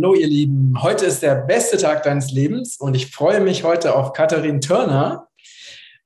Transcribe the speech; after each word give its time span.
Hallo 0.00 0.14
ihr 0.14 0.28
Lieben, 0.28 0.80
heute 0.80 1.06
ist 1.06 1.24
der 1.24 1.34
beste 1.34 1.76
Tag 1.76 2.04
deines 2.04 2.30
Lebens 2.30 2.76
und 2.76 2.94
ich 2.94 3.10
freue 3.10 3.40
mich 3.40 3.64
heute 3.64 3.96
auf 3.96 4.12
Katharin 4.12 4.60
Turner. 4.60 5.26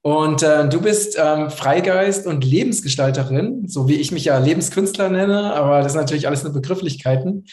Und 0.00 0.42
äh, 0.42 0.66
du 0.66 0.80
bist 0.80 1.18
ähm, 1.22 1.50
Freigeist 1.50 2.26
und 2.26 2.42
Lebensgestalterin, 2.42 3.68
so 3.68 3.88
wie 3.88 3.96
ich 3.96 4.10
mich 4.10 4.24
ja 4.24 4.38
Lebenskünstler 4.38 5.10
nenne, 5.10 5.52
aber 5.52 5.82
das 5.82 5.92
sind 5.92 6.00
natürlich 6.00 6.26
alles 6.26 6.42
nur 6.42 6.54
Begrifflichkeiten. 6.54 7.44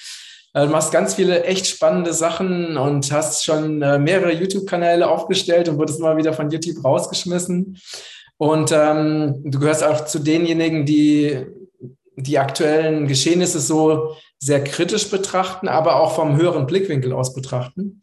Äh, 0.54 0.68
du 0.68 0.72
machst 0.72 0.94
ganz 0.94 1.16
viele 1.16 1.44
echt 1.44 1.68
spannende 1.68 2.14
Sachen 2.14 2.78
und 2.78 3.12
hast 3.12 3.44
schon 3.44 3.82
äh, 3.82 4.00
mehrere 4.00 4.32
YouTube-Kanäle 4.32 5.10
aufgestellt 5.10 5.68
und 5.68 5.78
wurdest 5.78 6.00
immer 6.00 6.16
wieder 6.16 6.32
von 6.32 6.50
YouTube 6.50 6.86
rausgeschmissen. 6.86 7.78
Und 8.38 8.72
ähm, 8.72 9.42
du 9.44 9.60
gehörst 9.60 9.84
auch 9.84 10.06
zu 10.06 10.20
denjenigen, 10.20 10.86
die 10.86 11.46
die 12.16 12.40
aktuellen 12.40 13.08
Geschehnisse 13.08 13.60
so 13.60 14.16
sehr 14.40 14.64
kritisch 14.64 15.10
betrachten, 15.10 15.68
aber 15.68 15.98
auch 15.98 16.16
vom 16.16 16.38
höheren 16.38 16.66
Blickwinkel 16.66 17.14
aus 17.14 17.34
betrachten. 17.34 18.02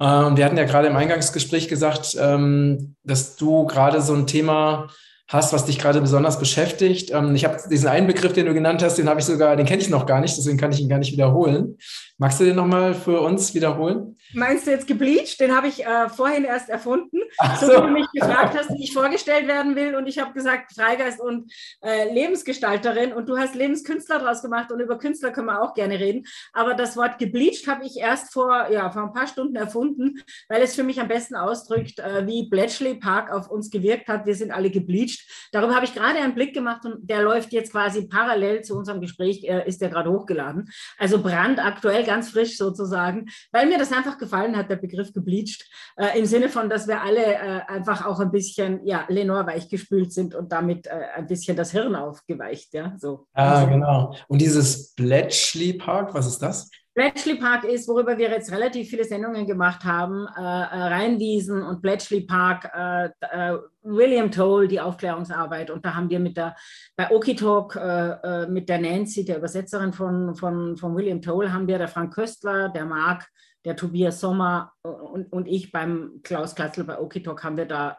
Ähm, 0.00 0.36
wir 0.36 0.44
hatten 0.44 0.56
ja 0.56 0.64
gerade 0.64 0.88
im 0.88 0.96
Eingangsgespräch 0.96 1.68
gesagt, 1.68 2.16
ähm, 2.18 2.96
dass 3.02 3.36
du 3.36 3.66
gerade 3.66 4.00
so 4.00 4.14
ein 4.14 4.26
Thema 4.26 4.88
hast, 5.28 5.52
was 5.52 5.64
dich 5.64 5.78
gerade 5.78 6.00
besonders 6.00 6.38
beschäftigt. 6.38 7.10
Ähm, 7.12 7.34
ich 7.34 7.44
habe 7.44 7.58
diesen 7.70 7.88
einen 7.88 8.06
Begriff, 8.06 8.32
den 8.32 8.46
du 8.46 8.54
genannt 8.54 8.82
hast, 8.82 8.98
den 8.98 9.08
habe 9.08 9.20
ich 9.20 9.26
sogar, 9.26 9.56
den 9.56 9.66
kenne 9.66 9.82
ich 9.82 9.88
noch 9.88 10.06
gar 10.06 10.20
nicht, 10.20 10.36
deswegen 10.36 10.58
kann 10.58 10.72
ich 10.72 10.80
ihn 10.80 10.88
gar 10.88 10.98
nicht 10.98 11.12
wiederholen. 11.12 11.78
Magst 12.16 12.38
du 12.38 12.44
den 12.44 12.54
nochmal 12.54 12.94
für 12.94 13.20
uns 13.20 13.52
wiederholen? 13.54 14.16
Meinst 14.34 14.68
du 14.68 14.70
jetzt 14.70 14.86
gebleached? 14.86 15.40
Den 15.40 15.54
habe 15.54 15.66
ich 15.66 15.84
äh, 15.84 16.08
vorhin 16.08 16.44
erst 16.44 16.68
erfunden. 16.68 17.18
Ach 17.38 17.60
so. 17.60 17.66
so 17.66 17.72
wie 17.72 17.86
du 17.88 17.88
mich 17.88 18.06
gefragt 18.14 18.56
hast, 18.56 18.70
wie 18.70 18.84
ich 18.84 18.92
vorgestellt 18.92 19.48
werden 19.48 19.74
will. 19.74 19.96
Und 19.96 20.06
ich 20.06 20.20
habe 20.20 20.32
gesagt, 20.32 20.72
Freigeist 20.72 21.20
und 21.20 21.52
äh, 21.82 22.12
Lebensgestalterin. 22.14 23.12
Und 23.12 23.28
du 23.28 23.36
hast 23.36 23.56
Lebenskünstler 23.56 24.20
draus 24.20 24.42
gemacht. 24.42 24.70
Und 24.70 24.78
über 24.78 24.96
Künstler 24.96 25.32
können 25.32 25.48
wir 25.48 25.60
auch 25.60 25.74
gerne 25.74 25.98
reden. 25.98 26.24
Aber 26.52 26.74
das 26.74 26.96
Wort 26.96 27.18
gebleached 27.18 27.66
habe 27.66 27.84
ich 27.84 27.96
erst 27.96 28.32
vor, 28.32 28.68
ja, 28.70 28.90
vor 28.90 29.02
ein 29.02 29.12
paar 29.12 29.26
Stunden 29.26 29.56
erfunden, 29.56 30.22
weil 30.48 30.62
es 30.62 30.76
für 30.76 30.84
mich 30.84 31.00
am 31.00 31.08
besten 31.08 31.34
ausdrückt, 31.34 31.98
äh, 31.98 32.24
wie 32.28 32.48
Bletchley 32.48 32.94
Park 32.94 33.32
auf 33.32 33.50
uns 33.50 33.70
gewirkt 33.70 34.06
hat. 34.06 34.24
Wir 34.24 34.36
sind 34.36 34.52
alle 34.52 34.70
gebleached. 34.70 35.28
Darüber 35.50 35.74
habe 35.74 35.84
ich 35.84 35.94
gerade 35.94 36.20
einen 36.20 36.36
Blick 36.36 36.54
gemacht 36.54 36.84
und 36.84 37.10
der 37.10 37.22
läuft 37.22 37.52
jetzt 37.52 37.72
quasi 37.72 38.06
parallel 38.06 38.62
zu 38.62 38.76
unserem 38.76 39.00
Gespräch, 39.00 39.42
äh, 39.42 39.66
ist 39.66 39.80
der 39.80 39.88
gerade 39.88 40.12
hochgeladen. 40.12 40.70
Also 40.96 41.20
brandaktuell, 41.20 42.03
ganz 42.04 42.30
frisch 42.30 42.56
sozusagen, 42.56 43.26
weil 43.52 43.66
mir 43.66 43.78
das 43.78 43.92
einfach 43.92 44.18
gefallen 44.18 44.56
hat, 44.56 44.70
der 44.70 44.76
Begriff 44.76 45.12
gebleached, 45.12 45.68
äh, 45.96 46.18
im 46.18 46.26
Sinne 46.26 46.48
von, 46.48 46.68
dass 46.68 46.86
wir 46.86 47.02
alle 47.02 47.24
äh, 47.24 47.60
einfach 47.68 48.06
auch 48.06 48.20
ein 48.20 48.30
bisschen, 48.30 48.86
ja, 48.86 49.04
Lenore 49.08 49.46
weichgespült 49.46 50.12
sind 50.12 50.34
und 50.34 50.52
damit 50.52 50.86
äh, 50.86 51.06
ein 51.16 51.26
bisschen 51.26 51.56
das 51.56 51.72
Hirn 51.72 51.94
aufgeweicht, 51.96 52.74
ja, 52.74 52.94
so. 52.98 53.26
Ah, 53.32 53.60
also, 53.60 53.70
genau. 53.70 54.14
Und 54.28 54.40
dieses 54.40 54.94
Bletchley 54.94 55.74
Park, 55.74 56.14
was 56.14 56.26
ist 56.26 56.38
das? 56.38 56.70
Bletchley 56.94 57.34
Park 57.34 57.64
ist, 57.64 57.88
worüber 57.88 58.16
wir 58.16 58.30
jetzt 58.30 58.52
relativ 58.52 58.88
viele 58.88 59.04
Sendungen 59.04 59.46
gemacht 59.46 59.84
haben, 59.84 60.28
äh, 60.36 60.40
äh 60.40 60.44
Rheinwiesen 60.44 61.62
und 61.62 61.82
Bletchley 61.82 62.20
Park, 62.20 62.70
äh, 62.72 63.06
äh, 63.06 63.58
William 63.82 64.30
Toll, 64.30 64.68
die 64.68 64.80
Aufklärungsarbeit. 64.80 65.70
Und 65.70 65.84
da 65.84 65.96
haben 65.96 66.08
wir 66.08 66.20
mit 66.20 66.36
der, 66.36 66.54
bei 66.96 67.10
Okitalk 67.10 67.74
äh, 67.74 68.10
äh, 68.44 68.46
mit 68.46 68.68
der 68.68 68.78
Nancy, 68.78 69.24
der 69.24 69.38
Übersetzerin 69.38 69.92
von, 69.92 70.36
von, 70.36 70.76
von 70.76 70.94
William 70.94 71.20
Toll, 71.20 71.50
haben 71.50 71.66
wir 71.66 71.78
der 71.78 71.88
Frank 71.88 72.14
Köstler, 72.14 72.68
der 72.68 72.84
Marc, 72.84 73.26
der 73.64 73.74
Tobias 73.74 74.20
Sommer 74.20 74.72
und, 74.82 75.32
und 75.32 75.48
ich 75.48 75.72
beim 75.72 76.20
Klaus 76.22 76.54
Klatzl 76.54 76.84
bei 76.84 77.00
Okitalk 77.00 77.42
haben 77.42 77.56
wir 77.56 77.64
da 77.64 77.96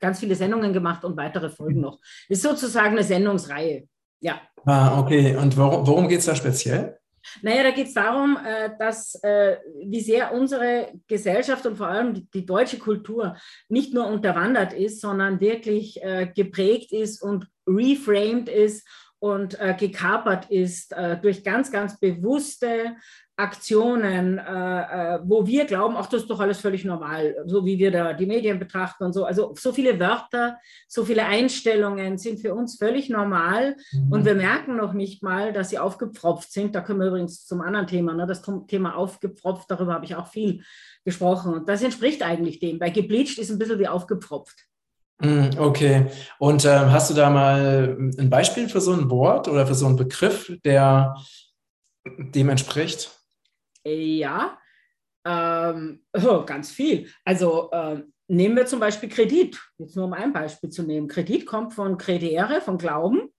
ganz 0.00 0.18
viele 0.18 0.34
Sendungen 0.34 0.72
gemacht 0.72 1.04
und 1.04 1.16
weitere 1.16 1.50
Folgen 1.50 1.80
noch. 1.80 2.00
Ist 2.28 2.42
sozusagen 2.42 2.94
eine 2.94 3.04
Sendungsreihe. 3.04 3.86
Ja. 4.18 4.40
Ah, 4.64 4.98
okay. 4.98 5.36
Und 5.36 5.56
worum, 5.56 5.86
worum 5.86 6.08
geht 6.08 6.18
es 6.18 6.26
da 6.26 6.34
speziell? 6.34 6.98
Naja, 7.42 7.62
da 7.62 7.70
geht 7.70 7.88
es 7.88 7.94
darum, 7.94 8.38
äh, 8.44 8.70
dass 8.78 9.14
äh, 9.22 9.56
wie 9.86 10.00
sehr 10.00 10.32
unsere 10.32 10.92
Gesellschaft 11.06 11.66
und 11.66 11.76
vor 11.76 11.88
allem 11.88 12.28
die, 12.32 12.46
deutsche 12.46 12.78
Kultur 12.78 13.36
nicht 13.68 13.94
nur 13.94 14.06
unterwandert 14.06 14.72
ist, 14.72 15.00
sondern 15.00 15.40
wirklich 15.40 16.02
äh, 16.02 16.30
geprägt 16.34 16.92
ist 16.92 17.22
und 17.22 17.48
reframed 17.66 18.48
ist 18.48 18.86
und 19.18 19.58
gekapert 19.78 20.50
ist 20.50 20.94
durch 21.22 21.42
ganz, 21.42 21.72
ganz 21.72 21.98
bewusste 21.98 22.94
Aktionen, 23.36 24.38
äh, 24.38 24.44
äh, 24.44 25.18
wo 25.24 25.44
wir 25.44 25.64
glauben, 25.64 25.96
ach, 25.96 26.06
das 26.06 26.22
ist 26.22 26.30
doch 26.30 26.38
alles 26.38 26.60
völlig 26.60 26.84
normal, 26.84 27.34
so 27.46 27.66
wie 27.66 27.78
wir 27.80 27.90
da 27.90 28.12
die 28.12 28.26
Medien 28.26 28.60
betrachten 28.60 29.02
und 29.02 29.12
so. 29.12 29.24
Also 29.24 29.54
so 29.58 29.72
viele 29.72 29.98
Wörter, 29.98 30.58
so 30.86 31.04
viele 31.04 31.24
Einstellungen 31.24 32.16
sind 32.16 32.38
für 32.38 32.54
uns 32.54 32.76
völlig 32.76 33.10
normal 33.10 33.74
mhm. 33.90 34.12
und 34.12 34.24
wir 34.24 34.36
merken 34.36 34.76
noch 34.76 34.92
nicht 34.92 35.24
mal, 35.24 35.52
dass 35.52 35.70
sie 35.70 35.80
aufgepfropft 35.80 36.52
sind. 36.52 36.76
Da 36.76 36.80
können 36.80 37.00
wir 37.00 37.08
übrigens 37.08 37.44
zum 37.44 37.60
anderen 37.60 37.88
Thema, 37.88 38.14
ne, 38.14 38.24
das 38.24 38.42
Thema 38.68 38.94
aufgepfropft, 38.94 39.68
darüber 39.68 39.94
habe 39.94 40.04
ich 40.04 40.14
auch 40.14 40.28
viel 40.28 40.62
gesprochen. 41.04 41.54
Und 41.54 41.68
das 41.68 41.82
entspricht 41.82 42.22
eigentlich 42.22 42.60
dem. 42.60 42.78
Bei 42.78 42.90
gebleached 42.90 43.38
ist 43.38 43.50
ein 43.50 43.58
bisschen 43.58 43.80
wie 43.80 43.88
aufgepfropft. 43.88 44.66
Mhm, 45.20 45.50
okay. 45.58 46.06
Und 46.38 46.64
äh, 46.64 46.68
hast 46.68 47.10
du 47.10 47.14
da 47.14 47.30
mal 47.30 47.96
ein 48.16 48.30
Beispiel 48.30 48.68
für 48.68 48.80
so 48.80 48.92
ein 48.92 49.10
Wort 49.10 49.48
oder 49.48 49.66
für 49.66 49.74
so 49.74 49.86
einen 49.86 49.96
Begriff, 49.96 50.52
der 50.64 51.16
dem 52.04 52.48
entspricht? 52.48 53.13
Ja, 53.84 54.58
ähm, 55.24 56.02
oh, 56.12 56.44
ganz 56.44 56.70
viel. 56.70 57.10
Also 57.24 57.70
äh, 57.70 58.02
nehmen 58.28 58.56
wir 58.56 58.66
zum 58.66 58.80
Beispiel 58.80 59.08
Kredit, 59.08 59.60
jetzt 59.78 59.96
nur 59.96 60.06
um 60.06 60.12
ein 60.12 60.32
Beispiel 60.32 60.70
zu 60.70 60.82
nehmen. 60.82 61.08
Kredit 61.08 61.46
kommt 61.46 61.74
von 61.74 61.98
Credere, 61.98 62.60
von 62.60 62.78
Glauben. 62.78 63.33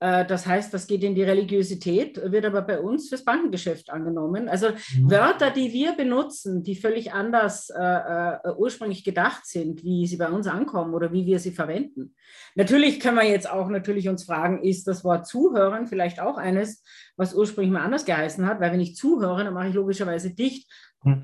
Äh, 0.00 0.26
das 0.26 0.46
heißt, 0.46 0.72
das 0.74 0.86
geht 0.86 1.02
in 1.04 1.14
die 1.14 1.22
Religiosität, 1.22 2.20
wird 2.30 2.44
aber 2.44 2.62
bei 2.62 2.80
uns 2.80 3.08
fürs 3.08 3.24
Bankengeschäft 3.24 3.90
angenommen. 3.90 4.48
Also 4.48 4.68
mhm. 4.70 5.10
Wörter, 5.10 5.50
die 5.50 5.72
wir 5.72 5.92
benutzen, 5.92 6.62
die 6.62 6.76
völlig 6.76 7.12
anders 7.12 7.70
äh, 7.70 7.82
äh, 7.82 8.38
ursprünglich 8.56 9.04
gedacht 9.04 9.46
sind, 9.46 9.84
wie 9.84 10.06
sie 10.06 10.16
bei 10.16 10.28
uns 10.28 10.46
ankommen 10.46 10.94
oder 10.94 11.12
wie 11.12 11.26
wir 11.26 11.38
sie 11.38 11.52
verwenden. 11.52 12.14
Natürlich 12.54 13.00
können 13.00 13.16
wir 13.16 13.28
jetzt 13.28 13.48
auch 13.48 13.68
natürlich 13.68 14.08
uns 14.08 14.24
fragen, 14.24 14.62
ist 14.62 14.86
das 14.86 15.04
Wort 15.04 15.26
zuhören 15.26 15.86
vielleicht 15.86 16.20
auch 16.20 16.36
eines, 16.36 16.82
was 17.16 17.34
ursprünglich 17.34 17.72
mal 17.72 17.84
anders 17.84 18.04
geheißen 18.04 18.46
hat, 18.46 18.60
weil 18.60 18.72
wenn 18.72 18.80
ich 18.80 18.96
zuhöre, 18.96 19.44
dann 19.44 19.54
mache 19.54 19.68
ich 19.68 19.74
logischerweise 19.74 20.34
dicht. 20.34 20.70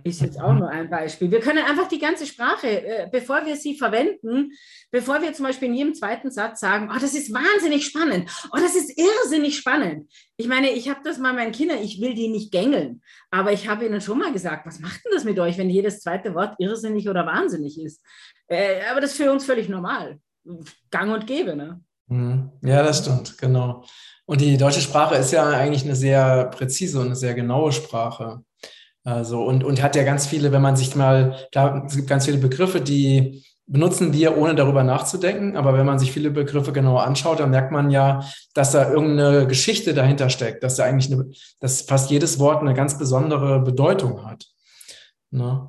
Ist 0.04 0.20
jetzt 0.20 0.40
auch 0.40 0.52
nur 0.52 0.68
ein 0.68 0.88
Beispiel. 0.88 1.30
Wir 1.30 1.40
können 1.40 1.64
einfach 1.64 1.88
die 1.88 1.98
ganze 1.98 2.24
Sprache, 2.24 2.68
äh, 2.68 3.08
bevor 3.10 3.44
wir 3.44 3.56
sie 3.56 3.76
verwenden, 3.76 4.52
bevor 4.92 5.20
wir 5.20 5.32
zum 5.32 5.46
Beispiel 5.46 5.68
in 5.68 5.74
jedem 5.74 5.94
zweiten 5.94 6.30
Satz 6.30 6.60
sagen, 6.60 6.88
oh, 6.94 6.98
das 7.00 7.14
ist 7.14 7.32
wahnsinnig 7.32 7.84
spannend, 7.86 8.30
oh, 8.52 8.58
das 8.60 8.76
ist 8.76 8.96
irrsinnig 8.96 9.56
spannend. 9.56 10.08
Ich 10.36 10.46
meine, 10.46 10.70
ich 10.70 10.88
habe 10.88 11.00
das 11.02 11.18
mal 11.18 11.32
meinen 11.32 11.50
Kindern, 11.50 11.78
ich 11.82 12.00
will 12.00 12.14
die 12.14 12.28
nicht 12.28 12.52
gängeln, 12.52 13.02
aber 13.32 13.52
ich 13.52 13.68
habe 13.68 13.84
ihnen 13.84 14.00
schon 14.00 14.18
mal 14.18 14.32
gesagt, 14.32 14.66
was 14.66 14.78
macht 14.78 15.04
denn 15.04 15.12
das 15.14 15.24
mit 15.24 15.38
euch, 15.40 15.58
wenn 15.58 15.68
jedes 15.68 16.00
zweite 16.00 16.32
Wort 16.34 16.54
irrsinnig 16.58 17.08
oder 17.08 17.26
wahnsinnig 17.26 17.80
ist? 17.80 18.04
Äh, 18.46 18.82
aber 18.88 19.00
das 19.00 19.12
ist 19.12 19.16
für 19.16 19.32
uns 19.32 19.44
völlig 19.44 19.68
normal. 19.68 20.20
Gang 20.90 21.12
und 21.12 21.26
gäbe, 21.26 21.56
ne? 21.56 21.80
Hm. 22.08 22.50
Ja, 22.62 22.84
das 22.84 22.98
stimmt, 22.98 23.36
genau. 23.36 23.84
Und 24.26 24.40
die 24.40 24.56
deutsche 24.56 24.80
Sprache 24.80 25.16
ist 25.16 25.32
ja 25.32 25.48
eigentlich 25.48 25.84
eine 25.84 25.96
sehr 25.96 26.44
präzise 26.46 27.00
und 27.00 27.06
eine 27.06 27.16
sehr 27.16 27.34
genaue 27.34 27.72
Sprache. 27.72 28.44
Also, 29.04 29.42
und, 29.42 29.64
und 29.64 29.82
hat 29.82 29.96
ja 29.96 30.04
ganz 30.04 30.26
viele, 30.26 30.52
wenn 30.52 30.62
man 30.62 30.76
sich 30.76 30.94
mal, 30.94 31.36
klar, 31.50 31.84
es 31.86 31.96
gibt 31.96 32.08
ganz 32.08 32.24
viele 32.24 32.38
Begriffe, 32.38 32.80
die 32.80 33.44
benutzen 33.66 34.12
wir, 34.12 34.36
ohne 34.36 34.54
darüber 34.54 34.84
nachzudenken. 34.84 35.56
Aber 35.56 35.74
wenn 35.74 35.86
man 35.86 35.98
sich 35.98 36.12
viele 36.12 36.30
Begriffe 36.30 36.72
genauer 36.72 37.04
anschaut, 37.04 37.40
dann 37.40 37.50
merkt 37.50 37.72
man 37.72 37.90
ja, 37.90 38.24
dass 38.54 38.72
da 38.72 38.90
irgendeine 38.90 39.46
Geschichte 39.46 39.94
dahinter 39.94 40.28
steckt, 40.30 40.62
dass 40.62 40.76
da 40.76 40.84
eigentlich 40.84 41.12
eine, 41.12 41.30
dass 41.58 41.82
fast 41.82 42.10
jedes 42.10 42.38
Wort 42.38 42.60
eine 42.60 42.74
ganz 42.74 42.98
besondere 42.98 43.60
Bedeutung 43.60 44.24
hat. 44.24 44.46
Ne? 45.30 45.68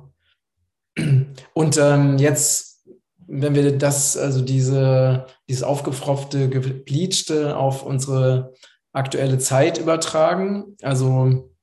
Und 1.54 1.78
ähm, 1.78 2.18
jetzt, 2.18 2.86
wenn 3.26 3.54
wir 3.54 3.76
das, 3.78 4.16
also 4.16 4.42
diese, 4.42 5.26
dieses 5.48 5.62
aufgefropfte, 5.62 6.48
gebleachte 6.48 7.56
auf 7.56 7.82
unsere 7.82 8.52
aktuelle 8.92 9.38
Zeit 9.38 9.78
übertragen, 9.78 10.76
also 10.82 11.53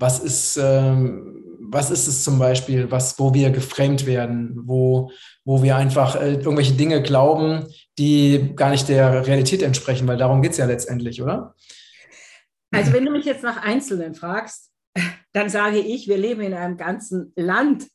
was 0.00 0.18
ist, 0.18 0.56
ähm, 0.56 1.44
was 1.60 1.90
ist 1.90 2.08
es 2.08 2.24
zum 2.24 2.38
Beispiel, 2.38 2.90
was, 2.90 3.18
wo 3.18 3.32
wir 3.34 3.50
geframed 3.50 4.06
werden, 4.06 4.58
wo, 4.64 5.12
wo 5.44 5.62
wir 5.62 5.76
einfach 5.76 6.16
äh, 6.16 6.32
irgendwelche 6.32 6.72
Dinge 6.72 7.02
glauben, 7.02 7.66
die 7.98 8.52
gar 8.56 8.70
nicht 8.70 8.88
der 8.88 9.26
Realität 9.26 9.62
entsprechen, 9.62 10.08
weil 10.08 10.16
darum 10.16 10.42
geht 10.42 10.52
es 10.52 10.58
ja 10.58 10.64
letztendlich, 10.64 11.22
oder? 11.22 11.54
Also 12.72 12.92
wenn 12.92 13.04
du 13.04 13.12
mich 13.12 13.26
jetzt 13.26 13.42
nach 13.42 13.62
Einzelnen 13.62 14.14
fragst, 14.14 14.70
dann 15.32 15.48
sage 15.48 15.78
ich, 15.78 16.08
wir 16.08 16.16
leben 16.16 16.40
in 16.40 16.54
einem 16.54 16.76
ganzen 16.76 17.32
Land, 17.36 17.86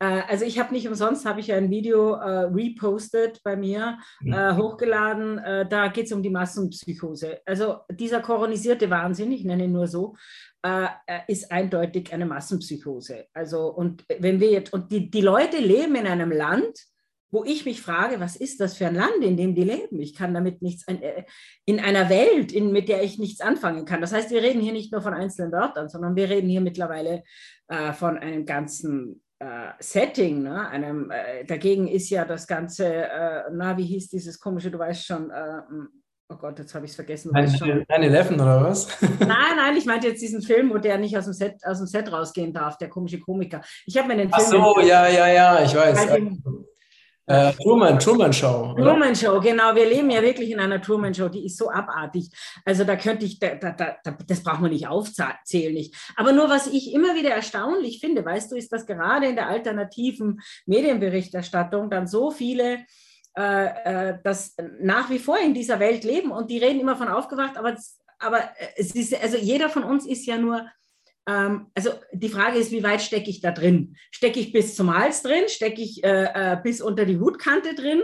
also 0.00 0.44
ich 0.44 0.58
habe 0.58 0.72
nicht 0.72 0.86
umsonst, 0.86 1.26
habe 1.26 1.40
ich 1.40 1.52
ein 1.52 1.70
Video 1.70 2.14
äh, 2.14 2.44
repostet 2.44 3.40
bei 3.42 3.56
mir, 3.56 3.98
mhm. 4.20 4.32
äh, 4.32 4.54
hochgeladen. 4.54 5.38
Äh, 5.38 5.68
da 5.68 5.88
geht 5.88 6.06
es 6.06 6.12
um 6.12 6.22
die 6.22 6.30
Massenpsychose. 6.30 7.40
Also 7.44 7.80
dieser 7.90 8.20
koronisierte 8.20 8.90
Wahnsinn, 8.90 9.32
ich 9.32 9.44
nenne 9.44 9.64
ihn 9.64 9.72
nur 9.72 9.88
so, 9.88 10.14
äh, 10.62 10.86
äh, 11.06 11.20
ist 11.28 11.50
eindeutig 11.50 12.12
eine 12.12 12.26
Massenpsychose. 12.26 13.26
Also 13.32 13.68
und 13.68 14.04
wenn 14.18 14.40
wir 14.40 14.50
jetzt, 14.50 14.72
und 14.72 14.90
die, 14.92 15.10
die 15.10 15.20
Leute 15.20 15.58
leben 15.58 15.94
in 15.96 16.06
einem 16.06 16.32
Land, 16.32 16.78
wo 17.30 17.44
ich 17.44 17.64
mich 17.64 17.82
frage, 17.82 18.20
was 18.20 18.36
ist 18.36 18.60
das 18.60 18.76
für 18.76 18.86
ein 18.86 18.94
Land, 18.94 19.22
in 19.22 19.36
dem 19.36 19.54
die 19.54 19.64
leben? 19.64 20.00
Ich 20.00 20.14
kann 20.14 20.32
damit 20.32 20.62
nichts, 20.62 20.86
äh, 20.88 21.24
in 21.64 21.78
einer 21.78 22.08
Welt, 22.08 22.52
in, 22.52 22.72
mit 22.72 22.88
der 22.88 23.02
ich 23.02 23.18
nichts 23.18 23.40
anfangen 23.40 23.84
kann. 23.84 24.00
Das 24.00 24.12
heißt, 24.12 24.30
wir 24.30 24.42
reden 24.42 24.60
hier 24.60 24.72
nicht 24.72 24.92
nur 24.92 25.02
von 25.02 25.14
einzelnen 25.14 25.52
Wörtern, 25.52 25.88
sondern 25.88 26.16
wir 26.16 26.30
reden 26.30 26.48
hier 26.48 26.60
mittlerweile 26.60 27.22
äh, 27.68 27.92
von 27.92 28.16
einem 28.16 28.46
ganzen 28.46 29.22
äh, 29.38 29.72
Setting. 29.78 30.42
Ne? 30.42 30.68
Einem, 30.68 31.10
äh, 31.10 31.44
dagegen 31.44 31.88
ist 31.88 32.10
ja 32.10 32.24
das 32.24 32.46
ganze, 32.46 32.86
äh, 32.86 33.42
na, 33.52 33.76
wie 33.76 33.84
hieß 33.84 34.08
dieses 34.08 34.38
komische, 34.38 34.70
du 34.70 34.78
weißt 34.78 35.04
schon, 35.04 35.30
äh, 35.30 35.62
Oh 36.30 36.36
Gott, 36.36 36.58
jetzt 36.58 36.74
habe 36.74 36.84
ich 36.84 36.90
es 36.90 36.94
vergessen. 36.94 37.32
9-11 37.32 38.34
oder 38.34 38.62
was? 38.62 38.86
Nein, 39.00 39.56
nein, 39.56 39.76
ich 39.78 39.86
meinte 39.86 40.08
jetzt 40.08 40.20
diesen 40.20 40.42
Film, 40.42 40.68
wo 40.68 40.76
der 40.76 40.98
nicht 40.98 41.16
aus 41.16 41.24
dem 41.24 41.32
Set, 41.32 41.54
aus 41.64 41.78
dem 41.78 41.86
Set 41.86 42.12
rausgehen 42.12 42.52
darf, 42.52 42.76
der 42.76 42.90
komische 42.90 43.18
Komiker. 43.18 43.62
Ich 43.86 43.96
habe 43.96 44.08
mir 44.08 44.16
den 44.16 44.30
Film. 44.30 44.62
Ach 44.62 44.74
so, 44.74 44.80
ja, 44.82 45.08
ja, 45.08 45.26
ja, 45.28 45.64
ich 45.64 45.74
weiß. 45.74 46.06
Äh, 47.28 47.52
Truman, 47.62 47.98
Truman 47.98 48.32
Show. 48.32 48.72
Oder? 48.72 48.84
Truman 48.84 49.14
Show, 49.14 49.40
genau. 49.40 49.74
Wir 49.74 49.86
leben 49.86 50.10
ja 50.10 50.22
wirklich 50.22 50.50
in 50.50 50.60
einer 50.60 50.80
Truman 50.80 51.12
Show, 51.12 51.28
die 51.28 51.44
ist 51.44 51.58
so 51.58 51.70
abartig. 51.70 52.30
Also 52.64 52.84
da 52.84 52.96
könnte 52.96 53.26
ich, 53.26 53.38
da, 53.38 53.54
da, 53.54 53.72
da, 53.72 54.16
das 54.26 54.42
braucht 54.42 54.60
man 54.60 54.70
nicht 54.70 54.88
aufzählen. 54.88 55.74
Nicht. 55.74 55.94
Aber 56.16 56.32
nur 56.32 56.48
was 56.48 56.66
ich 56.66 56.92
immer 56.94 57.14
wieder 57.14 57.30
erstaunlich 57.30 58.00
finde, 58.00 58.24
weißt 58.24 58.50
du, 58.50 58.56
ist, 58.56 58.72
dass 58.72 58.86
gerade 58.86 59.26
in 59.26 59.36
der 59.36 59.48
alternativen 59.48 60.40
Medienberichterstattung 60.66 61.90
dann 61.90 62.06
so 62.06 62.30
viele 62.30 62.78
äh, 63.36 63.66
äh, 64.10 64.18
das 64.24 64.56
nach 64.80 65.10
wie 65.10 65.18
vor 65.18 65.38
in 65.38 65.54
dieser 65.54 65.78
Welt 65.78 66.04
leben 66.04 66.32
und 66.32 66.50
die 66.50 66.58
reden 66.58 66.80
immer 66.80 66.96
von 66.96 67.08
aufgewacht, 67.08 67.56
aber, 67.56 67.76
aber 68.18 68.40
es 68.76 68.94
ist, 68.94 69.14
also 69.22 69.36
jeder 69.36 69.68
von 69.68 69.84
uns 69.84 70.06
ist 70.06 70.26
ja 70.26 70.38
nur, 70.38 70.66
also 71.74 71.90
die 72.12 72.30
Frage 72.30 72.58
ist, 72.58 72.72
wie 72.72 72.82
weit 72.82 73.02
stecke 73.02 73.28
ich 73.28 73.42
da 73.42 73.50
drin? 73.50 73.96
Stecke 74.10 74.40
ich 74.40 74.50
bis 74.50 74.74
zum 74.74 74.96
Hals 74.96 75.22
drin? 75.22 75.44
Stecke 75.48 75.82
ich 75.82 76.02
äh, 76.02 76.24
äh, 76.24 76.56
bis 76.62 76.80
unter 76.80 77.04
die 77.04 77.18
Hutkante 77.18 77.74
drin? 77.74 78.02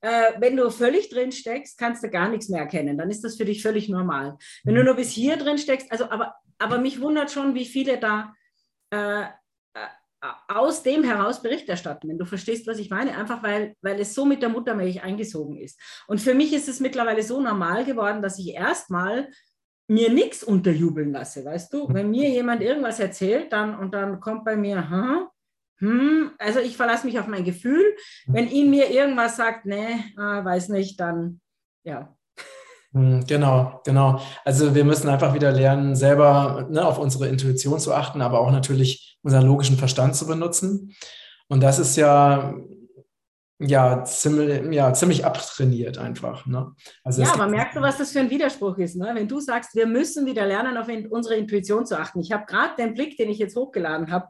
Äh, 0.00 0.32
wenn 0.40 0.56
du 0.56 0.70
völlig 0.70 1.08
drin 1.08 1.30
steckst, 1.30 1.78
kannst 1.78 2.02
du 2.02 2.10
gar 2.10 2.28
nichts 2.28 2.48
mehr 2.48 2.62
erkennen. 2.62 2.98
Dann 2.98 3.10
ist 3.10 3.22
das 3.22 3.36
für 3.36 3.44
dich 3.44 3.62
völlig 3.62 3.88
normal. 3.88 4.36
Wenn 4.64 4.74
du 4.74 4.80
mhm. 4.80 4.86
nur 4.86 4.96
bis 4.96 5.10
hier 5.10 5.36
drin 5.36 5.58
steckst, 5.58 5.92
also 5.92 6.10
aber, 6.10 6.34
aber 6.58 6.78
mich 6.78 7.00
wundert 7.00 7.30
schon, 7.30 7.54
wie 7.54 7.64
viele 7.64 7.98
da 7.98 8.34
äh, 8.90 9.26
aus 10.48 10.82
dem 10.82 11.04
heraus 11.04 11.42
Bericht 11.42 11.68
erstatten, 11.68 12.08
wenn 12.08 12.18
du 12.18 12.24
verstehst, 12.24 12.66
was 12.66 12.78
ich 12.78 12.90
meine, 12.90 13.16
einfach 13.16 13.42
weil, 13.42 13.76
weil 13.82 14.00
es 14.00 14.14
so 14.14 14.24
mit 14.24 14.42
der 14.42 14.48
Muttermilch 14.48 15.02
eingesogen 15.02 15.58
ist. 15.58 15.78
Und 16.06 16.20
für 16.20 16.34
mich 16.34 16.52
ist 16.52 16.68
es 16.68 16.80
mittlerweile 16.80 17.22
so 17.22 17.40
normal 17.40 17.84
geworden, 17.84 18.22
dass 18.22 18.38
ich 18.38 18.54
erstmal 18.54 19.28
mir 19.86 20.10
nichts 20.12 20.42
unterjubeln 20.42 21.12
lasse, 21.12 21.44
weißt 21.44 21.72
du? 21.72 21.88
Wenn 21.92 22.10
mir 22.10 22.28
jemand 22.30 22.62
irgendwas 22.62 23.00
erzählt, 23.00 23.52
dann 23.52 23.78
und 23.78 23.92
dann 23.92 24.20
kommt 24.20 24.44
bei 24.44 24.56
mir, 24.56 24.88
hm, 24.88 25.26
hm, 25.78 26.30
also 26.38 26.60
ich 26.60 26.76
verlasse 26.76 27.06
mich 27.06 27.18
auf 27.18 27.26
mein 27.26 27.44
Gefühl. 27.44 27.84
Wenn 28.26 28.48
ihm 28.48 28.70
mir 28.70 28.90
irgendwas 28.90 29.36
sagt, 29.36 29.66
nee, 29.66 29.94
äh, 30.16 30.44
weiß 30.44 30.70
nicht, 30.70 30.98
dann 31.00 31.40
ja, 31.82 32.16
hm, 32.94 33.26
genau, 33.26 33.80
genau. 33.84 34.20
Also 34.44 34.74
wir 34.74 34.84
müssen 34.84 35.08
einfach 35.08 35.34
wieder 35.34 35.50
lernen, 35.50 35.96
selber 35.96 36.68
ne, 36.70 36.86
auf 36.86 36.98
unsere 36.98 37.26
Intuition 37.26 37.80
zu 37.80 37.92
achten, 37.92 38.22
aber 38.22 38.38
auch 38.40 38.52
natürlich 38.52 39.18
unseren 39.22 39.46
logischen 39.46 39.76
Verstand 39.76 40.14
zu 40.14 40.26
benutzen. 40.28 40.94
Und 41.48 41.60
das 41.62 41.80
ist 41.80 41.96
ja, 41.96 42.54
ja, 43.58 44.04
ziemlich, 44.04 44.72
ja, 44.72 44.92
ziemlich 44.92 45.24
abtrainiert 45.24 45.98
einfach. 45.98 46.44
Ne? 46.46 46.72
Also 47.04 47.22
ja, 47.22 47.32
aber 47.32 47.46
merkst 47.46 47.76
du, 47.76 47.80
was 47.80 47.98
das 47.98 48.12
für 48.12 48.20
ein 48.20 48.30
Widerspruch 48.30 48.78
ist? 48.78 48.96
Ne? 48.96 49.10
Wenn 49.14 49.28
du 49.28 49.40
sagst, 49.40 49.74
wir 49.74 49.86
müssen 49.86 50.26
wieder 50.26 50.44
lernen, 50.44 50.76
auf 50.76 50.88
unsere 51.10 51.36
Intuition 51.36 51.86
zu 51.86 51.98
achten. 51.98 52.20
Ich 52.20 52.32
habe 52.32 52.46
gerade 52.46 52.74
den 52.76 52.94
Blick, 52.94 53.16
den 53.16 53.30
ich 53.30 53.38
jetzt 53.38 53.56
hochgeladen 53.56 54.10
habe, 54.10 54.28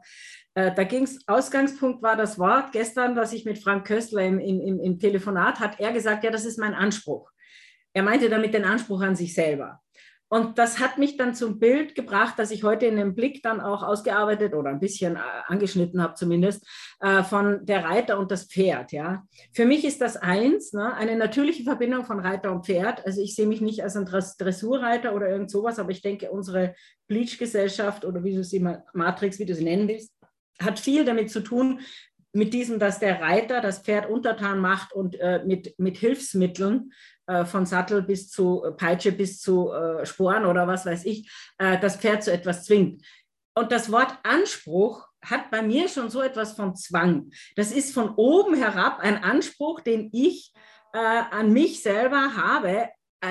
äh, 0.53 0.73
da 0.73 0.83
ging 0.83 1.03
es, 1.03 1.27
Ausgangspunkt 1.27 2.03
war 2.03 2.15
das 2.15 2.37
Wort 2.39 2.71
gestern, 2.71 3.15
was 3.15 3.33
ich 3.33 3.45
mit 3.45 3.59
Frank 3.59 3.87
Köstler 3.87 4.21
im, 4.21 4.39
im, 4.39 4.79
im 4.79 4.99
Telefonat 4.99 5.59
hat, 5.59 5.79
er 5.79 5.91
gesagt, 5.91 6.23
ja, 6.23 6.31
das 6.31 6.45
ist 6.45 6.59
mein 6.59 6.73
Anspruch. 6.73 7.29
Er 7.93 8.03
meinte 8.03 8.29
damit 8.29 8.53
den 8.53 8.65
Anspruch 8.65 9.01
an 9.01 9.15
sich 9.15 9.33
selber. 9.33 9.81
Und 10.27 10.57
das 10.57 10.79
hat 10.79 10.97
mich 10.97 11.17
dann 11.17 11.35
zum 11.35 11.59
Bild 11.59 11.93
gebracht, 11.93 12.39
dass 12.39 12.49
ich 12.49 12.63
heute 12.63 12.87
in 12.87 12.95
dem 12.95 13.13
Blick 13.13 13.43
dann 13.43 13.61
auch 13.61 13.83
ausgearbeitet 13.83 14.53
oder 14.55 14.71
ein 14.71 14.79
bisschen 14.79 15.15
äh, 15.17 15.19
angeschnitten 15.45 16.01
habe 16.01 16.15
zumindest, 16.15 16.67
äh, 16.99 17.23
von 17.23 17.65
der 17.65 17.85
Reiter 17.85 18.17
und 18.17 18.31
das 18.31 18.45
Pferd. 18.45 18.91
Ja. 18.91 19.23
Für 19.53 19.65
mich 19.65 19.85
ist 19.85 20.01
das 20.01 20.17
eins, 20.17 20.73
ne, 20.73 20.93
eine 20.95 21.15
natürliche 21.15 21.63
Verbindung 21.63 22.05
von 22.05 22.19
Reiter 22.19 22.51
und 22.51 22.65
Pferd. 22.65 23.05
Also 23.05 23.21
ich 23.21 23.35
sehe 23.35 23.45
mich 23.45 23.61
nicht 23.61 23.83
als 23.83 23.95
ein 23.95 24.05
Dressurreiter 24.05 25.13
oder 25.13 25.29
irgend 25.29 25.51
sowas, 25.51 25.77
aber 25.77 25.91
ich 25.91 26.01
denke, 26.01 26.31
unsere 26.31 26.73
Bleach-Gesellschaft 27.07 28.03
oder 28.03 28.23
wie 28.23 28.35
du 28.35 28.43
sie 28.43 28.65
Matrix, 28.93 29.37
wie 29.37 29.45
du 29.45 29.53
sie 29.53 29.63
nennen 29.63 29.87
willst, 29.87 30.11
hat 30.59 30.79
viel 30.79 31.05
damit 31.05 31.29
zu 31.29 31.41
tun, 31.41 31.81
mit 32.35 32.53
diesem, 32.53 32.79
dass 32.79 32.99
der 32.99 33.21
Reiter 33.21 33.61
das 33.61 33.79
Pferd 33.79 34.09
untertan 34.09 34.59
macht 34.59 34.93
und 34.93 35.19
äh, 35.19 35.43
mit, 35.45 35.77
mit 35.79 35.97
Hilfsmitteln 35.97 36.91
äh, 37.27 37.45
von 37.45 37.65
Sattel 37.65 38.03
bis 38.03 38.29
zu 38.29 38.63
äh, 38.63 38.71
Peitsche 38.71 39.11
bis 39.11 39.39
zu 39.39 39.71
äh, 39.71 40.05
Sporen 40.05 40.45
oder 40.45 40.67
was 40.67 40.85
weiß 40.85 41.05
ich, 41.05 41.31
das 41.57 41.95
Pferd 41.95 42.23
zu 42.23 42.31
etwas 42.31 42.65
zwingt. 42.65 43.01
Und 43.57 43.71
das 43.71 43.91
Wort 43.91 44.13
Anspruch 44.23 45.07
hat 45.23 45.49
bei 45.49 45.61
mir 45.61 45.87
schon 45.87 46.09
so 46.09 46.21
etwas 46.21 46.53
von 46.53 46.75
Zwang. 46.75 47.31
Das 47.55 47.71
ist 47.71 47.93
von 47.93 48.09
oben 48.15 48.55
herab 48.55 48.99
ein 48.99 49.23
Anspruch, 49.23 49.79
den 49.79 50.09
ich 50.11 50.53
äh, 50.93 50.97
an 50.97 51.51
mich 51.51 51.81
selber 51.81 52.35
habe, 52.35 52.69
äh, 52.69 52.87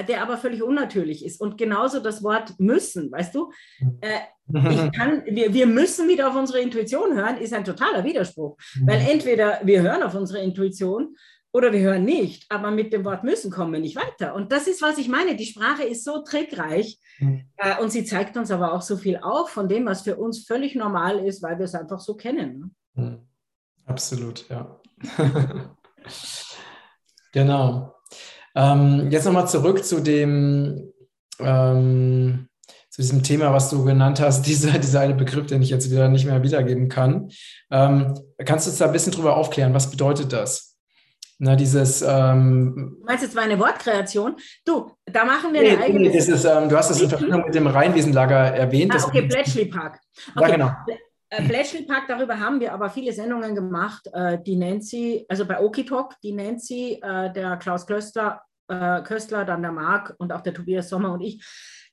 der 0.08 0.22
aber 0.22 0.38
völlig 0.38 0.62
unnatürlich 0.62 1.24
ist. 1.24 1.40
Und 1.40 1.58
genauso 1.58 2.00
das 2.00 2.22
Wort 2.22 2.58
müssen, 2.58 3.10
weißt 3.12 3.34
du? 3.34 3.50
Äh, 4.00 4.20
kann, 4.96 5.24
wir, 5.26 5.54
wir 5.54 5.66
müssen 5.66 6.08
wieder 6.08 6.28
auf 6.28 6.36
unsere 6.36 6.60
Intuition 6.60 7.14
hören, 7.14 7.38
ist 7.38 7.52
ein 7.52 7.64
totaler 7.64 8.04
Widerspruch. 8.04 8.56
Weil 8.84 9.00
mhm. 9.00 9.08
entweder 9.08 9.60
wir 9.64 9.82
hören 9.82 10.02
auf 10.02 10.14
unsere 10.14 10.40
Intuition 10.40 11.16
oder 11.52 11.72
wir 11.72 11.80
hören 11.80 12.04
nicht, 12.04 12.50
aber 12.50 12.72
mit 12.72 12.92
dem 12.92 13.04
Wort 13.04 13.22
müssen 13.22 13.50
kommen 13.50 13.72
wir 13.72 13.80
nicht 13.80 13.96
weiter. 13.96 14.34
Und 14.34 14.50
das 14.50 14.66
ist, 14.66 14.82
was 14.82 14.98
ich 14.98 15.08
meine. 15.08 15.36
Die 15.36 15.46
Sprache 15.46 15.84
ist 15.84 16.04
so 16.04 16.22
trickreich 16.22 16.98
mhm. 17.20 17.44
äh, 17.56 17.80
und 17.80 17.90
sie 17.90 18.04
zeigt 18.04 18.36
uns 18.36 18.50
aber 18.50 18.72
auch 18.72 18.82
so 18.82 18.96
viel 18.96 19.18
auf 19.18 19.50
von 19.50 19.68
dem, 19.68 19.86
was 19.86 20.02
für 20.02 20.16
uns 20.16 20.44
völlig 20.46 20.74
normal 20.74 21.24
ist, 21.24 21.42
weil 21.42 21.58
wir 21.58 21.66
es 21.66 21.74
einfach 21.74 22.00
so 22.00 22.16
kennen. 22.16 22.72
Ne? 22.94 23.02
Mhm. 23.04 23.18
Absolut, 23.86 24.48
ja. 24.48 24.80
genau. 27.32 27.93
Ähm, 28.54 29.10
jetzt 29.10 29.24
nochmal 29.24 29.48
zurück 29.48 29.84
zu 29.84 30.00
dem, 30.00 30.92
ähm, 31.40 32.48
zu 32.90 33.02
diesem 33.02 33.22
Thema, 33.22 33.52
was 33.52 33.70
du 33.70 33.84
genannt 33.84 34.20
hast, 34.20 34.42
dieser, 34.46 34.78
dieser 34.78 35.00
eine 35.00 35.14
Begriff, 35.14 35.46
den 35.46 35.62
ich 35.62 35.70
jetzt 35.70 35.90
wieder 35.90 36.08
nicht 36.08 36.26
mehr 36.26 36.42
wiedergeben 36.42 36.88
kann. 36.88 37.30
Ähm, 37.70 38.14
kannst 38.44 38.66
du 38.66 38.70
uns 38.70 38.78
da 38.78 38.86
ein 38.86 38.92
bisschen 38.92 39.12
drüber 39.12 39.36
aufklären? 39.36 39.74
Was 39.74 39.90
bedeutet 39.90 40.32
das? 40.32 40.74
Na, 41.38 41.56
dieses. 41.56 42.02
Ähm, 42.02 42.96
du 43.00 43.04
meinst 43.04 43.24
jetzt 43.24 43.34
meine 43.34 43.58
Wortkreation? 43.58 44.36
Du, 44.64 44.92
da 45.04 45.24
machen 45.24 45.52
wir 45.52 45.62
nee, 45.62 45.70
eine 45.70 45.82
eigene. 45.82 46.00
Nee, 46.06 46.10
dieses, 46.10 46.44
ähm, 46.44 46.68
du 46.68 46.76
hast 46.76 46.90
das 46.90 47.00
in 47.00 47.08
Verbindung 47.08 47.44
mit 47.44 47.54
dem 47.54 47.66
Rheinwiesenlager 47.66 48.54
erwähnt. 48.54 48.94
Ah, 48.94 49.04
okay, 49.04 49.22
Bletchley 49.22 49.66
Park. 49.66 49.98
Okay. 50.36 50.48
Ja, 50.48 50.56
genau. 50.56 50.70
Äh, 51.30 51.42
Bletchley 51.42 51.82
Park, 51.82 52.04
darüber 52.06 52.38
haben 52.38 52.60
wir 52.60 52.72
aber 52.72 52.88
viele 52.88 53.12
Sendungen 53.12 53.54
gemacht. 53.54 54.08
Äh, 54.12 54.38
die 54.42 54.56
Nancy, 54.56 55.26
also 55.28 55.44
bei 55.44 55.60
Okitok, 55.60 56.14
die 56.22 56.32
Nancy, 56.32 57.00
äh, 57.02 57.32
der 57.32 57.56
Klaus 57.56 57.84
Köstler, 58.66 59.02
Köstler, 59.02 59.44
dann 59.44 59.62
der 59.62 59.72
Marc 59.72 60.14
und 60.18 60.32
auch 60.32 60.40
der 60.40 60.54
Tobias 60.54 60.88
Sommer 60.88 61.12
und 61.12 61.20
ich 61.20 61.44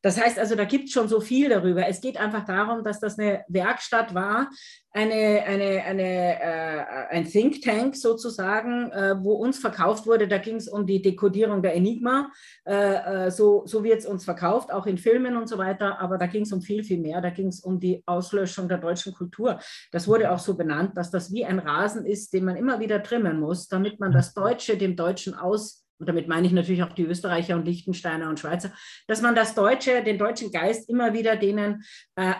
das 0.04 0.20
heißt 0.20 0.40
also, 0.40 0.56
da 0.56 0.66
gibt 0.66 0.86
es 0.86 0.94
schon 0.94 1.08
so 1.08 1.22
viel 1.22 1.50
darüber. 1.50 1.88
Es 1.88 2.02
geht 2.02 2.18
einfach 2.18 2.44
darum, 2.46 2.84
dass 2.84 3.00
das 3.00 3.20
eine 3.20 3.44
Werkstatt 3.48 4.16
war, 4.16 4.50
eine, 4.94 5.44
eine, 5.46 5.84
eine, 5.84 6.42
äh, 6.42 6.86
ein 7.12 7.26
Think 7.26 7.62
Tank 7.62 7.96
sozusagen, 7.96 8.92
äh, 8.92 9.16
wo 9.20 9.34
uns 9.34 9.60
verkauft 9.60 10.08
wurde. 10.08 10.28
Da 10.28 10.40
ging 10.40 10.56
es 10.56 10.68
um 10.68 10.88
die 10.88 11.04
Dekodierung 11.04 11.62
der 11.62 11.76
Enigma. 11.76 12.32
Äh, 12.66 13.28
äh 13.28 13.32
so 13.32 13.64
so 13.66 13.84
wird 13.84 14.00
es 14.00 14.06
uns 14.08 14.26
verkauft, 14.26 14.74
auch 14.74 14.88
in 14.88 14.98
Filmen 14.98 15.38
und 15.38 15.48
so 15.48 15.60
weiter. 15.60 16.00
Aber 16.00 16.18
da 16.18 16.26
ging 16.26 16.44
es 16.44 16.52
um 16.52 16.62
viel, 16.62 16.84
viel 16.84 17.00
mehr. 17.00 17.22
Da 17.22 17.30
ging 17.30 17.48
es 17.48 17.60
um 17.60 17.80
die 17.80 18.02
Auslöschung 18.08 18.68
der 18.68 18.80
deutschen 18.80 19.14
Kultur. 19.14 19.60
Das 19.92 20.08
wurde 20.08 20.32
auch 20.32 20.40
so 20.40 20.58
benannt, 20.58 20.98
dass 20.98 21.12
das 21.12 21.32
wie 21.32 21.46
ein 21.46 21.60
Rasen 21.60 22.06
ist, 22.06 22.34
den 22.34 22.46
man 22.46 22.56
immer 22.56 22.80
wieder 22.80 23.04
trimmen 23.04 23.40
muss, 23.40 23.68
damit 23.68 24.00
man 24.00 24.12
das 24.12 24.34
Deutsche 24.34 24.78
dem 24.78 24.96
Deutschen 24.96 25.36
aus 25.36 25.86
und 26.02 26.10
damit 26.10 26.28
meine 26.28 26.48
ich 26.48 26.54
natürlich 26.54 26.82
auch 26.82 26.94
die 26.94 27.06
Österreicher 27.06 27.56
und 27.56 27.66
Liechtensteiner 27.66 28.28
und 28.28 28.40
Schweizer, 28.40 28.72
dass 29.08 29.22
man 29.22 29.36
das 29.36 29.54
Deutsche, 29.54 30.04
den 30.04 30.18
deutschen 30.18 30.52
Geist 30.52 30.90
immer 30.90 31.14
wieder 31.14 31.36
denen 31.36 31.84
äh, 32.16 32.34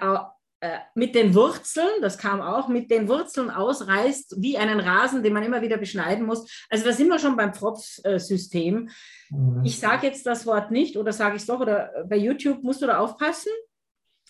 äh, 0.62 0.80
mit 0.96 1.14
den 1.14 1.36
Wurzeln, 1.36 2.02
das 2.02 2.18
kam 2.18 2.42
auch, 2.42 2.68
mit 2.68 2.90
den 2.90 3.08
Wurzeln 3.08 3.52
ausreißt, 3.52 4.42
wie 4.42 4.58
einen 4.58 4.80
Rasen, 4.80 5.22
den 5.22 5.34
man 5.34 5.44
immer 5.44 5.62
wieder 5.62 5.78
beschneiden 5.78 6.26
muss. 6.26 6.66
Also 6.70 6.86
da 6.86 6.92
sind 6.92 7.08
wir 7.08 7.20
schon 7.20 7.38
beim 7.38 7.54
Pfropfsystem. 7.54 8.90
Mhm. 9.30 9.62
Ich 9.64 9.80
sage 9.80 10.08
jetzt 10.08 10.26
das 10.26 10.48
Wort 10.48 10.72
nicht 10.72 10.98
oder 10.98 11.14
sage 11.14 11.36
ich 11.36 11.44
es 11.44 11.48
doch, 11.48 11.60
oder 11.60 11.92
bei 12.08 12.18
YouTube 12.18 12.64
musst 12.64 12.82
du 12.82 12.88
da 12.88 12.98
aufpassen. 12.98 13.52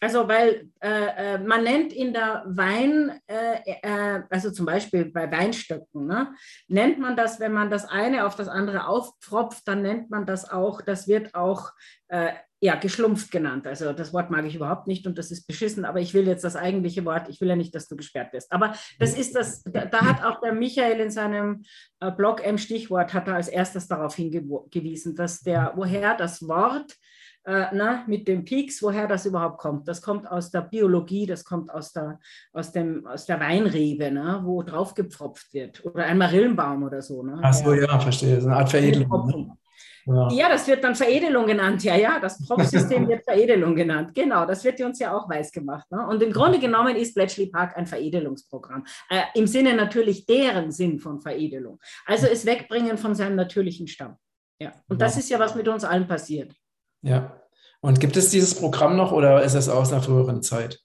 Also, 0.03 0.27
weil 0.27 0.67
äh, 0.81 1.35
äh, 1.35 1.37
man 1.37 1.63
nennt 1.63 1.93
in 1.93 2.11
der 2.11 2.43
Wein, 2.47 3.19
äh, 3.27 3.59
äh, 3.83 4.23
also 4.31 4.49
zum 4.49 4.65
Beispiel 4.65 5.05
bei 5.05 5.31
Weinstöcken, 5.31 6.07
ne, 6.07 6.33
nennt 6.67 6.97
man 6.97 7.15
das, 7.15 7.39
wenn 7.39 7.53
man 7.53 7.69
das 7.69 7.85
eine 7.85 8.25
auf 8.25 8.35
das 8.35 8.47
andere 8.47 8.87
aufpfropft, 8.87 9.67
dann 9.67 9.83
nennt 9.83 10.09
man 10.09 10.25
das 10.25 10.49
auch, 10.49 10.81
das 10.81 11.07
wird 11.07 11.35
auch 11.35 11.71
äh, 12.07 12.31
ja, 12.63 12.75
geschlumpft 12.75 13.31
genannt. 13.31 13.67
Also 13.67 13.93
das 13.93 14.11
Wort 14.11 14.31
mag 14.31 14.45
ich 14.45 14.55
überhaupt 14.55 14.87
nicht 14.87 15.05
und 15.05 15.19
das 15.19 15.29
ist 15.29 15.45
beschissen, 15.45 15.85
aber 15.85 15.99
ich 15.99 16.13
will 16.13 16.27
jetzt 16.27 16.43
das 16.43 16.55
eigentliche 16.55 17.05
Wort, 17.05 17.29
ich 17.29 17.39
will 17.39 17.49
ja 17.49 17.55
nicht, 17.55 17.73
dass 17.73 17.87
du 17.87 17.95
gesperrt 17.95 18.33
wirst. 18.33 18.51
Aber 18.51 18.73
das 18.99 19.15
ist 19.15 19.35
das, 19.35 19.63
da, 19.63 19.85
da 19.85 20.01
hat 20.01 20.23
auch 20.23 20.41
der 20.41 20.53
Michael 20.53 20.99
in 20.99 21.11
seinem 21.11 21.63
äh, 21.99 22.11
Blog 22.11 22.43
M 22.43 22.57
Stichwort, 22.57 23.13
hat 23.13 23.27
er 23.27 23.35
als 23.35 23.47
erstes 23.47 23.87
darauf 23.87 24.15
hingewiesen, 24.15 25.15
dass 25.15 25.41
der, 25.41 25.73
woher 25.75 26.15
das 26.15 26.47
Wort 26.47 26.95
äh, 27.43 27.65
na, 27.73 28.03
mit 28.07 28.27
dem 28.27 28.45
Peaks, 28.45 28.81
woher 28.83 29.07
das 29.07 29.25
überhaupt 29.25 29.57
kommt. 29.57 29.87
Das 29.87 30.01
kommt 30.01 30.29
aus 30.29 30.51
der 30.51 30.61
Biologie, 30.61 31.25
das 31.25 31.43
kommt 31.43 31.71
aus 31.71 31.91
der, 31.91 32.19
aus 32.53 32.71
dem, 32.71 33.05
aus 33.07 33.25
der 33.25 33.39
Weinrebe, 33.39 34.11
ne, 34.11 34.41
wo 34.43 34.61
drauf 34.61 34.93
gepfropft 34.93 35.53
wird. 35.53 35.83
Oder 35.85 36.05
ein 36.05 36.17
Marillenbaum 36.17 36.83
oder 36.83 37.01
so. 37.01 37.23
Ne? 37.23 37.39
Ach 37.41 37.53
so, 37.53 37.73
ja, 37.73 37.99
verstehe. 37.99 38.39
So 38.39 38.47
eine 38.47 38.57
Art 38.57 38.69
Veredelung. 38.69 39.27
Ne? 39.27 39.57
Ja. 40.05 40.31
ja. 40.31 40.49
das 40.49 40.67
wird 40.67 40.83
dann 40.83 40.95
Veredelung 40.95 41.47
genannt. 41.47 41.83
Ja, 41.83 41.95
ja, 41.95 42.19
das 42.19 42.45
Propfsystem 42.45 43.07
wird 43.09 43.23
Veredelung 43.23 43.75
genannt. 43.75 44.13
Genau, 44.13 44.45
das 44.45 44.63
wird 44.63 44.79
uns 44.81 44.99
ja 44.99 45.15
auch 45.15 45.27
weiß 45.27 45.51
gemacht. 45.51 45.89
Ne? 45.91 46.05
Und 46.07 46.21
im 46.21 46.31
Grunde 46.31 46.59
genommen 46.59 46.95
ist 46.95 47.15
Bletchley 47.15 47.47
Park 47.47 47.75
ein 47.75 47.87
Veredelungsprogramm. 47.87 48.85
Äh, 49.09 49.21
Im 49.33 49.47
Sinne 49.47 49.73
natürlich 49.75 50.27
deren 50.27 50.71
Sinn 50.71 50.99
von 50.99 51.21
Veredelung. 51.21 51.79
Also 52.05 52.27
es 52.27 52.45
wegbringen 52.45 52.99
von 52.99 53.15
seinem 53.15 53.35
natürlichen 53.35 53.87
Stamm. 53.87 54.17
Ja. 54.59 54.73
Und 54.87 55.01
das 55.01 55.17
ist 55.17 55.29
ja, 55.31 55.39
was 55.39 55.55
mit 55.55 55.67
uns 55.67 55.83
allen 55.83 56.07
passiert. 56.07 56.53
Ja. 57.01 57.41
Und 57.81 57.99
gibt 57.99 58.15
es 58.15 58.29
dieses 58.29 58.55
Programm 58.55 58.95
noch 58.95 59.11
oder 59.11 59.43
ist 59.43 59.55
es 59.55 59.69
aus 59.69 59.91
einer 59.91 60.03
früheren 60.03 60.43
Zeit? 60.43 60.79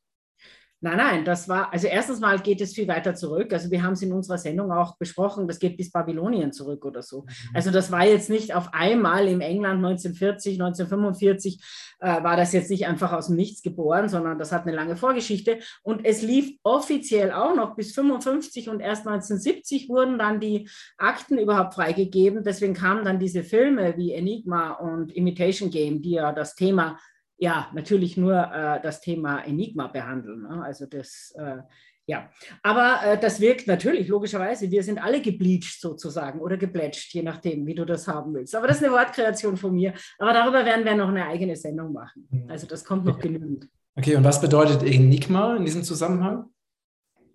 Nein, 0.81 0.99
nein, 0.99 1.25
das 1.25 1.49
war, 1.49 1.73
also 1.73 1.87
erstens 1.87 2.21
mal 2.21 2.39
geht 2.39 2.61
es 2.61 2.75
viel 2.75 2.87
weiter 2.87 3.15
zurück. 3.15 3.51
Also 3.55 3.71
wir 3.71 3.83
haben 3.83 3.95
es 3.95 4.03
in 4.03 4.13
unserer 4.13 4.37
Sendung 4.37 4.71
auch 4.71 4.99
besprochen, 4.99 5.49
das 5.49 5.59
geht 5.59 5.79
bis 5.79 5.91
Babylonien 5.91 6.53
zurück 6.53 6.85
oder 6.85 7.03
so. 7.03 7.23
Mhm. 7.23 7.29
Also 7.55 7.71
das 7.71 7.91
war 7.91 8.05
jetzt 8.05 8.29
nicht 8.29 8.55
auf 8.55 8.75
einmal 8.75 9.27
im 9.27 9.41
England 9.41 9.85
1940, 9.85 10.61
1945 10.61 11.63
äh, 12.01 12.23
war 12.23 12.37
das 12.37 12.53
jetzt 12.53 12.71
nicht 12.71 12.87
einfach 12.87 13.13
aus 13.13 13.29
dem 13.29 13.37
Nichts 13.37 13.63
geboren, 13.63 14.11
sondern 14.11 14.39
das 14.39 14.53
hat 14.53 14.67
eine 14.67 14.77
lange 14.77 14.97
Vorgeschichte. 14.97 15.61
Und 15.83 16.05
es 16.05 16.21
lief 16.21 16.59
offiziell 16.63 17.33
auch 17.33 17.55
noch 17.55 17.75
bis 17.75 17.95
55 17.95 18.69
und 18.69 18.81
erst 18.81 19.07
1970 19.07 19.89
wurden 19.89 20.19
dann 20.19 20.41
die 20.41 20.69
Akten 20.99 21.39
überhaupt 21.39 21.73
freigegeben. 21.73 22.45
Deswegen 22.45 22.75
kamen 22.75 23.05
dann 23.05 23.19
diese 23.19 23.45
Filme 23.45 23.97
wie 23.97 24.13
Enigma 24.13 24.73
und 24.73 25.11
Imitation 25.11 25.71
Game, 25.71 26.03
die 26.03 26.13
ja 26.13 26.33
das 26.33 26.55
Thema 26.55 26.99
ja, 27.39 27.71
natürlich 27.75 28.17
nur 28.17 28.35
äh, 28.35 28.81
das 28.83 29.01
Thema 29.01 29.41
Enigma 29.41 29.89
behandeln. 29.89 30.43
Ne? 30.43 30.63
Also 30.65 30.87
das, 30.87 31.35
äh, 31.37 31.59
ja, 32.07 32.31
aber 32.63 33.01
äh, 33.05 33.19
das 33.19 33.41
wirkt 33.41 33.67
natürlich, 33.67 34.09
logischerweise. 34.09 34.71
Wir 34.71 34.83
sind 34.83 35.03
alle 35.03 35.21
gebleached 35.21 35.81
sozusagen 35.81 36.41
oder 36.41 36.57
gebletcht, 36.57 37.13
je 37.13 37.23
nachdem, 37.23 37.67
wie 37.67 37.75
du 37.75 37.85
das 37.85 38.07
haben 38.07 38.33
willst. 38.35 38.55
Aber 38.55 38.69
das 38.69 38.79
ist 38.79 38.85
eine 38.85 38.93
Wortkreation 38.93 39.57
von 39.57 39.75
mir. 39.75 39.93
Aber 40.19 40.33
darüber 40.33 40.65
werden 40.65 40.85
wir 40.85 40.95
noch 40.95 41.09
eine 41.09 41.27
eigene 41.27 41.57
Sendung 41.57 41.93
machen. 41.93 42.29
Mhm. 42.31 42.51
Also 42.51 42.67
das 42.67 42.85
kommt 42.85 43.05
noch 43.05 43.19
genügend. 43.19 43.69
Okay, 43.97 44.15
und 44.15 44.25
was 44.25 44.41
bedeutet 44.41 44.83
Enigma 44.83 45.57
in 45.57 45.65
diesem 45.65 45.83
Zusammenhang? 45.83 46.47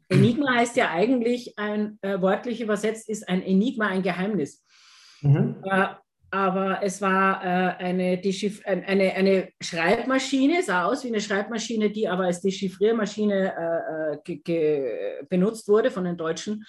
Enigma 0.10 0.56
heißt 0.56 0.78
ja 0.78 0.92
eigentlich, 0.92 1.58
ein, 1.58 1.98
äh, 2.02 2.22
wörtlich 2.22 2.62
übersetzt 2.62 3.10
ist 3.10 3.28
ein 3.28 3.42
Enigma 3.42 3.88
ein 3.88 4.04
Geheimnis. 4.04 4.64
Mhm. 5.22 5.56
Äh, 6.32 6.36
aber 6.36 6.80
es 6.84 7.02
war 7.02 7.44
äh, 7.44 7.84
eine, 7.84 8.22
eine, 8.66 9.14
eine 9.14 9.50
Schreibmaschine, 9.62 10.64
sah 10.64 10.86
aus 10.86 11.04
wie 11.04 11.10
eine 11.10 11.22
Schreibmaschine, 11.22 11.90
die 11.90 12.08
aber 12.08 12.26
als 12.26 12.42
Dechiffriermaschine 12.42 14.20
äh, 14.26 15.24
benutzt 15.30 15.68
wurde 15.68 15.92
von 15.92 16.06
den 16.06 16.18
Deutschen. 16.18 16.66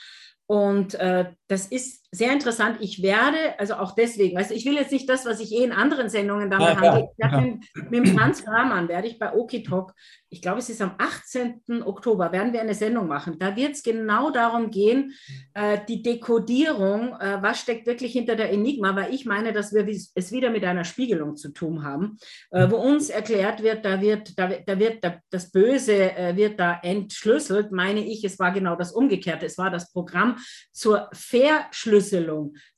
Und 0.47 0.95
äh, 0.95 1.31
das 1.49 1.67
ist 1.67 2.02
sehr 2.15 2.31
interessant. 2.31 2.77
Ich 2.81 3.03
werde, 3.03 3.59
also 3.59 3.75
auch 3.75 3.95
deswegen, 3.95 4.37
also 4.37 4.53
ich 4.53 4.67
will 4.67 4.75
jetzt 4.75 4.93
nicht 4.93 5.09
das, 5.09 5.25
was 5.25 5.41
ich 5.41 5.51
eh 5.51 5.65
in 5.65 5.73
anderen 5.73 6.11
Sendungen 6.11 6.51
dann 6.51 6.61
ja, 6.61 6.75
behandle. 6.75 7.09
Ja, 7.17 7.31
ja. 7.31 7.41
Mit, 7.41 7.91
mit 7.91 8.07
dem 8.07 8.17
Franz 8.19 8.47
Rahmann 8.47 8.89
werde 8.89 9.09
ich 9.09 9.19
bei 9.19 9.33
Okitalk, 9.33 9.95
ich 10.29 10.43
glaube, 10.43 10.59
es 10.59 10.69
ist 10.69 10.83
am 10.83 10.95
18. 10.99 11.83
Oktober, 11.83 12.31
werden 12.31 12.53
wir 12.53 12.61
eine 12.61 12.75
Sendung 12.75 13.09
machen. 13.09 13.39
Da 13.39 13.57
wird 13.57 13.73
es 13.73 13.83
genau 13.83 14.31
darum 14.31 14.71
gehen, 14.71 15.15
äh, 15.55 15.79
die 15.89 16.03
Dekodierung, 16.03 17.19
äh, 17.19 17.39
was 17.41 17.61
steckt 17.61 17.87
wirklich 17.87 18.13
hinter 18.13 18.37
der 18.37 18.53
Enigma, 18.53 18.95
weil 18.95 19.15
ich 19.15 19.25
meine, 19.25 19.55
dass 19.55 19.73
wir 19.73 19.87
es 19.89 20.33
wieder 20.33 20.51
mit 20.51 20.65
einer 20.65 20.85
Spiegelung 20.85 21.37
zu 21.37 21.51
tun 21.51 21.83
haben, 21.83 22.19
äh, 22.51 22.71
wo 22.71 22.77
uns 22.77 23.09
erklärt 23.09 23.63
wird, 23.63 23.87
da 23.87 24.01
wird, 24.03 24.39
da, 24.39 24.49
da 24.49 24.79
wird 24.79 25.03
da, 25.03 25.19
das 25.31 25.51
Böse 25.51 26.15
äh, 26.15 26.37
wird 26.37 26.61
da 26.61 26.79
entschlüsselt, 26.83 27.73
meine 27.73 28.05
ich, 28.05 28.23
es 28.23 28.39
war 28.39 28.53
genau 28.53 28.77
das 28.77 28.93
Umgekehrte. 28.93 29.47
Es 29.47 29.57
war 29.57 29.71
das 29.71 29.91
Programm 29.93 30.37
zur 30.73 31.09
Verschlüsselung, 31.13 32.02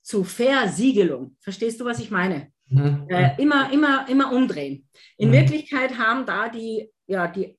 zu 0.02 0.24
Versiegelung. 0.24 1.36
Verstehst 1.40 1.80
du, 1.80 1.84
was 1.84 1.98
ich 1.98 2.10
meine? 2.10 2.52
Mhm. 2.68 3.06
Äh, 3.08 3.40
immer, 3.40 3.72
immer, 3.72 4.08
immer 4.08 4.32
umdrehen. 4.32 4.88
In 5.16 5.28
mhm. 5.28 5.34
Wirklichkeit 5.34 5.98
haben 5.98 6.26
da 6.26 6.48
die, 6.48 6.90
ja, 7.06 7.28
die, 7.28 7.58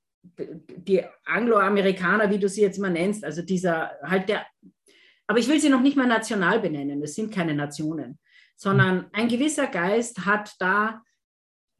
die 0.77 1.03
Angloamerikaner, 1.25 2.29
wie 2.29 2.39
du 2.39 2.49
sie 2.49 2.61
jetzt 2.61 2.77
immer 2.77 2.89
nennst, 2.89 3.23
also 3.23 3.41
dieser 3.41 3.91
halt 4.03 4.29
der, 4.29 4.45
aber 5.27 5.39
ich 5.39 5.47
will 5.47 5.59
sie 5.59 5.69
noch 5.69 5.81
nicht 5.81 5.97
mal 5.97 6.07
national 6.07 6.59
benennen, 6.59 7.01
es 7.03 7.15
sind 7.15 7.33
keine 7.33 7.53
Nationen, 7.53 8.19
sondern 8.55 9.07
ein 9.11 9.27
gewisser 9.27 9.67
Geist 9.67 10.25
hat 10.25 10.53
da 10.59 11.01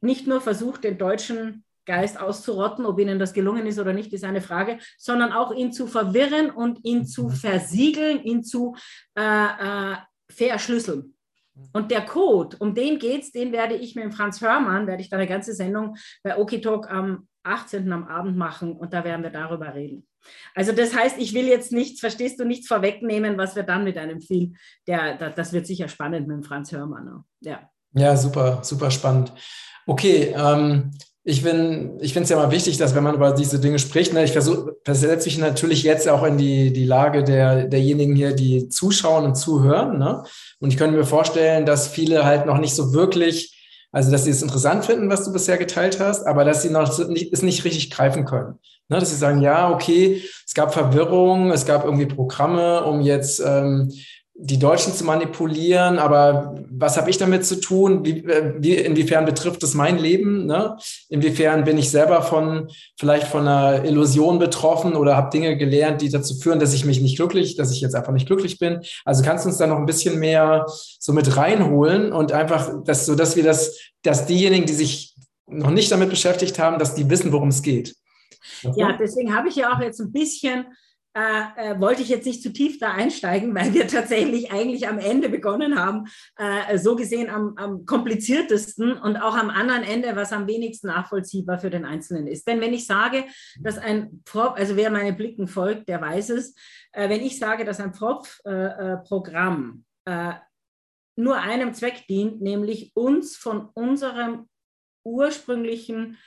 nicht 0.00 0.26
nur 0.26 0.40
versucht, 0.40 0.84
den 0.84 0.98
Deutschen 0.98 1.64
Geist 1.86 2.20
auszurotten. 2.20 2.84
Ob 2.84 2.98
ihnen 2.98 3.18
das 3.18 3.32
gelungen 3.32 3.66
ist 3.66 3.78
oder 3.78 3.92
nicht, 3.92 4.12
ist 4.12 4.24
eine 4.24 4.42
Frage, 4.42 4.78
sondern 4.98 5.32
auch 5.32 5.54
ihn 5.54 5.72
zu 5.72 5.86
verwirren 5.86 6.50
und 6.50 6.84
ihn 6.84 7.06
zu 7.06 7.24
mhm. 7.24 7.30
versiegeln, 7.30 8.22
ihn 8.22 8.44
zu 8.44 8.76
äh, 9.16 9.22
äh, 9.22 9.96
verschlüsseln. 10.30 11.14
Und 11.72 11.90
der 11.90 12.04
Code, 12.04 12.56
um 12.58 12.74
den 12.74 12.98
geht 12.98 13.22
es, 13.22 13.32
den 13.32 13.52
werde 13.52 13.76
ich 13.76 13.94
mit 13.94 14.04
dem 14.04 14.12
Franz 14.12 14.42
Hörmann, 14.42 14.86
werde 14.86 15.00
ich 15.00 15.08
da 15.08 15.16
eine 15.16 15.26
ganze 15.26 15.54
Sendung 15.54 15.96
bei 16.22 16.36
Okitalk 16.36 16.90
am 16.90 17.28
18. 17.44 17.90
am 17.92 18.04
Abend 18.08 18.36
machen 18.36 18.72
und 18.72 18.92
da 18.92 19.04
werden 19.04 19.22
wir 19.22 19.30
darüber 19.30 19.74
reden. 19.74 20.06
Also 20.54 20.72
das 20.72 20.94
heißt, 20.94 21.18
ich 21.18 21.32
will 21.34 21.46
jetzt 21.46 21.72
nichts, 21.72 22.00
verstehst 22.00 22.40
du, 22.40 22.44
nichts 22.44 22.66
vorwegnehmen, 22.66 23.38
was 23.38 23.56
wir 23.56 23.62
dann 23.62 23.84
mit 23.84 23.96
einem 23.96 24.20
Film, 24.20 24.56
der, 24.86 25.30
das 25.30 25.52
wird 25.52 25.66
sicher 25.66 25.88
spannend 25.88 26.26
mit 26.26 26.36
dem 26.36 26.42
Franz 26.42 26.72
Hörmann. 26.72 27.24
Ja. 27.40 27.70
Ja, 27.96 28.16
super, 28.16 28.58
super 28.62 28.90
spannend. 28.90 29.32
Okay, 29.86 30.34
ähm, 30.36 30.92
ich 31.24 31.38
ich 31.38 31.42
finde 31.42 32.22
es 32.22 32.28
ja 32.28 32.36
mal 32.36 32.52
wichtig, 32.52 32.76
dass 32.76 32.94
wenn 32.94 33.02
man 33.02 33.14
über 33.16 33.32
diese 33.32 33.58
Dinge 33.58 33.78
spricht, 33.78 34.12
ne, 34.12 34.22
ich 34.22 34.32
versetze 34.32 35.26
mich 35.26 35.38
natürlich 35.38 35.82
jetzt 35.82 36.08
auch 36.08 36.22
in 36.22 36.38
die, 36.38 36.72
die 36.72 36.84
Lage 36.84 37.24
der, 37.24 37.64
derjenigen 37.64 38.14
hier, 38.14 38.32
die 38.32 38.68
zuschauen 38.68 39.24
und 39.24 39.34
zuhören. 39.34 39.98
Ne? 39.98 40.22
Und 40.60 40.72
ich 40.72 40.76
könnte 40.76 40.96
mir 40.96 41.04
vorstellen, 41.04 41.66
dass 41.66 41.88
viele 41.88 42.24
halt 42.24 42.46
noch 42.46 42.58
nicht 42.58 42.76
so 42.76 42.92
wirklich, 42.92 43.58
also 43.90 44.12
dass 44.12 44.24
sie 44.24 44.30
es 44.30 44.42
interessant 44.42 44.84
finden, 44.84 45.10
was 45.10 45.24
du 45.24 45.32
bisher 45.32 45.56
geteilt 45.56 45.98
hast, 45.98 46.26
aber 46.26 46.44
dass 46.44 46.62
sie 46.62 46.70
noch 46.70 46.96
nicht, 47.08 47.32
es 47.32 47.42
nicht 47.42 47.64
richtig 47.64 47.90
greifen 47.90 48.24
können. 48.24 48.60
Ne? 48.88 49.00
Dass 49.00 49.10
sie 49.10 49.16
sagen, 49.16 49.40
ja, 49.40 49.70
okay, 49.72 50.22
es 50.46 50.54
gab 50.54 50.74
Verwirrung, 50.74 51.50
es 51.50 51.64
gab 51.66 51.84
irgendwie 51.84 52.06
Programme, 52.06 52.84
um 52.84 53.00
jetzt 53.00 53.42
ähm, 53.44 53.90
die 54.38 54.58
Deutschen 54.58 54.92
zu 54.92 55.04
manipulieren, 55.04 55.98
aber 55.98 56.54
was 56.70 56.98
habe 56.98 57.08
ich 57.08 57.16
damit 57.16 57.46
zu 57.46 57.58
tun? 57.58 58.04
Wie, 58.04 58.18
äh, 58.18 58.54
wie, 58.58 58.74
inwiefern 58.74 59.24
betrifft 59.24 59.62
es 59.62 59.72
mein 59.72 59.98
Leben? 59.98 60.44
Ne? 60.44 60.76
Inwiefern 61.08 61.64
bin 61.64 61.78
ich 61.78 61.90
selber 61.90 62.20
von 62.20 62.68
vielleicht 62.98 63.28
von 63.28 63.48
einer 63.48 63.84
Illusion 63.84 64.38
betroffen 64.38 64.94
oder 64.94 65.16
habe 65.16 65.30
Dinge 65.30 65.56
gelernt, 65.56 66.02
die 66.02 66.10
dazu 66.10 66.34
führen, 66.34 66.58
dass 66.58 66.74
ich 66.74 66.84
mich 66.84 67.00
nicht 67.00 67.16
glücklich, 67.16 67.56
dass 67.56 67.72
ich 67.72 67.80
jetzt 67.80 67.94
einfach 67.94 68.12
nicht 68.12 68.26
glücklich 68.26 68.58
bin? 68.58 68.80
Also 69.06 69.22
kannst 69.24 69.44
du 69.44 69.48
uns 69.48 69.58
da 69.58 69.66
noch 69.66 69.78
ein 69.78 69.86
bisschen 69.86 70.18
mehr 70.18 70.66
so 70.68 71.14
mit 71.14 71.34
reinholen 71.36 72.12
und 72.12 72.32
einfach, 72.32 72.84
dass 72.84 73.06
so, 73.06 73.14
dass 73.14 73.36
wir 73.36 73.44
das, 73.44 73.78
dass 74.02 74.26
diejenigen, 74.26 74.66
die 74.66 74.74
sich 74.74 75.14
noch 75.46 75.70
nicht 75.70 75.90
damit 75.90 76.10
beschäftigt 76.10 76.58
haben, 76.58 76.78
dass 76.78 76.94
die 76.94 77.08
wissen, 77.08 77.32
worum 77.32 77.48
es 77.48 77.62
geht. 77.62 77.94
Ja, 78.76 78.96
deswegen 78.98 79.34
habe 79.34 79.48
ich 79.48 79.56
ja 79.56 79.72
auch 79.72 79.80
jetzt 79.80 80.00
ein 80.00 80.12
bisschen 80.12 80.66
äh, 81.16 81.70
äh, 81.70 81.80
wollte 81.80 82.02
ich 82.02 82.10
jetzt 82.10 82.26
nicht 82.26 82.42
zu 82.42 82.52
tief 82.52 82.78
da 82.78 82.92
einsteigen, 82.92 83.54
weil 83.54 83.72
wir 83.72 83.88
tatsächlich 83.88 84.52
eigentlich 84.52 84.86
am 84.86 84.98
Ende 84.98 85.30
begonnen 85.30 85.80
haben, 85.80 86.08
äh, 86.36 86.76
so 86.76 86.94
gesehen 86.94 87.30
am, 87.30 87.54
am, 87.56 87.86
kompliziertesten 87.86 88.92
und 88.92 89.16
auch 89.16 89.34
am 89.34 89.48
anderen 89.48 89.82
Ende, 89.82 90.14
was 90.14 90.34
am 90.34 90.46
wenigsten 90.46 90.88
nachvollziehbar 90.88 91.58
für 91.58 91.70
den 91.70 91.86
Einzelnen 91.86 92.26
ist. 92.26 92.46
Denn 92.46 92.60
wenn 92.60 92.74
ich 92.74 92.86
sage, 92.86 93.24
dass 93.58 93.78
ein 93.78 94.22
Prop, 94.26 94.58
also 94.58 94.76
wer 94.76 94.90
meine 94.90 95.14
Blicken 95.14 95.48
folgt, 95.48 95.88
der 95.88 96.02
weiß 96.02 96.28
es, 96.30 96.54
äh, 96.92 97.08
wenn 97.08 97.22
ich 97.22 97.38
sage, 97.38 97.64
dass 97.64 97.80
ein 97.80 97.92
Prop-Programm 97.92 99.84
äh, 100.04 100.28
äh, 100.28 100.34
nur 101.16 101.38
einem 101.38 101.72
Zweck 101.72 102.06
dient, 102.08 102.42
nämlich 102.42 102.92
uns 102.94 103.38
von 103.38 103.70
unserem 103.72 104.50
ursprünglichen 105.02 106.18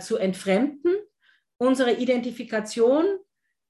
zu 0.00 0.16
entfremden, 0.16 0.96
unsere 1.58 1.92
Identifikation 1.92 3.04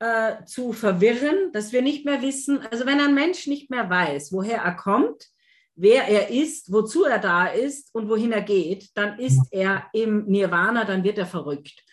äh, 0.01 0.45
zu 0.45 0.73
verwirren, 0.73 1.53
dass 1.53 1.73
wir 1.73 1.83
nicht 1.83 2.05
mehr 2.05 2.23
wissen, 2.23 2.61
also 2.71 2.87
wenn 2.87 3.01
ein 3.01 3.15
Mensch 3.15 3.47
nicht 3.47 3.71
mehr 3.71 3.89
weiß, 3.89 4.33
woher 4.33 4.59
er 4.59 4.75
kommt, 4.75 5.29
wer 5.75 6.09
er 6.09 6.31
ist, 6.31 6.73
wozu 6.73 7.05
er 7.05 7.19
da 7.19 7.47
ist 7.47 7.95
und 7.95 8.09
wohin 8.09 8.33
er 8.33 8.43
geht, 8.43 8.97
dann 8.97 9.19
ist 9.19 9.47
er 9.53 9.87
im 9.93 10.27
Nirvana, 10.27 10.85
dann 10.85 11.05
wird 11.05 11.19
er 11.19 11.27
verrückt. 11.27 11.85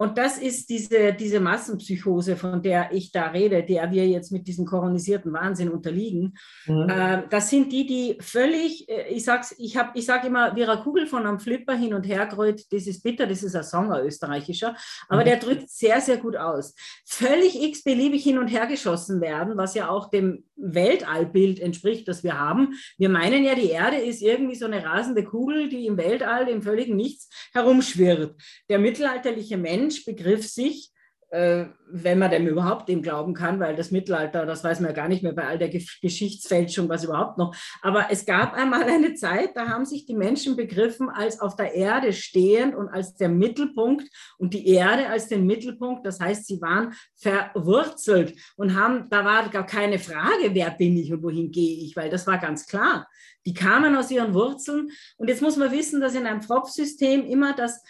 Und 0.00 0.16
das 0.16 0.38
ist 0.38 0.70
diese, 0.70 1.12
diese 1.12 1.40
Massenpsychose, 1.40 2.34
von 2.34 2.62
der 2.62 2.90
ich 2.90 3.12
da 3.12 3.26
rede, 3.26 3.62
der 3.62 3.90
wir 3.90 4.08
jetzt 4.08 4.32
mit 4.32 4.48
diesem 4.48 4.64
koronisierten 4.64 5.30
Wahnsinn 5.30 5.68
unterliegen. 5.68 6.38
Mhm. 6.66 6.88
Äh, 6.88 7.22
das 7.28 7.50
sind 7.50 7.70
die, 7.70 7.86
die 7.86 8.16
völlig, 8.18 8.88
äh, 8.88 9.08
ich 9.10 9.26
sag's, 9.26 9.54
ich 9.58 9.76
habe, 9.76 9.90
ich 9.92 10.06
sage 10.06 10.28
immer, 10.28 10.56
wie 10.56 10.64
eine 10.64 10.80
Kugel 10.80 11.06
von 11.06 11.26
einem 11.26 11.38
Flipper 11.38 11.76
hin 11.76 11.92
und 11.92 12.04
her 12.04 12.24
gerollt, 12.24 12.72
das 12.72 12.86
ist 12.86 13.02
bitter, 13.02 13.26
das 13.26 13.42
ist 13.42 13.54
ein 13.54 13.62
Song, 13.62 13.92
ein 13.92 14.06
österreichischer, 14.06 14.74
aber 15.10 15.20
mhm. 15.20 15.26
der 15.26 15.36
drückt 15.36 15.68
sehr, 15.68 16.00
sehr 16.00 16.16
gut 16.16 16.34
aus. 16.34 16.74
Völlig 17.04 17.62
x-beliebig 17.62 18.22
hin 18.22 18.38
und 18.38 18.48
her 18.48 18.66
geschossen 18.66 19.20
werden, 19.20 19.58
was 19.58 19.74
ja 19.74 19.90
auch 19.90 20.08
dem 20.08 20.44
Weltallbild 20.56 21.60
entspricht, 21.60 22.08
das 22.08 22.22
wir 22.22 22.38
haben. 22.38 22.74
Wir 22.96 23.10
meinen 23.10 23.44
ja, 23.44 23.54
die 23.54 23.68
Erde 23.68 23.96
ist 23.96 24.22
irgendwie 24.22 24.54
so 24.54 24.64
eine 24.64 24.82
rasende 24.82 25.24
Kugel, 25.24 25.68
die 25.68 25.84
im 25.84 25.98
Weltall 25.98 26.48
im 26.48 26.62
völligen 26.62 26.96
Nichts 26.96 27.28
herumschwirrt. 27.52 28.40
Der 28.70 28.78
mittelalterliche 28.78 29.56
Mensch 29.56 29.89
Mensch 29.90 30.04
begriff 30.04 30.46
sich, 30.46 30.92
äh, 31.30 31.66
wenn 31.90 32.18
man 32.20 32.30
dem 32.30 32.46
überhaupt 32.46 32.88
dem 32.88 33.02
glauben 33.02 33.34
kann, 33.34 33.58
weil 33.58 33.74
das 33.74 33.90
Mittelalter, 33.90 34.46
das 34.46 34.62
weiß 34.62 34.78
man 34.80 34.90
ja 34.90 34.94
gar 34.94 35.08
nicht 35.08 35.24
mehr 35.24 35.32
bei 35.32 35.46
all 35.46 35.58
der 35.58 35.68
Geschichtsfälschung, 35.68 36.88
was 36.88 37.02
überhaupt 37.02 37.38
noch. 37.38 37.54
Aber 37.82 38.06
es 38.10 38.24
gab 38.24 38.54
einmal 38.54 38.84
eine 38.84 39.14
Zeit, 39.14 39.56
da 39.56 39.68
haben 39.68 39.84
sich 39.84 40.06
die 40.06 40.14
Menschen 40.14 40.56
begriffen 40.56 41.08
als 41.08 41.40
auf 41.40 41.56
der 41.56 41.74
Erde 41.74 42.12
stehend 42.12 42.76
und 42.76 42.88
als 42.88 43.16
der 43.16 43.28
Mittelpunkt 43.28 44.08
und 44.38 44.54
die 44.54 44.68
Erde 44.68 45.08
als 45.08 45.26
den 45.26 45.44
Mittelpunkt. 45.44 46.06
Das 46.06 46.20
heißt, 46.20 46.46
sie 46.46 46.60
waren 46.60 46.94
verwurzelt 47.16 48.34
und 48.56 48.76
haben, 48.76 49.08
da 49.10 49.24
war 49.24 49.48
gar 49.48 49.66
keine 49.66 49.98
Frage, 49.98 50.50
wer 50.52 50.70
bin 50.70 50.96
ich 50.96 51.12
und 51.12 51.22
wohin 51.24 51.50
gehe 51.50 51.84
ich, 51.84 51.96
weil 51.96 52.10
das 52.10 52.28
war 52.28 52.38
ganz 52.38 52.66
klar. 52.66 53.08
Die 53.44 53.54
kamen 53.54 53.96
aus 53.96 54.10
ihren 54.10 54.34
Wurzeln 54.34 54.90
und 55.16 55.28
jetzt 55.28 55.42
muss 55.42 55.56
man 55.56 55.72
wissen, 55.72 56.00
dass 56.00 56.14
in 56.14 56.26
einem 56.26 56.42
Pfropfsystem 56.42 57.24
immer 57.26 57.54
das 57.54 57.82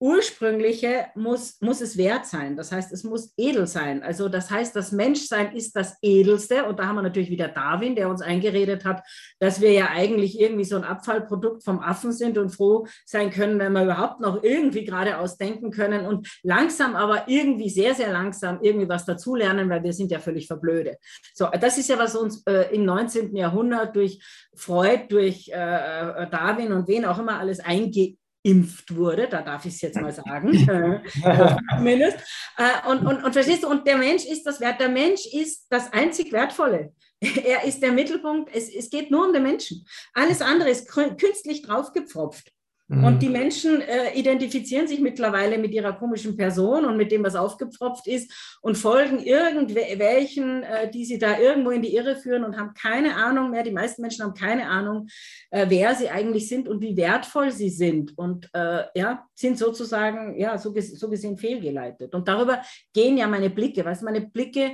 ursprüngliche 0.00 1.08
muss, 1.14 1.60
muss 1.60 1.82
es 1.82 1.98
wert 1.98 2.24
sein. 2.24 2.56
Das 2.56 2.72
heißt, 2.72 2.90
es 2.90 3.04
muss 3.04 3.34
edel 3.36 3.66
sein. 3.66 4.02
Also 4.02 4.30
das 4.30 4.50
heißt, 4.50 4.74
das 4.74 4.92
Menschsein 4.92 5.54
ist 5.54 5.76
das 5.76 5.98
Edelste. 6.00 6.64
Und 6.64 6.78
da 6.78 6.86
haben 6.86 6.96
wir 6.96 7.02
natürlich 7.02 7.28
wieder 7.28 7.48
Darwin, 7.48 7.94
der 7.94 8.08
uns 8.08 8.22
eingeredet 8.22 8.86
hat, 8.86 9.02
dass 9.38 9.60
wir 9.60 9.72
ja 9.72 9.88
eigentlich 9.90 10.40
irgendwie 10.40 10.64
so 10.64 10.76
ein 10.76 10.84
Abfallprodukt 10.84 11.62
vom 11.62 11.80
Affen 11.80 12.12
sind 12.12 12.38
und 12.38 12.48
froh 12.48 12.86
sein 13.04 13.30
können, 13.30 13.58
wenn 13.58 13.72
wir 13.72 13.84
überhaupt 13.84 14.20
noch 14.20 14.42
irgendwie 14.42 14.84
geradeaus 14.84 15.36
denken 15.36 15.70
können 15.70 16.06
und 16.06 16.26
langsam, 16.42 16.96
aber 16.96 17.28
irgendwie 17.28 17.68
sehr, 17.68 17.94
sehr 17.94 18.10
langsam 18.10 18.60
irgendwie 18.62 18.88
was 18.88 19.04
dazulernen, 19.04 19.68
weil 19.68 19.84
wir 19.84 19.92
sind 19.92 20.10
ja 20.10 20.18
völlig 20.18 20.46
verblöde. 20.46 20.96
So, 21.34 21.46
das 21.60 21.76
ist 21.76 21.90
ja, 21.90 21.98
was 21.98 22.16
uns 22.16 22.42
äh, 22.46 22.74
im 22.74 22.86
19. 22.86 23.36
Jahrhundert 23.36 23.94
durch 23.94 24.22
Freud, 24.54 25.06
durch 25.10 25.48
äh, 25.48 25.52
äh, 25.52 26.30
Darwin 26.30 26.72
und 26.72 26.88
wen 26.88 27.04
auch 27.04 27.18
immer 27.18 27.38
alles 27.38 27.60
einge 27.60 28.16
geimpft 28.44 28.94
wurde, 28.94 29.28
da 29.28 29.42
darf 29.42 29.64
ich 29.64 29.74
es 29.74 29.80
jetzt 29.80 30.00
mal 30.00 30.12
sagen, 30.12 30.52
zumindest. 31.76 32.18
Äh, 32.56 32.88
und, 32.88 33.06
und, 33.06 33.24
und 33.24 33.32
verstehst 33.32 33.64
du, 33.64 33.68
und 33.68 33.86
der 33.86 33.96
Mensch 33.96 34.24
ist 34.24 34.44
das 34.44 34.60
Wert, 34.60 34.80
der 34.80 34.88
Mensch 34.88 35.26
ist 35.26 35.66
das 35.70 35.92
einzig 35.92 36.32
Wertvolle. 36.32 36.92
Er 37.44 37.64
ist 37.64 37.80
der 37.80 37.92
Mittelpunkt, 37.92 38.50
es, 38.54 38.74
es 38.74 38.88
geht 38.88 39.10
nur 39.10 39.26
um 39.26 39.34
den 39.34 39.42
Menschen. 39.42 39.84
Alles 40.14 40.40
andere 40.40 40.70
ist 40.70 40.88
künstlich 40.88 41.60
draufgepfropft. 41.60 42.50
Mhm. 42.90 43.04
Und 43.04 43.22
die 43.22 43.28
Menschen 43.28 43.80
äh, 43.82 44.18
identifizieren 44.18 44.88
sich 44.88 44.98
mittlerweile 44.98 45.58
mit 45.58 45.70
ihrer 45.70 45.92
komischen 45.92 46.36
Person 46.36 46.84
und 46.84 46.96
mit 46.96 47.12
dem, 47.12 47.22
was 47.22 47.36
aufgepfropft 47.36 48.08
ist 48.08 48.58
und 48.62 48.76
folgen 48.76 49.20
irgendwelchen, 49.20 50.64
äh, 50.64 50.90
die 50.90 51.04
sie 51.04 51.20
da 51.20 51.38
irgendwo 51.38 51.70
in 51.70 51.82
die 51.82 51.94
Irre 51.94 52.16
führen 52.16 52.42
und 52.42 52.58
haben 52.58 52.74
keine 52.74 53.14
Ahnung 53.14 53.50
mehr. 53.50 53.62
Die 53.62 53.70
meisten 53.70 54.02
Menschen 54.02 54.24
haben 54.24 54.34
keine 54.34 54.66
Ahnung, 54.68 55.06
äh, 55.50 55.66
wer 55.68 55.94
sie 55.94 56.10
eigentlich 56.10 56.48
sind 56.48 56.66
und 56.66 56.80
wie 56.80 56.96
wertvoll 56.96 57.52
sie 57.52 57.70
sind 57.70 58.18
und 58.18 58.50
äh, 58.54 58.82
ja, 58.96 59.24
sind 59.36 59.56
sozusagen, 59.56 60.36
ja, 60.36 60.58
so, 60.58 60.74
so 60.76 61.08
gesehen 61.08 61.38
fehlgeleitet. 61.38 62.12
Und 62.12 62.26
darüber 62.26 62.60
gehen 62.92 63.16
ja 63.16 63.28
meine 63.28 63.50
Blicke, 63.50 63.84
du, 63.84 64.04
meine 64.04 64.22
Blicke 64.22 64.72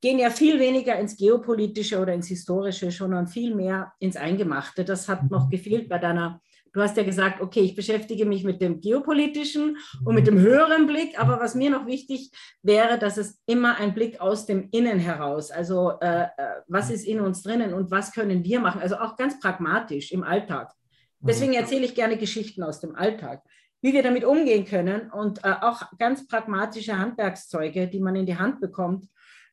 gehen 0.00 0.18
ja 0.18 0.30
viel 0.30 0.58
weniger 0.58 0.98
ins 0.98 1.16
Geopolitische 1.16 2.00
oder 2.00 2.12
ins 2.12 2.26
Historische, 2.26 2.90
sondern 2.90 3.28
viel 3.28 3.54
mehr 3.54 3.92
ins 4.00 4.16
Eingemachte. 4.16 4.84
Das 4.84 5.08
hat 5.08 5.30
noch 5.30 5.48
gefehlt 5.48 5.88
bei 5.88 5.98
deiner 5.98 6.40
Du 6.72 6.80
hast 6.80 6.96
ja 6.96 7.02
gesagt, 7.02 7.40
okay, 7.42 7.60
ich 7.60 7.76
beschäftige 7.76 8.24
mich 8.24 8.44
mit 8.44 8.62
dem 8.62 8.80
geopolitischen 8.80 9.76
und 10.04 10.14
mit 10.14 10.26
dem 10.26 10.38
höheren 10.38 10.86
Blick, 10.86 11.20
aber 11.20 11.38
was 11.38 11.54
mir 11.54 11.70
noch 11.70 11.86
wichtig 11.86 12.30
wäre, 12.62 12.98
dass 12.98 13.18
es 13.18 13.38
immer 13.46 13.76
ein 13.76 13.92
Blick 13.92 14.20
aus 14.20 14.46
dem 14.46 14.68
Innen 14.70 14.98
heraus, 14.98 15.50
also 15.50 15.98
äh, 16.00 16.22
äh, 16.22 16.28
was 16.68 16.90
ist 16.90 17.04
in 17.04 17.20
uns 17.20 17.42
drinnen 17.42 17.74
und 17.74 17.90
was 17.90 18.12
können 18.12 18.42
wir 18.44 18.60
machen, 18.60 18.80
also 18.80 18.96
auch 18.96 19.16
ganz 19.16 19.38
pragmatisch 19.38 20.12
im 20.12 20.22
Alltag. 20.22 20.72
Deswegen 21.20 21.52
erzähle 21.52 21.84
ich 21.84 21.94
gerne 21.94 22.16
Geschichten 22.16 22.64
aus 22.64 22.80
dem 22.80 22.96
Alltag, 22.96 23.42
wie 23.80 23.92
wir 23.92 24.02
damit 24.02 24.24
umgehen 24.24 24.64
können 24.64 25.10
und 25.10 25.44
äh, 25.44 25.54
auch 25.60 25.82
ganz 25.98 26.26
pragmatische 26.26 26.98
Handwerkszeuge, 26.98 27.86
die 27.86 28.00
man 28.00 28.16
in 28.16 28.26
die 28.26 28.38
Hand 28.38 28.60
bekommt, 28.60 29.06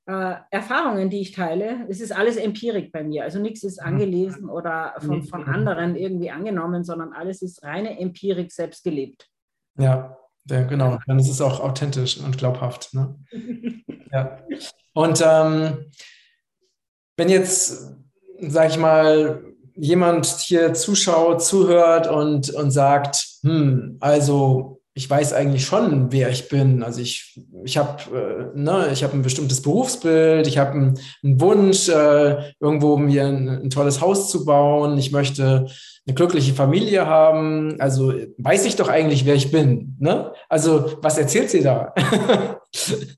äh, 0.10 0.38
Erfahrungen, 0.50 1.12
die 1.12 1.22
ich 1.22 1.34
teile, 1.34 1.86
es 1.88 2.02
ist 2.02 2.12
alles 2.12 2.36
Empirik 2.36 2.91
bei 2.91 3.04
mir. 3.04 3.24
Also 3.24 3.38
nichts 3.38 3.63
ist 3.63 3.80
mhm. 3.80 3.88
angelesen 3.88 4.50
oder 4.50 4.95
von, 4.98 5.22
von 5.22 5.45
anderen 5.45 5.95
irgendwie 5.95 6.32
angenommen, 6.32 6.84
sondern 6.84 7.13
alles 7.13 7.43
ist 7.43 7.63
reine 7.63 8.00
Empirik 8.00 8.52
selbst 8.52 8.84
gelebt. 8.84 9.28
Ja, 9.78 10.17
ja 10.45 10.63
genau. 10.63 10.98
Dann 11.06 11.19
ist 11.19 11.30
es 11.30 11.41
auch 11.41 11.60
authentisch 11.60 12.19
und 12.19 12.39
glaubhaft. 12.39 12.91
Ne? 12.95 13.19
ja. 14.12 14.39
Und 14.93 15.24
ähm, 15.24 15.86
wenn 17.15 17.30
jetzt, 17.30 17.95
sag 18.39 18.72
ich 18.72 18.78
mal, 18.78 19.43
jemand 19.76 20.26
hier 20.26 20.74
zuschaut, 20.74 21.43
zuhört 21.43 22.08
und, 22.08 22.50
und 22.50 22.72
sagt, 22.72 23.28
hm, 23.43 23.98
also 24.00 24.79
ich 24.99 25.09
weiß 25.09 25.31
eigentlich 25.31 25.65
schon, 25.65 26.12
wer 26.12 26.29
ich 26.29 26.49
bin. 26.49 26.83
Also 26.83 26.99
ich, 26.99 27.41
ich 27.63 27.77
habe 27.77 28.51
äh, 28.53 28.59
ne, 28.59 28.89
ich 28.91 29.01
hab 29.01 29.13
ein 29.13 29.21
bestimmtes 29.21 29.62
Berufsbild, 29.62 30.45
ich 30.45 30.57
habe 30.57 30.71
einen, 30.71 30.99
einen, 31.23 31.39
Wunsch, 31.39 31.88
äh, 31.88 32.51
irgendwo 32.59 32.97
mir 32.97 33.25
ein, 33.25 33.47
ein, 33.47 33.69
tolles 33.69 34.01
Haus 34.01 34.29
zu 34.29 34.43
bauen, 34.43 34.97
ich 34.97 35.13
möchte 35.13 35.67
eine 36.05 36.15
glückliche 36.15 36.53
Familie 36.53 37.05
haben. 37.05 37.79
Also 37.79 38.13
weiß 38.39 38.65
ich 38.65 38.75
doch 38.75 38.89
eigentlich, 38.89 39.25
wer 39.25 39.35
ich 39.35 39.51
bin. 39.51 39.95
Ne? 39.99 40.33
Also 40.49 40.97
was 41.01 41.17
erzählt 41.17 41.49
sie 41.49 41.63
da? 41.63 41.93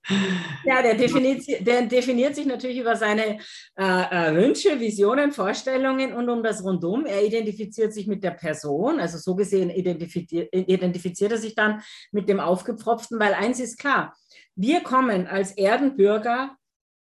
ja, 0.66 0.82
der 0.82 0.96
definiert, 0.96 1.44
der 1.60 1.82
definiert 1.84 2.36
sich 2.36 2.46
natürlich 2.46 2.80
über 2.80 2.96
seine 2.96 3.40
äh, 3.76 3.84
äh, 3.84 4.36
Wünsche, 4.36 4.80
Visionen, 4.80 5.32
Vorstellungen 5.32 6.14
und 6.14 6.30
um 6.30 6.42
das 6.42 6.64
Rundum. 6.64 7.06
Er 7.06 7.24
identifiziert 7.24 7.94
sich 7.94 8.08
mit 8.08 8.24
der 8.24 8.32
Person, 8.32 9.00
also 9.00 9.18
so 9.18 9.36
gesehen 9.36 9.70
identifiziert, 9.70 10.50
identifiziert 10.54 11.34
er 11.34 11.38
sich 11.38 11.56
dann 11.56 11.82
mit 12.12 12.30
dem 12.30 12.40
Aufgepfropften, 12.40 13.20
weil 13.20 13.34
eins 13.34 13.60
ist 13.60 13.78
klar, 13.78 14.16
wir 14.56 14.82
kommen 14.82 15.28
als 15.28 15.52
Erdenbürger, 15.52 16.56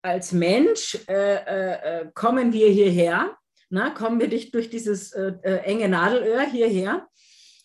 als 0.01 0.31
Mensch, 0.31 0.97
äh, 1.09 1.35
äh, 1.35 2.01
äh 2.01 2.11
kommen 2.13 2.53
wir 2.53 2.69
hierher 2.69 3.37
na, 3.69 3.89
kommen 3.89 4.19
wir 4.19 4.29
durch 4.29 4.69
dieses 4.69 5.11
äh, 5.11 5.33
enge 5.65 5.89
Nadelöhr 5.89 6.43
hierher, 6.43 7.07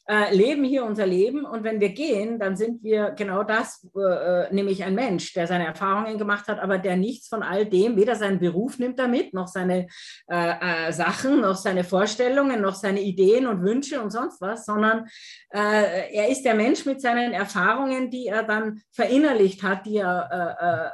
äh, 0.06 0.34
leben 0.34 0.64
hier 0.64 0.84
unser 0.84 1.06
Leben. 1.06 1.44
Und 1.44 1.62
wenn 1.62 1.80
wir 1.80 1.90
gehen, 1.90 2.38
dann 2.38 2.56
sind 2.56 2.82
wir 2.82 3.12
genau 3.12 3.44
das, 3.44 3.86
äh, 3.96 4.00
äh, 4.00 4.52
nämlich 4.52 4.82
ein 4.82 4.96
Mensch, 4.96 5.32
der 5.32 5.46
seine 5.46 5.66
Erfahrungen 5.66 6.18
gemacht 6.18 6.48
hat, 6.48 6.58
aber 6.58 6.78
der 6.78 6.96
nichts 6.96 7.28
von 7.28 7.42
all 7.42 7.66
dem, 7.66 7.96
weder 7.96 8.16
seinen 8.16 8.40
Beruf 8.40 8.78
nimmt 8.80 8.98
damit, 8.98 9.32
noch 9.32 9.46
seine 9.46 9.86
äh, 10.26 10.92
Sachen, 10.92 11.40
noch 11.40 11.54
seine 11.54 11.84
Vorstellungen, 11.84 12.60
noch 12.60 12.74
seine 12.74 13.00
Ideen 13.00 13.46
und 13.46 13.62
Wünsche 13.62 14.02
und 14.02 14.10
sonst 14.10 14.40
was, 14.40 14.64
sondern 14.64 15.06
er 15.50 16.28
ist 16.28 16.42
der 16.42 16.54
Mensch 16.54 16.86
mit 16.86 17.00
seinen 17.00 17.32
Erfahrungen, 17.32 18.10
die 18.10 18.26
er 18.26 18.42
dann 18.42 18.80
verinnerlicht 18.90 19.62
hat, 19.62 19.86
die 19.86 19.98
er 19.98 20.92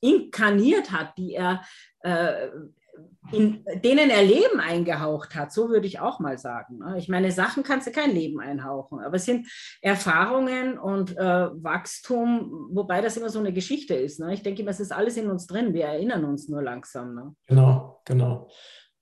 inkarniert 0.00 0.90
hat, 0.90 1.16
die 1.16 1.34
er 1.34 1.62
in 3.32 3.64
denen 3.82 4.10
er 4.10 4.22
Leben 4.22 4.60
eingehaucht 4.60 5.34
hat, 5.34 5.52
so 5.52 5.70
würde 5.70 5.86
ich 5.86 5.98
auch 5.98 6.20
mal 6.20 6.38
sagen. 6.38 6.78
Ne? 6.78 6.96
Ich 6.98 7.08
meine, 7.08 7.32
Sachen 7.32 7.62
kannst 7.62 7.86
du 7.86 7.90
kein 7.90 8.14
Leben 8.14 8.38
einhauchen, 8.38 9.00
aber 9.00 9.16
es 9.16 9.24
sind 9.24 9.48
Erfahrungen 9.80 10.78
und 10.78 11.16
äh, 11.16 11.48
Wachstum, 11.62 12.68
wobei 12.70 13.00
das 13.00 13.16
immer 13.16 13.30
so 13.30 13.38
eine 13.38 13.52
Geschichte 13.52 13.94
ist. 13.94 14.20
Ne? 14.20 14.34
Ich 14.34 14.42
denke 14.42 14.62
immer, 14.62 14.70
es 14.70 14.80
ist 14.80 14.92
alles 14.92 15.16
in 15.16 15.30
uns 15.30 15.46
drin, 15.46 15.74
wir 15.74 15.86
erinnern 15.86 16.24
uns 16.24 16.48
nur 16.48 16.62
langsam. 16.62 17.14
Ne? 17.14 17.34
Genau, 17.46 18.00
genau. 18.04 18.48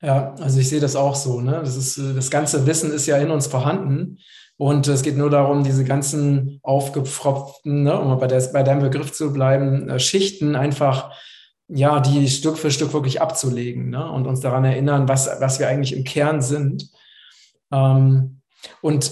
Ja, 0.01 0.35
also 0.41 0.59
ich 0.59 0.69
sehe 0.69 0.81
das 0.81 0.97
auch 0.97 1.15
so. 1.15 1.41
Ne? 1.41 1.61
Das, 1.61 1.77
ist, 1.77 1.99
das 2.17 2.31
ganze 2.31 2.67
Wissen 2.67 2.93
ist 2.93 3.07
ja 3.07 3.19
in 3.19 3.31
uns 3.31 3.47
vorhanden. 3.47 4.19
Und 4.57 4.87
es 4.87 5.03
geht 5.03 5.17
nur 5.17 5.31
darum, 5.31 5.65
diese 5.65 5.85
ganzen 5.85 6.61
aufgepfropften, 6.63 7.83
ne, 7.83 7.99
um 7.99 8.17
bei, 8.19 8.29
der, 8.29 8.41
bei 8.53 8.63
deinem 8.63 8.83
Begriff 8.83 9.13
zu 9.13 9.33
bleiben, 9.33 9.89
äh, 9.89 9.99
Schichten 9.99 10.55
einfach 10.55 11.13
ja, 11.75 12.01
die 12.01 12.29
Stück 12.29 12.59
für 12.59 12.71
Stück 12.71 12.93
wirklich 12.93 13.21
abzulegen 13.23 13.91
ne? 13.91 14.11
und 14.11 14.27
uns 14.27 14.41
daran 14.41 14.65
erinnern, 14.65 15.09
was, 15.09 15.29
was 15.41 15.59
wir 15.59 15.69
eigentlich 15.69 15.97
im 15.97 16.05
Kern 16.05 16.43
sind. 16.43 16.91
Ähm, 17.73 18.43
und 18.83 19.11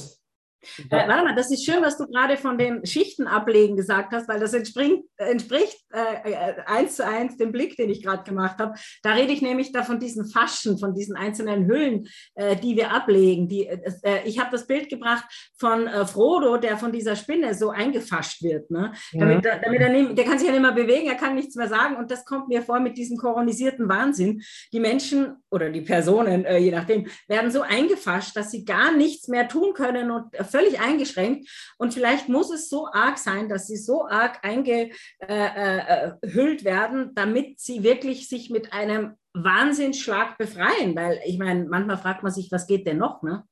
Äh, 0.91 1.09
warte 1.09 1.25
mal, 1.25 1.35
das 1.35 1.51
ist 1.51 1.65
schön, 1.65 1.83
was 1.83 1.97
du 1.97 2.07
gerade 2.07 2.37
von 2.37 2.59
den 2.59 2.85
Schichten 2.85 3.27
ablegen 3.27 3.77
gesagt 3.77 4.13
hast, 4.13 4.29
weil 4.29 4.41
das 4.41 4.53
entspricht, 4.53 5.03
entspricht 5.17 5.79
äh, 5.93 6.31
äh, 6.31 6.55
eins 6.67 6.97
zu 6.97 7.07
eins 7.07 7.37
dem 7.37 7.53
Blick, 7.53 7.77
den 7.77 7.91
ich 7.91 8.03
gerade 8.03 8.25
gemacht 8.25 8.59
habe. 8.59 8.75
Da 9.03 9.13
rede 9.13 9.33
ich 9.33 9.43
nämlich 9.43 9.73
da 9.73 9.83
von 9.83 9.99
diesen 9.99 10.27
Faschen, 10.27 10.79
von 10.79 10.95
diesen 10.95 11.17
einzelnen 11.17 11.67
Hüllen, 11.67 12.07
äh, 12.35 12.57
die 12.57 12.77
wir 12.77 12.93
ablegen. 12.93 13.49
Die, 13.49 13.67
äh, 13.67 13.81
äh, 14.03 14.29
ich 14.29 14.39
habe 14.39 14.51
das 14.51 14.67
Bild 14.67 14.89
gebracht 14.89 15.25
von 15.59 15.89
Frodo, 16.07 16.57
der 16.57 16.77
von 16.77 16.93
dieser 16.93 17.17
Spinne 17.17 17.55
so 17.55 17.71
eingefascht 17.71 18.43
wird. 18.43 18.71
Ne? 18.71 18.93
Damit, 19.13 19.45
ja. 19.45 19.59
damit 19.59 19.81
er 19.81 19.91
nicht, 19.91 20.17
der 20.17 20.25
kann 20.25 20.39
sich 20.39 20.47
ja 20.47 20.53
nicht 20.53 20.63
mehr 20.63 20.73
bewegen, 20.73 21.09
er 21.09 21.17
kann 21.17 21.35
nichts 21.35 21.55
mehr 21.57 21.69
sagen. 21.69 21.97
Und 21.97 22.11
das 22.11 22.25
kommt 22.25 22.49
mir 22.49 22.63
vor 22.63 22.81
mit 22.81 22.97
diesem 22.97 23.17
koronisierten 23.17 23.89
Wahnsinn. 23.89 24.43
Die 24.73 24.81
Menschen 24.81 25.40
oder 25.51 25.71
die 25.71 25.81
Personen, 25.81 26.47
je 26.59 26.71
nachdem, 26.71 27.09
werden 27.29 27.51
so 27.51 27.63
eingefascht, 27.63 28.37
dass 28.37 28.51
sie 28.51 28.65
gar 28.65 28.93
nichts 28.93 29.29
mehr 29.29 29.49
tun 29.49 29.75
können 29.75 30.11
und 30.11 30.37
völlig 30.47 30.81
eingeschränkt. 30.81 31.49
Und 31.79 31.93
vielleicht 31.93 32.29
muss 32.29 32.53
es 32.53 32.69
so 32.69 32.87
arg 32.93 33.19
sein, 33.19 33.49
dass 33.49 33.67
sie 33.67 33.77
so 33.77 34.07
arg 34.07 34.39
eingehüllt 34.43 34.93
äh, 35.29 36.09
äh, 36.09 36.65
werden, 36.65 37.11
damit 37.15 37.61
sie 37.61 37.83
wirklich 37.83 38.29
sich 38.29 38.51
mit 38.51 38.73
einem 38.73 39.17
Wahnsinnsschlag 39.35 40.39
befreien. 40.39 40.95
Weil 40.97 41.21
ich 41.25 41.39
meine, 41.39 41.65
manchmal 41.65 41.99
fragt 41.99 42.23
man 42.23 42.33
sich, 42.33 42.51
was 42.51 42.67
geht 42.67 42.87
denn 42.87 42.99
noch? 42.99 43.23
Ne? 43.23 43.45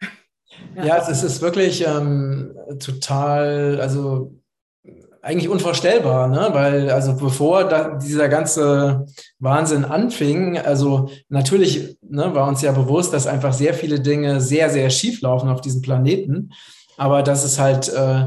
Ja, 0.74 0.84
ja 0.84 1.08
es 1.08 1.22
ist 1.22 1.42
wirklich 1.42 1.86
ähm, 1.86 2.56
total, 2.80 3.80
also 3.80 4.39
eigentlich 5.22 5.48
unvorstellbar, 5.48 6.28
ne? 6.28 6.48
weil 6.52 6.90
also 6.90 7.14
bevor 7.14 7.64
da, 7.64 7.98
dieser 7.98 8.28
ganze 8.28 9.06
Wahnsinn 9.38 9.84
anfing, 9.84 10.58
also 10.58 11.10
natürlich 11.28 11.98
ne, 12.02 12.34
war 12.34 12.48
uns 12.48 12.62
ja 12.62 12.72
bewusst, 12.72 13.12
dass 13.12 13.26
einfach 13.26 13.52
sehr 13.52 13.74
viele 13.74 14.00
Dinge 14.00 14.40
sehr, 14.40 14.70
sehr 14.70 14.88
schief 14.88 15.20
laufen 15.20 15.50
auf 15.50 15.60
diesem 15.60 15.82
Planeten, 15.82 16.52
aber 16.96 17.22
dass 17.22 17.44
es 17.44 17.58
halt 17.58 17.88
äh, 17.90 18.26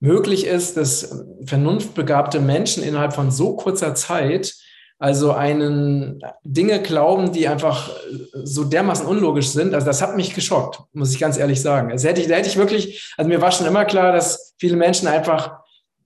möglich 0.00 0.46
ist, 0.46 0.76
dass 0.76 1.24
vernunftbegabte 1.46 2.40
Menschen 2.40 2.82
innerhalb 2.82 3.12
von 3.12 3.30
so 3.30 3.54
kurzer 3.54 3.94
Zeit 3.94 4.54
also 4.98 5.32
einen 5.32 6.22
Dinge 6.44 6.80
glauben, 6.80 7.32
die 7.32 7.48
einfach 7.48 7.90
so 8.34 8.62
dermaßen 8.62 9.04
unlogisch 9.04 9.48
sind. 9.48 9.74
Also 9.74 9.84
das 9.84 10.00
hat 10.00 10.16
mich 10.16 10.32
geschockt, 10.32 10.80
muss 10.92 11.12
ich 11.12 11.18
ganz 11.18 11.38
ehrlich 11.38 11.60
sagen. 11.60 11.90
Also 11.90 12.06
hätte 12.08 12.20
ich, 12.20 12.28
da 12.28 12.36
hätte 12.36 12.48
ich 12.48 12.56
wirklich, 12.56 13.12
also 13.16 13.28
mir 13.28 13.40
war 13.40 13.50
schon 13.50 13.66
immer 13.66 13.84
klar, 13.84 14.12
dass 14.12 14.54
viele 14.58 14.76
Menschen 14.76 15.08
einfach 15.08 15.61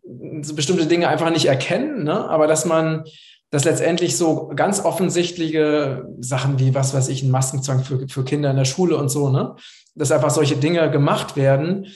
bestimmte 0.07 0.87
Dinge 0.87 1.09
einfach 1.09 1.31
nicht 1.31 1.47
erkennen, 1.47 2.05
ne? 2.05 2.29
aber 2.29 2.47
dass 2.47 2.65
man 2.65 3.05
dass 3.51 3.65
letztendlich 3.65 4.17
so 4.17 4.49
ganz 4.49 4.85
offensichtliche 4.85 6.05
Sachen 6.21 6.59
wie, 6.59 6.75
was 6.75 6.95
weiß 6.95 7.09
ich, 7.09 7.23
ein 7.23 7.31
Maskenzwang 7.31 7.85
für, 7.85 8.09
für 8.09 8.25
Kinder 8.25 8.51
in 8.51 8.57
der 8.57 8.65
Schule 8.65 8.97
und 8.97 9.09
so, 9.09 9.31
ne? 9.31 9.55
dass 9.95 10.11
einfach 10.11 10.31
solche 10.31 10.57
Dinge 10.57 10.91
gemacht 10.91 11.37
werden 11.37 11.87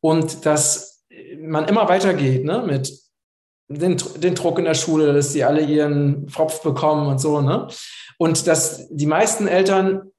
und 0.00 0.44
dass 0.44 1.04
man 1.40 1.66
immer 1.66 1.88
weitergeht 1.88 2.44
ne? 2.44 2.62
mit 2.66 2.92
den, 3.68 3.96
den 4.16 4.34
Druck 4.34 4.58
in 4.58 4.64
der 4.64 4.74
Schule, 4.74 5.12
dass 5.12 5.32
sie 5.32 5.44
alle 5.44 5.62
ihren 5.62 6.28
Pfropf 6.28 6.62
bekommen 6.62 7.06
und 7.06 7.20
so. 7.20 7.40
Ne? 7.40 7.68
Und 8.18 8.46
dass 8.46 8.88
die 8.90 9.06
meisten 9.06 9.48
Eltern, 9.48 10.10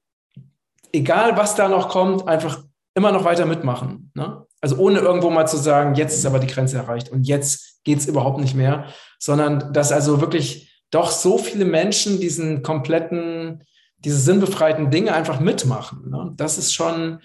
egal 0.92 1.38
was 1.38 1.56
da 1.56 1.68
noch 1.68 1.90
kommt, 1.90 2.28
einfach 2.28 2.64
immer 2.96 3.12
noch 3.12 3.24
weiter 3.24 3.46
mitmachen. 3.46 4.12
Ne? 4.16 4.47
Also 4.62 4.78
ohne 4.78 5.00
irgendwo 5.00 5.30
mal 5.30 5.46
zu 5.46 5.58
sagen, 5.58 5.96
jetzt 5.96 6.16
ist 6.16 6.26
aber 6.26 6.40
die 6.40 6.48
Grenze 6.48 6.78
erreicht 6.78 7.10
und 7.10 7.28
jetzt 7.28 7.84
geht 7.84 8.00
es 8.00 8.08
überhaupt 8.08 8.40
nicht 8.40 8.56
mehr, 8.56 8.86
sondern 9.20 9.72
dass 9.74 9.92
also 9.92 10.20
wirklich 10.22 10.84
doch 10.92 11.12
so 11.12 11.38
viele 11.38 11.66
Menschen 11.66 12.20
diesen 12.20 12.64
kompletten, 12.64 13.64
diese 14.00 14.18
sinnbefreiten 14.18 14.90
Dinge 14.90 15.14
einfach 15.14 15.40
mitmachen. 15.40 16.10
Ne? 16.10 16.34
Das 16.36 16.58
ist 16.58 16.74
schon, 16.74 17.20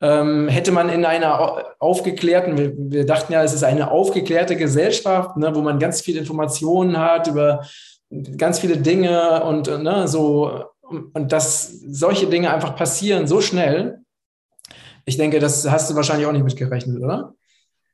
ähm, 0.00 0.48
hätte 0.48 0.72
man 0.72 0.88
in 0.88 1.04
einer 1.04 1.74
aufgeklärten, 1.78 2.56
wir, 2.56 2.72
wir, 2.76 3.06
dachten 3.06 3.32
ja, 3.32 3.42
es 3.42 3.52
ist 3.52 3.64
eine 3.64 3.90
aufgeklärte 3.90 4.56
Gesellschaft, 4.56 5.36
ne, 5.36 5.54
wo 5.54 5.60
man 5.60 5.78
ganz 5.78 6.00
viele 6.00 6.20
Informationen 6.20 6.98
hat 6.98 7.26
über 7.26 7.62
ganz 8.36 8.58
viele 8.58 8.76
Dinge 8.76 9.44
und 9.44 9.66
ne, 9.68 10.08
so, 10.08 10.64
und 10.82 11.32
dass 11.32 11.80
solche 11.80 12.26
Dinge 12.26 12.52
einfach 12.52 12.74
passieren 12.74 13.26
so 13.26 13.40
schnell. 13.40 13.99
Ich 15.04 15.16
denke, 15.16 15.38
das 15.38 15.68
hast 15.68 15.90
du 15.90 15.94
wahrscheinlich 15.94 16.26
auch 16.26 16.32
nicht 16.32 16.44
mitgerechnet, 16.44 17.02
oder? 17.02 17.34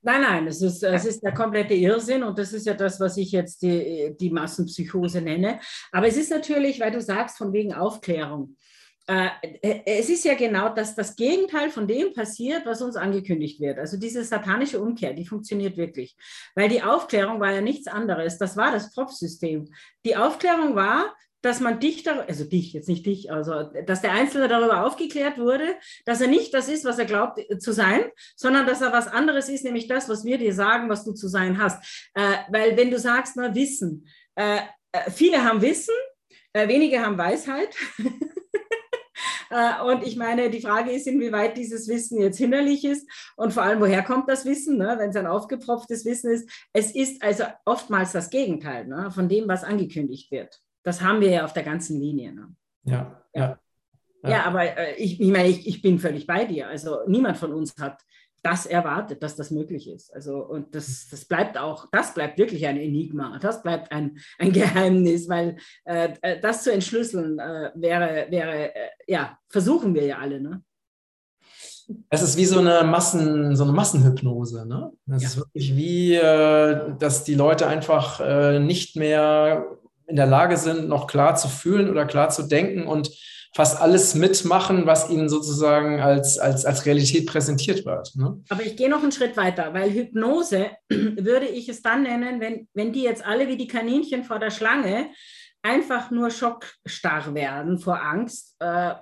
Nein, 0.03 0.23
nein, 0.23 0.47
es 0.47 0.63
ist, 0.63 0.85
es 0.85 1.05
ist 1.05 1.23
der 1.25 1.35
komplette 1.35 1.75
Irrsinn 1.75 2.23
und 2.23 2.39
das 2.39 2.53
ist 2.53 2.65
ja 2.65 2.75
das, 2.75 3.01
was 3.01 3.17
ich 3.17 3.33
jetzt 3.33 3.63
die, 3.63 4.15
die 4.21 4.31
Massenpsychose 4.31 5.21
nenne. 5.21 5.59
Aber 5.91 6.07
es 6.07 6.17
ist 6.17 6.31
natürlich, 6.31 6.79
weil 6.79 6.93
du 6.93 7.01
sagst, 7.01 7.39
von 7.39 7.53
wegen 7.53 7.75
Aufklärung. 7.75 8.57
Äh, 9.09 9.31
es 9.85 10.09
ist 10.09 10.25
ja 10.25 10.35
genau 10.35 10.69
das, 10.69 10.95
das 10.95 11.17
Gegenteil 11.17 11.71
von 11.71 11.89
dem 11.89 12.13
passiert, 12.13 12.67
was 12.67 12.83
uns 12.83 12.97
angekündigt 12.97 13.61
wird. 13.61 13.79
Also 13.79 13.97
diese 13.97 14.23
satanische 14.23 14.81
Umkehr, 14.81 15.13
die 15.13 15.27
funktioniert 15.27 15.77
wirklich. 15.77 16.17
Weil 16.55 16.69
die 16.69 16.83
Aufklärung 16.83 17.41
war 17.41 17.53
ja 17.53 17.61
nichts 17.61 17.89
anderes. 17.89 18.39
Das 18.39 18.57
war 18.57 18.73
das 18.73 18.93
Propfsystem. 18.93 19.69
Die 20.05 20.17
Aufklärung 20.17 20.75
war, 20.75 21.15
dass 21.47 21.61
man 21.61 21.79
dich, 21.79 22.09
also 22.09 22.45
dich, 22.45 22.73
jetzt 22.73 22.89
nicht 22.89 23.07
dich, 23.07 23.31
also 23.31 23.63
dass 23.87 24.03
der 24.03 24.13
Einzelne 24.13 24.49
darüber 24.49 24.85
aufgeklärt 24.85 25.39
wurde, 25.39 25.77
dass 26.05 26.21
er 26.21 26.27
nicht 26.27 26.53
das 26.53 26.69
ist, 26.69 26.85
was 26.85 26.99
er 26.99 27.05
glaubt 27.05 27.39
äh, 27.39 27.59
zu 27.59 27.73
sein, 27.73 28.05
sondern 28.35 28.67
dass 28.67 28.83
er 28.83 28.93
was 28.93 29.07
anderes 29.07 29.49
ist, 29.49 29.65
nämlich 29.65 29.87
das, 29.87 30.09
was 30.09 30.25
wir 30.25 30.39
dir 30.39 30.53
sagen, 30.53 30.89
was 30.89 31.05
du 31.05 31.13
zu 31.13 31.29
sein 31.29 31.63
hast. 31.63 32.11
Äh, 32.15 32.37
weil 32.51 32.77
wenn 32.77 32.91
du 32.91 32.99
sagst, 32.99 33.37
na, 33.37 33.55
Wissen, 33.55 34.09
äh, 34.35 34.59
äh 34.91 35.11
viele 35.11 35.45
haben 35.45 35.63
Wissen, 35.63 35.95
äh, 36.53 36.67
wenige 36.67 37.01
haben 37.01 37.17
Weisheit. 37.17 37.75
Äh, 39.49 39.81
und 39.83 40.05
ich 40.05 40.17
meine, 40.17 40.51
die 40.51 40.61
Frage 40.61 40.91
ist, 40.91 41.07
inwieweit 41.07 41.57
dieses 41.57 41.87
Wissen 41.87 42.21
jetzt 42.21 42.37
hinderlich 42.37 42.85
ist 42.85 43.09
und 43.37 43.53
vor 43.53 43.63
allem, 43.63 43.81
woher 43.81 44.03
kommt 44.03 44.29
das 44.29 44.45
Wissen, 44.45 44.77
ne? 44.77 44.97
wenn 44.99 45.11
es 45.11 45.17
ein 45.17 45.29
aufgepropftes 45.29 46.05
Wissen 46.05 46.33
ist. 46.33 46.51
Es 46.73 46.91
ist 46.91 47.23
also 47.23 47.45
oftmals 47.65 48.11
das 48.11 48.31
Gegenteil 48.31 48.89
ne? 48.89 49.11
von 49.13 49.29
dem, 49.29 49.47
was 49.47 49.63
angekündigt 49.63 50.33
wird. 50.33 50.61
Das 50.87 51.03
haben 51.03 51.21
wir 51.21 51.31
ja 51.31 51.45
auf 51.45 51.53
der 51.53 51.65
ganzen 51.65 52.01
Linie. 52.01 52.33
Ne? 52.33 52.49
Ja, 52.85 53.21
ja. 53.35 53.59
Ja, 54.23 54.31
ja 54.31 54.45
aber 54.45 54.63
äh, 54.63 54.95
ich, 54.95 55.21
ich 55.21 55.31
meine, 55.33 55.49
ich, 55.49 55.67
ich 55.67 55.83
bin 55.83 55.99
völlig 55.99 56.29
bei 56.29 56.45
dir. 56.45 56.69
Also 56.69 56.99
niemand 57.09 57.39
von 57.39 57.53
uns 57.53 57.75
hat 57.77 58.01
das 58.41 58.67
erwartet, 58.67 59.21
dass 59.21 59.35
das 59.35 59.51
möglich 59.51 59.91
ist. 59.91 60.15
Also, 60.15 60.37
und 60.37 60.77
das, 60.77 61.09
das 61.11 61.25
bleibt 61.25 61.59
auch, 61.59 61.89
das 61.91 62.15
bleibt 62.15 62.39
wirklich 62.39 62.65
ein 62.69 62.77
Enigma, 62.77 63.37
das 63.41 63.65
bleibt 63.65 63.91
ein, 63.91 64.17
ein 64.39 64.53
Geheimnis, 64.53 65.29
weil 65.29 65.57
äh, 65.85 66.11
äh 66.23 66.41
das 66.41 66.63
zu 66.63 66.73
entschlüsseln 66.73 67.41
äh, 67.41 67.73
wäre, 67.75 68.31
wäre 68.31 68.73
äh, 68.73 68.89
ja, 69.09 69.37
versuchen 69.49 69.93
wir 69.93 70.07
ja 70.07 70.19
alle. 70.19 70.41
Ne? 70.41 70.63
Es 72.11 72.23
ist 72.23 72.37
wie 72.37 72.45
so 72.45 72.61
eine 72.61 72.85
Massen, 72.85 73.57
so 73.57 73.65
eine 73.65 73.73
Massenhypnose. 73.73 74.67
Ne? 74.69 74.93
Es 75.17 75.23
ja. 75.23 75.29
ist 75.31 75.37
wirklich 75.39 75.75
wie, 75.75 76.15
äh, 76.15 76.97
dass 76.97 77.25
die 77.25 77.35
Leute 77.35 77.67
einfach 77.67 78.21
äh, 78.21 78.61
nicht 78.61 78.95
mehr 78.95 79.67
in 80.07 80.17
der 80.17 80.27
Lage 80.27 80.57
sind, 80.57 80.89
noch 80.89 81.07
klar 81.07 81.37
zu 81.37 81.49
fühlen 81.49 81.91
oder 81.91 82.07
klar 82.07 82.31
zu 82.31 82.45
denken 82.45 82.87
und 82.87 83.11
fast 83.57 83.81
alles 83.81 84.15
mitmachen, 84.15 84.87
was 84.87 85.09
ihnen 85.09 85.31
sozusagen 85.31 86.01
als, 86.01 86.39
als, 86.39 86.67
als 86.67 86.85
Realität 86.85 87.27
präsentiert 87.27 87.87
wird. 87.87 88.15
Ne? 88.15 88.43
Aber 88.51 88.63
ich 88.63 88.77
gehe 88.77 88.91
noch 88.91 89.03
einen 89.03 89.13
Schritt 89.13 89.37
weiter, 89.39 89.73
weil 89.73 89.91
Hypnose 89.93 90.71
würde 90.91 91.47
ich 91.47 91.69
es 91.71 91.81
dann 91.81 92.03
nennen, 92.03 92.41
wenn, 92.41 92.69
wenn 92.75 92.93
die 92.93 93.03
jetzt 93.03 93.25
alle 93.25 93.49
wie 93.49 93.57
die 93.57 93.67
Kaninchen 93.67 94.25
vor 94.25 94.39
der 94.39 94.51
Schlange 94.51 95.09
einfach 95.63 96.11
nur 96.11 96.31
schockstarr 96.31 97.35
werden 97.35 97.79
vor 97.79 98.03
Angst. 98.03 98.57
Äh, 98.59 98.95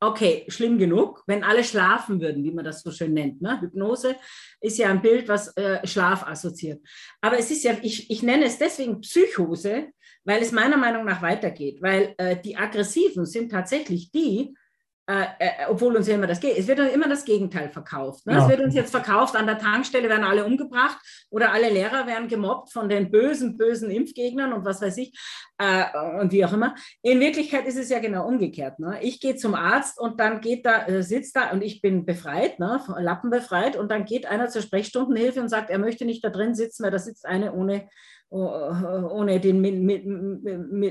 okay, 0.00 0.44
schlimm 0.48 0.78
genug, 0.78 1.22
wenn 1.26 1.44
alle 1.44 1.62
schlafen 1.62 2.20
würden, 2.20 2.42
wie 2.42 2.52
man 2.52 2.64
das 2.64 2.82
so 2.82 2.90
schön 2.90 3.14
nennt. 3.14 3.40
Ne? 3.40 3.60
Hypnose 3.60 4.16
ist 4.60 4.78
ja 4.78 4.88
ein 4.88 5.02
Bild, 5.02 5.28
was 5.28 5.56
äh, 5.56 5.86
Schlaf 5.86 6.26
assoziiert. 6.26 6.80
Aber 7.20 7.38
es 7.38 7.50
ist 7.50 7.62
ja, 7.62 7.76
ich, 7.80 8.10
ich 8.10 8.22
nenne 8.22 8.46
es 8.46 8.58
deswegen 8.58 9.00
Psychose, 9.02 9.92
weil 10.24 10.42
es 10.42 10.52
meiner 10.52 10.76
Meinung 10.76 11.04
nach 11.04 11.22
weitergeht, 11.22 11.80
weil 11.80 12.14
äh, 12.18 12.36
die 12.36 12.56
Aggressiven 12.56 13.26
sind 13.26 13.50
tatsächlich 13.50 14.10
die, 14.10 14.54
äh, 15.10 15.24
äh, 15.40 15.50
obwohl 15.68 15.96
uns 15.96 16.06
ja 16.06 16.14
immer 16.14 16.28
das 16.28 16.38
geht. 16.38 16.56
Es 16.56 16.68
wird 16.68 16.78
immer 16.78 17.08
das 17.08 17.24
Gegenteil 17.24 17.68
verkauft. 17.70 18.26
Ne? 18.26 18.34
Ja. 18.34 18.42
Es 18.42 18.48
wird 18.48 18.60
uns 18.60 18.74
jetzt 18.74 18.92
verkauft, 18.92 19.34
an 19.34 19.46
der 19.46 19.58
Tankstelle 19.58 20.08
werden 20.08 20.24
alle 20.24 20.44
umgebracht 20.44 20.98
oder 21.30 21.52
alle 21.52 21.68
Lehrer 21.68 22.06
werden 22.06 22.28
gemobbt 22.28 22.72
von 22.72 22.88
den 22.88 23.10
bösen, 23.10 23.56
bösen 23.56 23.90
Impfgegnern 23.90 24.52
und 24.52 24.64
was 24.64 24.80
weiß 24.80 24.98
ich 24.98 25.18
äh, 25.60 25.84
und 26.20 26.32
wie 26.32 26.44
auch 26.44 26.52
immer. 26.52 26.74
In 27.02 27.20
Wirklichkeit 27.20 27.66
ist 27.66 27.76
es 27.76 27.90
ja 27.90 27.98
genau 27.98 28.26
umgekehrt. 28.26 28.78
Ne? 28.78 28.98
Ich 29.02 29.20
gehe 29.20 29.36
zum 29.36 29.54
Arzt 29.54 30.00
und 30.00 30.18
dann 30.18 30.40
geht 30.40 30.64
da, 30.64 30.86
äh, 30.86 31.02
sitzt 31.02 31.36
da 31.36 31.50
und 31.50 31.62
ich 31.62 31.82
bin 31.82 32.06
befreit, 32.06 32.58
ne? 32.58 32.80
Lappen 32.98 33.30
befreit 33.30 33.76
und 33.76 33.90
dann 33.90 34.06
geht 34.06 34.24
einer 34.26 34.48
zur 34.48 34.62
Sprechstundenhilfe 34.62 35.40
und 35.40 35.48
sagt, 35.48 35.68
er 35.70 35.78
möchte 35.78 36.06
nicht 36.06 36.24
da 36.24 36.30
drin 36.30 36.54
sitzen, 36.54 36.82
weil 36.82 36.90
da 36.90 36.98
sitzt 36.98 37.26
eine 37.26 37.52
ohne 37.52 37.88
ohne 38.32 39.40
den 39.40 39.60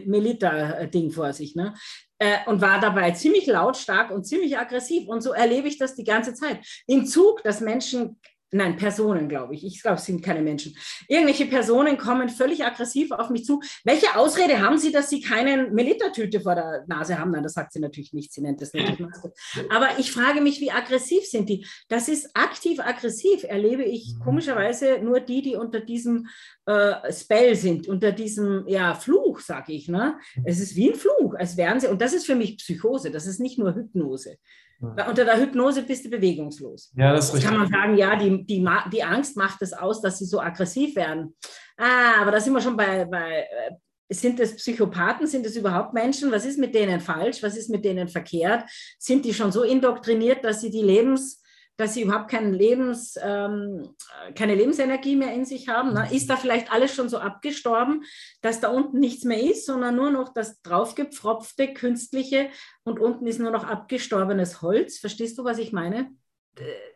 Milita-Ding 0.09 1.11
vor 1.11 1.31
sich. 1.31 1.55
Ne? 1.55 1.73
Äh, 2.17 2.39
und 2.47 2.59
war 2.59 2.81
dabei 2.81 3.11
ziemlich 3.11 3.47
lautstark 3.47 4.11
und 4.11 4.25
ziemlich 4.25 4.57
aggressiv. 4.57 5.07
Und 5.07 5.21
so 5.21 5.31
erlebe 5.31 5.69
ich 5.69 5.77
das 5.77 5.95
die 5.95 6.03
ganze 6.03 6.33
Zeit. 6.33 6.59
Im 6.85 7.05
Zug, 7.05 7.41
dass 7.43 7.61
Menschen 7.61 8.19
nein, 8.51 8.75
Personen, 8.77 9.29
glaube 9.29 9.55
ich. 9.55 9.65
Ich 9.65 9.81
glaube, 9.81 9.97
es 9.97 10.05
sind 10.05 10.23
keine 10.23 10.41
Menschen. 10.41 10.75
Irgendwelche 11.07 11.45
Personen 11.45 11.97
kommen 11.97 12.29
völlig 12.29 12.65
aggressiv 12.65 13.11
auf 13.11 13.29
mich 13.29 13.45
zu. 13.45 13.61
Welche 13.83 14.15
Ausrede 14.15 14.59
haben 14.61 14.77
Sie, 14.77 14.91
dass 14.91 15.09
Sie 15.09 15.21
keinen 15.21 15.73
Militertüte 15.73 16.41
vor 16.41 16.55
der 16.55 16.85
Nase 16.87 17.19
haben? 17.19 17.31
Nein, 17.31 17.43
das 17.43 17.53
sagt 17.53 17.73
sie 17.73 17.79
natürlich 17.79 18.13
nicht. 18.13 18.33
Sie 18.33 18.41
nennt 18.41 18.61
das 18.61 18.73
natürlich 18.73 18.99
Maske. 18.99 19.33
Aber 19.69 19.87
ich 19.97 20.11
frage 20.11 20.41
mich, 20.41 20.61
wie 20.61 20.71
aggressiv 20.71 21.25
sind 21.25 21.49
die? 21.49 21.65
Das 21.87 22.07
ist 22.07 22.29
aktiv 22.33 22.79
aggressiv, 22.79 23.43
erlebe 23.43 23.83
ich 23.83 24.15
mhm. 24.15 24.23
komischerweise 24.23 24.99
nur 25.01 25.19
die, 25.19 25.41
die 25.41 25.55
unter 25.55 25.79
diesem 25.79 26.27
äh, 26.65 27.11
Spell 27.11 27.55
sind, 27.55 27.87
unter 27.87 28.11
diesem 28.11 28.67
ja, 28.67 28.95
Fluch, 28.95 29.39
sage 29.39 29.73
ich. 29.73 29.87
Ne? 29.87 30.17
Es 30.45 30.59
ist 30.59 30.75
wie 30.75 30.91
ein 30.91 30.95
Fluch, 30.95 31.35
als 31.35 31.57
wären 31.57 31.79
sie, 31.79 31.87
und 31.87 32.01
das 32.01 32.13
ist 32.13 32.25
für 32.25 32.35
mich 32.35 32.57
Psychose, 32.57 33.11
das 33.11 33.27
ist 33.27 33.39
nicht 33.39 33.57
nur 33.57 33.75
Hypnose. 33.75 34.37
Ja. 34.81 35.09
Unter 35.09 35.25
der 35.25 35.39
Hypnose 35.39 35.83
bist 35.83 36.05
du 36.05 36.09
bewegungslos. 36.09 36.91
Ja, 36.95 37.13
das 37.13 37.25
ist 37.25 37.33
richtig. 37.35 37.49
Kann 37.49 37.59
man 37.59 37.69
sagen, 37.69 37.97
ja, 37.97 38.15
die, 38.15 38.45
die, 38.45 38.65
die 38.93 39.03
Angst 39.03 39.35
macht 39.35 39.61
es 39.61 39.73
aus, 39.73 40.01
dass 40.01 40.19
sie 40.19 40.25
so 40.25 40.39
aggressiv 40.39 40.95
werden. 40.95 41.35
Ah, 41.77 42.21
aber 42.21 42.31
da 42.31 42.39
sind 42.39 42.53
wir 42.53 42.61
schon 42.61 42.77
bei, 42.77 43.05
bei 43.05 43.41
äh, 43.41 43.71
sind 44.09 44.39
es 44.39 44.55
Psychopathen? 44.55 45.27
Sind 45.27 45.45
es 45.45 45.55
überhaupt 45.55 45.93
Menschen? 45.93 46.31
Was 46.31 46.45
ist 46.45 46.57
mit 46.57 46.73
denen 46.73 46.99
falsch? 46.99 47.43
Was 47.43 47.57
ist 47.57 47.69
mit 47.69 47.85
denen 47.85 48.07
verkehrt? 48.07 48.63
Sind 48.97 49.25
die 49.25 49.33
schon 49.33 49.51
so 49.51 49.63
indoktriniert, 49.63 50.43
dass 50.43 50.61
sie 50.61 50.71
die 50.71 50.81
Lebens, 50.81 51.43
dass 51.79 51.93
sie 51.93 52.01
überhaupt 52.01 52.29
keinen 52.29 52.53
Lebens, 52.53 53.17
ähm, 53.23 53.95
keine 54.35 54.53
Lebensenergie 54.53 55.15
mehr 55.15 55.33
in 55.33 55.45
sich 55.45 55.69
haben? 55.69 55.93
Ne? 55.93 56.09
Ist 56.11 56.29
da 56.29 56.35
vielleicht 56.35 56.73
alles 56.73 56.93
schon 56.93 57.07
so 57.07 57.19
abgestorben, 57.19 58.03
dass 58.41 58.59
da 58.59 58.67
unten 58.67 58.99
nichts 58.99 59.23
mehr 59.23 59.41
ist, 59.41 59.65
sondern 59.65 59.95
nur 59.95 60.11
noch 60.11 60.33
das 60.33 60.61
draufgepfropfte, 60.61 61.73
künstliche 61.73 62.49
und 62.83 62.99
unten 62.99 63.25
ist 63.27 63.39
nur 63.39 63.51
noch 63.51 63.63
abgestorbenes 63.63 64.61
Holz? 64.61 64.99
Verstehst 64.99 65.37
du, 65.37 65.45
was 65.45 65.57
ich 65.57 65.71
meine? 65.71 66.11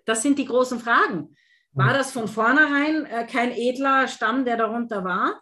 Das 0.03 0.21
sind 0.21 0.37
die 0.37 0.45
großen 0.45 0.81
Fragen. 0.81 1.33
War 1.71 1.93
das 1.93 2.11
von 2.11 2.27
vornherein 2.27 3.05
äh, 3.05 3.25
kein 3.25 3.53
edler 3.53 4.09
Stamm, 4.09 4.43
der 4.43 4.57
darunter 4.57 5.05
war? 5.05 5.41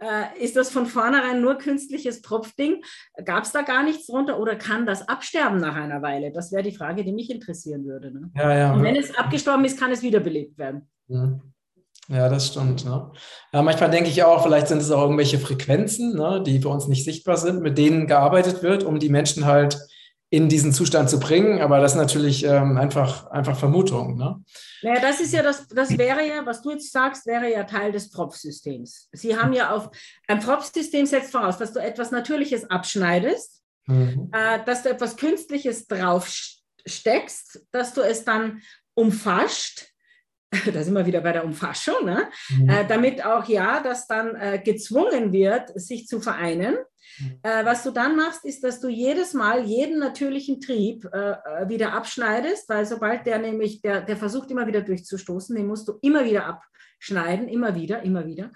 Äh, 0.00 0.42
ist 0.42 0.56
das 0.56 0.70
von 0.70 0.86
vornherein 0.86 1.42
nur 1.42 1.56
künstliches 1.58 2.22
Tropfding? 2.22 2.82
Gab 3.24 3.44
es 3.44 3.52
da 3.52 3.62
gar 3.62 3.82
nichts 3.82 4.06
drunter 4.06 4.40
oder 4.40 4.56
kann 4.56 4.86
das 4.86 5.06
absterben 5.08 5.58
nach 5.58 5.74
einer 5.74 6.00
Weile? 6.00 6.32
Das 6.32 6.52
wäre 6.52 6.62
die 6.62 6.74
Frage, 6.74 7.04
die 7.04 7.12
mich 7.12 7.30
interessieren 7.30 7.84
würde. 7.84 8.10
Ne? 8.10 8.30
Ja, 8.34 8.56
ja. 8.56 8.72
Und 8.72 8.82
wenn 8.82 8.96
es 8.96 9.14
abgestorben 9.14 9.64
ist, 9.64 9.78
kann 9.78 9.92
es 9.92 10.02
wiederbelebt 10.02 10.56
werden. 10.56 10.88
Mhm. 11.08 11.42
Ja, 12.08 12.28
das 12.28 12.48
stimmt. 12.48 12.84
Ne? 12.84 13.12
Ja, 13.52 13.62
manchmal 13.62 13.90
denke 13.90 14.10
ich 14.10 14.22
auch, 14.24 14.42
vielleicht 14.42 14.68
sind 14.68 14.78
es 14.78 14.90
auch 14.90 15.02
irgendwelche 15.02 15.38
Frequenzen, 15.38 16.16
ne, 16.16 16.42
die 16.44 16.60
für 16.60 16.68
uns 16.68 16.88
nicht 16.88 17.04
sichtbar 17.04 17.36
sind, 17.36 17.62
mit 17.62 17.78
denen 17.78 18.08
gearbeitet 18.08 18.64
wird, 18.64 18.82
um 18.82 18.98
die 18.98 19.10
Menschen 19.10 19.44
halt 19.44 19.78
in 20.30 20.48
diesen 20.48 20.72
Zustand 20.72 21.10
zu 21.10 21.18
bringen. 21.18 21.60
Aber 21.60 21.80
das 21.80 21.92
ist 21.92 21.98
natürlich 21.98 22.44
ähm, 22.44 22.78
einfach, 22.78 23.26
einfach 23.30 23.58
Vermutung. 23.58 24.16
Ne? 24.16 24.42
Naja, 24.82 25.00
das 25.00 25.20
ist 25.20 25.32
ja 25.32 25.42
das, 25.42 25.66
das 25.68 25.98
wäre 25.98 26.26
ja, 26.26 26.46
was 26.46 26.62
du 26.62 26.70
jetzt 26.70 26.92
sagst, 26.92 27.26
wäre 27.26 27.50
ja 27.50 27.64
Teil 27.64 27.90
des 27.90 28.10
Propfsystems. 28.10 29.08
Sie 29.12 29.36
haben 29.36 29.52
ja 29.52 29.74
auf, 29.74 29.90
ein 30.28 30.38
Propfsystem 30.38 31.04
setzt 31.04 31.32
voraus, 31.32 31.58
dass 31.58 31.72
du 31.72 31.80
etwas 31.80 32.12
Natürliches 32.12 32.70
abschneidest, 32.70 33.60
mhm. 33.86 34.30
äh, 34.32 34.64
dass 34.64 34.84
du 34.84 34.90
etwas 34.90 35.16
Künstliches 35.16 35.88
draufsteckst, 35.88 37.66
dass 37.72 37.92
du 37.92 38.00
es 38.00 38.24
dann 38.24 38.62
umfasst. 38.94 39.89
Da 40.74 40.82
sind 40.82 40.94
wir 40.94 41.06
wieder 41.06 41.20
bei 41.20 41.32
der 41.32 41.44
Umfassung, 41.44 42.04
ne? 42.04 42.28
Mhm. 42.48 42.68
Äh, 42.68 42.86
damit 42.86 43.24
auch 43.24 43.48
ja, 43.48 43.80
dass 43.80 44.06
dann 44.06 44.34
äh, 44.34 44.60
gezwungen 44.62 45.32
wird, 45.32 45.70
sich 45.80 46.06
zu 46.06 46.20
vereinen. 46.20 46.76
Mhm. 47.18 47.38
Äh, 47.42 47.64
was 47.64 47.82
du 47.82 47.90
dann 47.90 48.16
machst, 48.16 48.44
ist, 48.44 48.64
dass 48.64 48.80
du 48.80 48.88
jedes 48.88 49.32
Mal 49.32 49.64
jeden 49.64 49.98
natürlichen 49.98 50.60
Trieb 50.60 51.04
äh, 51.12 51.32
äh, 51.32 51.68
wieder 51.68 51.92
abschneidest, 51.92 52.68
weil 52.68 52.84
sobald 52.84 53.26
der 53.26 53.38
nämlich, 53.38 53.80
der, 53.80 54.00
der 54.02 54.16
versucht 54.16 54.50
immer 54.50 54.66
wieder 54.66 54.82
durchzustoßen, 54.82 55.54
den 55.54 55.66
musst 55.66 55.88
du 55.88 55.98
immer 56.02 56.24
wieder 56.24 56.46
abschneiden, 56.46 57.48
immer 57.48 57.74
wieder, 57.74 58.02
immer 58.02 58.26
wieder. 58.26 58.46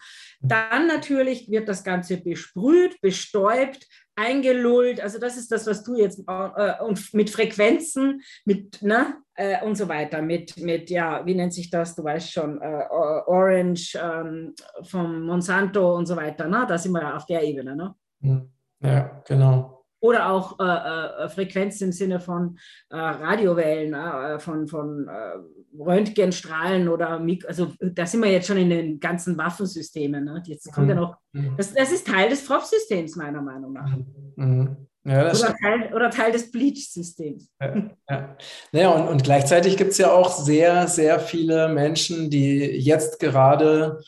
Mhm. 0.40 0.48
Dann 0.48 0.86
natürlich 0.86 1.48
wird 1.48 1.68
das 1.68 1.84
Ganze 1.84 2.16
besprüht, 2.16 3.00
bestäubt, 3.00 3.86
eingelullt. 4.16 5.00
Also 5.00 5.18
das 5.18 5.36
ist 5.36 5.50
das, 5.50 5.66
was 5.66 5.82
du 5.82 5.96
jetzt 5.96 6.22
äh, 6.26 6.82
und 6.82 7.12
mit 7.14 7.30
Frequenzen, 7.30 8.22
mit 8.44 8.82
ne 8.82 9.16
äh, 9.34 9.64
und 9.64 9.76
so 9.76 9.88
weiter, 9.88 10.22
mit 10.22 10.56
mit 10.58 10.90
ja, 10.90 11.24
wie 11.26 11.34
nennt 11.34 11.54
sich 11.54 11.70
das? 11.70 11.94
Du 11.94 12.04
weißt 12.04 12.32
schon, 12.32 12.60
äh, 12.60 12.84
Orange 12.90 13.98
ähm, 14.00 14.54
vom 14.82 15.22
Monsanto 15.26 15.96
und 15.96 16.06
so 16.06 16.16
weiter. 16.16 16.48
Ne, 16.48 16.64
da 16.68 16.78
sind 16.78 16.92
wir 16.92 17.02
ja 17.02 17.16
auf 17.16 17.26
der 17.26 17.42
Ebene. 17.42 17.76
Ne? 17.76 17.94
Hm. 18.20 18.50
Ja, 18.80 19.22
genau. 19.26 19.74
Oder 20.04 20.28
auch 20.28 20.60
äh, 20.60 21.24
äh, 21.24 21.28
Frequenz 21.30 21.80
im 21.80 21.90
Sinne 21.90 22.20
von 22.20 22.58
äh, 22.90 22.96
Radiowellen, 22.96 23.94
äh, 23.94 24.38
von, 24.38 24.68
von 24.68 25.08
äh, 25.08 25.38
Röntgenstrahlen 25.78 26.88
oder 26.88 27.18
Mik 27.18 27.46
also 27.48 27.72
da 27.80 28.06
sind 28.06 28.22
wir 28.22 28.30
jetzt 28.30 28.46
schon 28.46 28.56
in 28.56 28.70
den 28.70 29.00
ganzen 29.00 29.36
Waffensystemen. 29.36 30.24
Ne? 30.24 30.42
Jetzt 30.46 30.72
kommt 30.72 30.86
mhm. 30.86 30.90
ja 30.90 30.96
noch, 30.96 31.16
hm. 31.34 31.54
das, 31.56 31.74
das 31.74 31.92
ist 31.92 32.06
Teil 32.06 32.28
des 32.28 32.42
FROP-Systems 32.42 33.16
meiner 33.16 33.42
Meinung 33.42 33.72
nach. 33.72 33.96
Mhm. 34.36 34.76
Ja, 35.06 35.28
oder, 35.28 35.54
Teil, 35.56 35.94
oder, 35.94 36.10
Teil, 36.10 36.32
des 36.32 36.50
Bleach-Systems. 36.50 37.50
Ja, 37.60 37.90
ja. 38.08 38.36
Naja, 38.72 38.90
und, 38.90 39.08
und 39.08 39.22
gleichzeitig 39.22 39.76
gibt 39.76 39.90
es 39.90 39.98
ja 39.98 40.10
auch 40.10 40.32
sehr, 40.32 40.88
sehr 40.88 41.20
viele 41.20 41.68
Menschen, 41.68 42.30
die 42.30 42.58
jetzt 42.58 43.20
gerade 43.20 44.00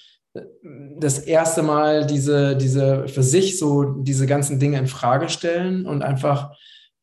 das 0.99 1.19
erste 1.19 1.63
Mal 1.63 2.07
diese, 2.07 2.57
diese 2.57 3.09
für 3.09 3.23
sich 3.23 3.59
so 3.59 3.85
diese 3.85 4.27
ganzen 4.27 4.59
Dinge 4.59 4.79
in 4.79 4.87
Frage 4.87 5.29
stellen 5.29 5.87
und 5.87 6.03
einfach 6.03 6.53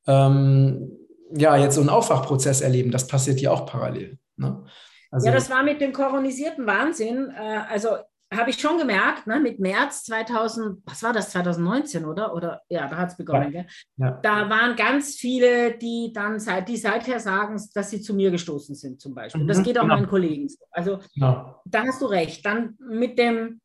ähm, 0.07 0.91
ja 1.35 1.55
jetzt 1.57 1.75
so 1.75 1.81
einen 1.81 1.89
Aufwachprozess 1.89 2.61
erleben. 2.61 2.91
Das 2.91 3.07
passiert 3.07 3.39
ja 3.41 3.51
auch 3.51 3.65
parallel. 3.65 4.17
Ne? 4.43 4.65
Also, 5.11 5.27
ja, 5.27 5.33
das 5.33 5.49
war 5.49 5.63
mit 5.63 5.81
dem 5.81 5.93
koronisierten 5.93 6.65
Wahnsinn. 6.65 7.31
Äh, 7.35 7.61
also 7.69 7.97
habe 8.37 8.49
ich 8.49 8.59
schon 8.59 8.77
gemerkt, 8.77 9.27
ne, 9.27 9.39
mit 9.39 9.59
März 9.59 10.03
2000, 10.05 10.81
was 10.85 11.03
war 11.03 11.13
das, 11.13 11.31
2019, 11.31 12.05
oder? 12.05 12.33
Oder 12.33 12.61
ja, 12.69 12.87
da 12.87 12.97
hat 12.97 13.09
es 13.09 13.17
begonnen. 13.17 13.53
Ja. 13.53 13.65
Ja. 13.97 14.19
Da 14.23 14.49
waren 14.49 14.75
ganz 14.75 15.15
viele, 15.15 15.77
die 15.77 16.11
dann 16.13 16.39
seit, 16.39 16.67
die 16.67 16.77
seither 16.77 17.19
sagen, 17.19 17.61
dass 17.73 17.89
sie 17.89 18.01
zu 18.01 18.13
mir 18.13 18.31
gestoßen 18.31 18.75
sind, 18.75 19.01
zum 19.01 19.13
Beispiel. 19.13 19.43
Mhm, 19.43 19.47
das 19.47 19.63
geht 19.63 19.77
auch 19.77 19.83
genau. 19.83 19.95
meinen 19.95 20.07
Kollegen 20.07 20.49
so. 20.49 20.65
Also 20.71 20.99
genau. 21.13 21.61
da 21.65 21.83
hast 21.83 22.01
du 22.01 22.07
recht. 22.07 22.45
Dann 22.45 22.77
mit 22.79 23.17
dem, 23.19 23.61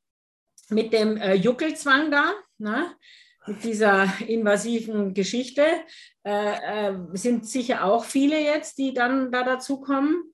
mit 0.70 0.92
dem 0.92 1.16
äh, 1.16 1.34
Juckelzwang 1.34 2.10
da, 2.10 2.32
ne? 2.58 2.86
mit 3.46 3.64
dieser 3.64 4.06
invasiven 4.26 5.14
Geschichte, 5.14 5.64
äh, 6.24 6.90
äh, 6.90 6.94
sind 7.12 7.46
sicher 7.46 7.84
auch 7.84 8.04
viele 8.04 8.38
jetzt, 8.38 8.76
die 8.76 8.92
dann 8.92 9.32
da 9.32 9.42
dazukommen. 9.42 10.32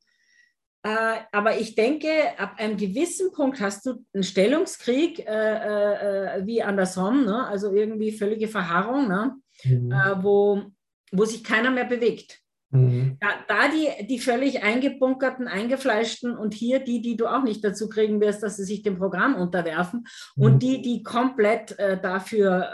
Äh, 0.84 1.20
aber 1.32 1.58
ich 1.58 1.74
denke, 1.74 2.10
ab 2.36 2.56
einem 2.58 2.76
gewissen 2.76 3.32
Punkt 3.32 3.58
hast 3.60 3.86
du 3.86 4.04
einen 4.12 4.22
Stellungskrieg 4.22 5.20
äh, 5.20 5.22
äh, 5.24 6.40
äh 6.40 6.46
wie 6.46 6.62
an 6.62 6.76
der 6.76 6.84
Somme, 6.84 7.24
ne? 7.24 7.46
also 7.46 7.72
irgendwie 7.72 8.12
völlige 8.12 8.48
Verharrung, 8.48 9.08
ne? 9.08 9.34
Mhm. 9.64 9.90
Äh, 9.90 10.22
wo, 10.22 10.62
wo 11.10 11.24
sich 11.24 11.42
keiner 11.42 11.70
mehr 11.70 11.86
bewegt. 11.86 12.38
Mhm. 12.68 13.16
Da, 13.18 13.28
da, 13.48 13.68
die, 13.68 14.06
die 14.06 14.18
völlig 14.18 14.62
eingebunkerten, 14.62 15.48
eingefleischten 15.48 16.36
und 16.36 16.52
hier 16.52 16.80
die, 16.80 17.00
die 17.00 17.16
du 17.16 17.28
auch 17.28 17.44
nicht 17.44 17.64
dazu 17.64 17.88
kriegen 17.88 18.20
wirst, 18.20 18.42
dass 18.42 18.56
sie 18.56 18.64
sich 18.64 18.82
dem 18.82 18.98
Programm 18.98 19.36
unterwerfen 19.36 20.06
mhm. 20.36 20.44
und 20.44 20.62
die, 20.62 20.82
die 20.82 21.02
komplett 21.02 21.78
äh, 21.78 21.98
dafür 21.98 22.68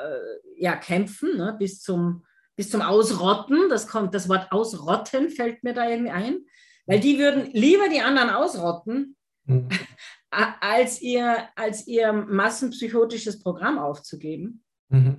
ja, 0.56 0.74
kämpfen, 0.74 1.36
ne? 1.36 1.54
bis, 1.56 1.80
zum, 1.80 2.24
bis 2.56 2.70
zum 2.70 2.82
Ausrotten. 2.82 3.68
Das 3.68 3.86
kommt, 3.86 4.16
das 4.16 4.28
Wort 4.28 4.50
Ausrotten 4.50 5.30
fällt 5.30 5.62
mir 5.62 5.74
da 5.74 5.88
irgendwie 5.88 6.10
ein. 6.10 6.38
Weil 6.90 6.98
die 6.98 7.18
würden 7.18 7.50
lieber 7.52 7.88
die 7.88 8.00
anderen 8.00 8.30
ausrotten, 8.30 9.16
mhm. 9.44 9.68
als, 10.30 11.00
ihr, 11.00 11.48
als 11.54 11.86
ihr 11.86 12.12
massenpsychotisches 12.12 13.40
Programm 13.40 13.78
aufzugeben. 13.78 14.64
Mhm. 14.88 15.18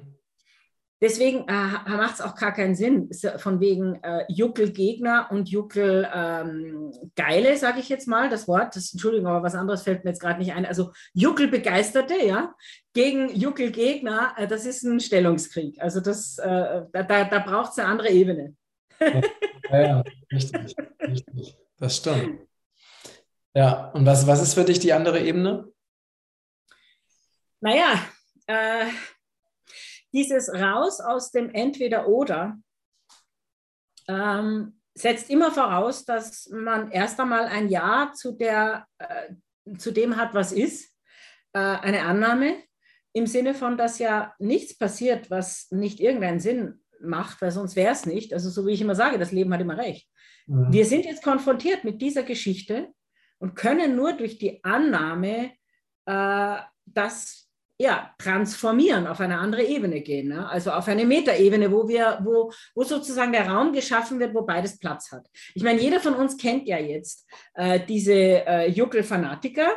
Deswegen 1.02 1.48
äh, 1.48 1.90
macht 1.90 2.16
es 2.16 2.22
auch 2.22 2.36
gar 2.36 2.54
keinen 2.54 2.76
Sinn, 2.76 3.10
von 3.38 3.60
wegen 3.60 3.96
äh, 4.04 4.24
Juckel-Gegner 4.28 5.30
und 5.32 5.50
Juckel-Geile, 5.50 7.50
ähm, 7.50 7.58
sage 7.58 7.80
ich 7.80 7.90
jetzt 7.90 8.08
mal, 8.08 8.30
das 8.30 8.48
Wort. 8.48 8.76
Das, 8.76 8.92
Entschuldigung, 8.92 9.28
aber 9.28 9.42
was 9.42 9.56
anderes 9.56 9.82
fällt 9.82 10.04
mir 10.04 10.12
jetzt 10.12 10.20
gerade 10.20 10.40
nicht 10.40 10.54
ein. 10.54 10.66
Also 10.66 10.92
Juckel-Begeisterte, 11.14 12.24
ja, 12.24 12.54
gegen 12.94 13.34
Juckel-Gegner, 13.34 14.36
äh, 14.38 14.48
das 14.48 14.66
ist 14.66 14.84
ein 14.84 15.00
Stellungskrieg. 15.00 15.82
Also 15.82 16.02
das, 16.02 16.38
äh, 16.38 16.84
da, 16.92 17.24
da 17.24 17.40
braucht 17.40 17.72
es 17.72 17.80
eine 17.80 17.88
andere 17.88 18.10
Ebene. 18.10 18.56
Ja, 19.00 19.22
ja, 19.80 20.04
richtig, 20.32 20.76
richtig. 21.02 21.58
Das 21.78 21.98
stimmt. 21.98 22.48
Ja, 23.54 23.92
und 23.92 24.06
was, 24.06 24.28
was 24.28 24.42
ist 24.42 24.54
für 24.54 24.64
dich 24.64 24.80
die 24.80 24.94
andere 24.94 25.20
Ebene? 25.20 25.72
Naja, 27.60 28.08
äh, 28.48 28.88
dieses 30.14 30.50
Raus 30.54 31.00
aus 31.00 31.32
dem 31.32 31.50
Entweder-Oder 31.50 32.58
ähm, 34.08 34.80
setzt 34.94 35.30
immer 35.30 35.52
voraus, 35.52 36.06
dass 36.06 36.50
man 36.50 36.92
erst 36.92 37.20
einmal 37.20 37.46
ein 37.46 37.70
Ja 37.70 38.12
zu, 38.14 38.34
der, 38.34 38.88
äh, 38.98 39.34
zu 39.78 39.92
dem 39.92 40.18
hat, 40.18 40.34
was 40.34 40.52
ist, 40.52 40.96
äh, 41.54 41.60
eine 41.60 42.04
Annahme 42.04 42.64
im 43.14 43.28
Sinne 43.28 43.54
von, 43.54 43.78
dass 43.78 44.00
ja 44.00 44.34
nichts 44.40 44.78
passiert, 44.78 45.30
was 45.30 45.70
nicht 45.72 46.00
irgendeinen 46.00 46.40
Sinn 46.40 46.84
macht, 47.04 47.42
weil 47.42 47.52
sonst 47.52 47.76
wäre 47.76 47.92
es 47.92 48.06
nicht. 48.06 48.34
Also 48.34 48.50
so 48.50 48.66
wie 48.66 48.72
ich 48.72 48.82
immer 48.82 48.96
sage, 48.96 49.20
das 49.20 49.32
Leben 49.32 49.54
hat 49.54 49.62
immer 49.62 49.78
recht. 49.78 50.08
Mhm. 50.48 50.72
Wir 50.72 50.86
sind 50.86 51.06
jetzt 51.06 51.24
konfrontiert 51.24 51.84
mit 51.84 52.02
dieser 52.02 52.24
Geschichte 52.24 52.90
und 53.40 53.56
können 53.56 53.96
nur 53.96 54.14
durch 54.14 54.38
die 54.38 54.64
Annahme 54.64 55.52
äh, 56.06 56.58
das 56.86 57.42
ja, 57.82 58.14
transformieren, 58.20 59.08
auf 59.08 59.20
eine 59.22 59.40
andere 59.40 59.64
Ebene 59.64 60.02
gehen. 60.02 60.28
Ne? 60.28 60.48
Also 60.48 60.70
auf 60.72 60.88
eine 60.88 61.04
Metaebene, 61.04 61.72
wo 61.72 61.88
wir, 61.88 62.20
wo, 62.24 62.52
wo 62.76 62.84
sozusagen 62.84 63.32
der 63.32 63.50
Raum 63.50 63.74
geschaffen 63.74 64.20
wird, 64.20 64.36
wo 64.36 64.44
beides 64.44 64.78
Platz 64.78 65.12
hat. 65.12 65.28
Ich 65.56 65.64
meine, 65.64 65.82
jeder 65.82 66.00
von 66.00 66.14
uns 66.14 66.38
kennt 66.38 66.68
ja 66.68 66.78
jetzt 66.78 67.28
äh, 67.56 67.80
diese 67.80 68.14
äh, 68.14 68.70
Juckel-Fanatiker, 68.70 69.72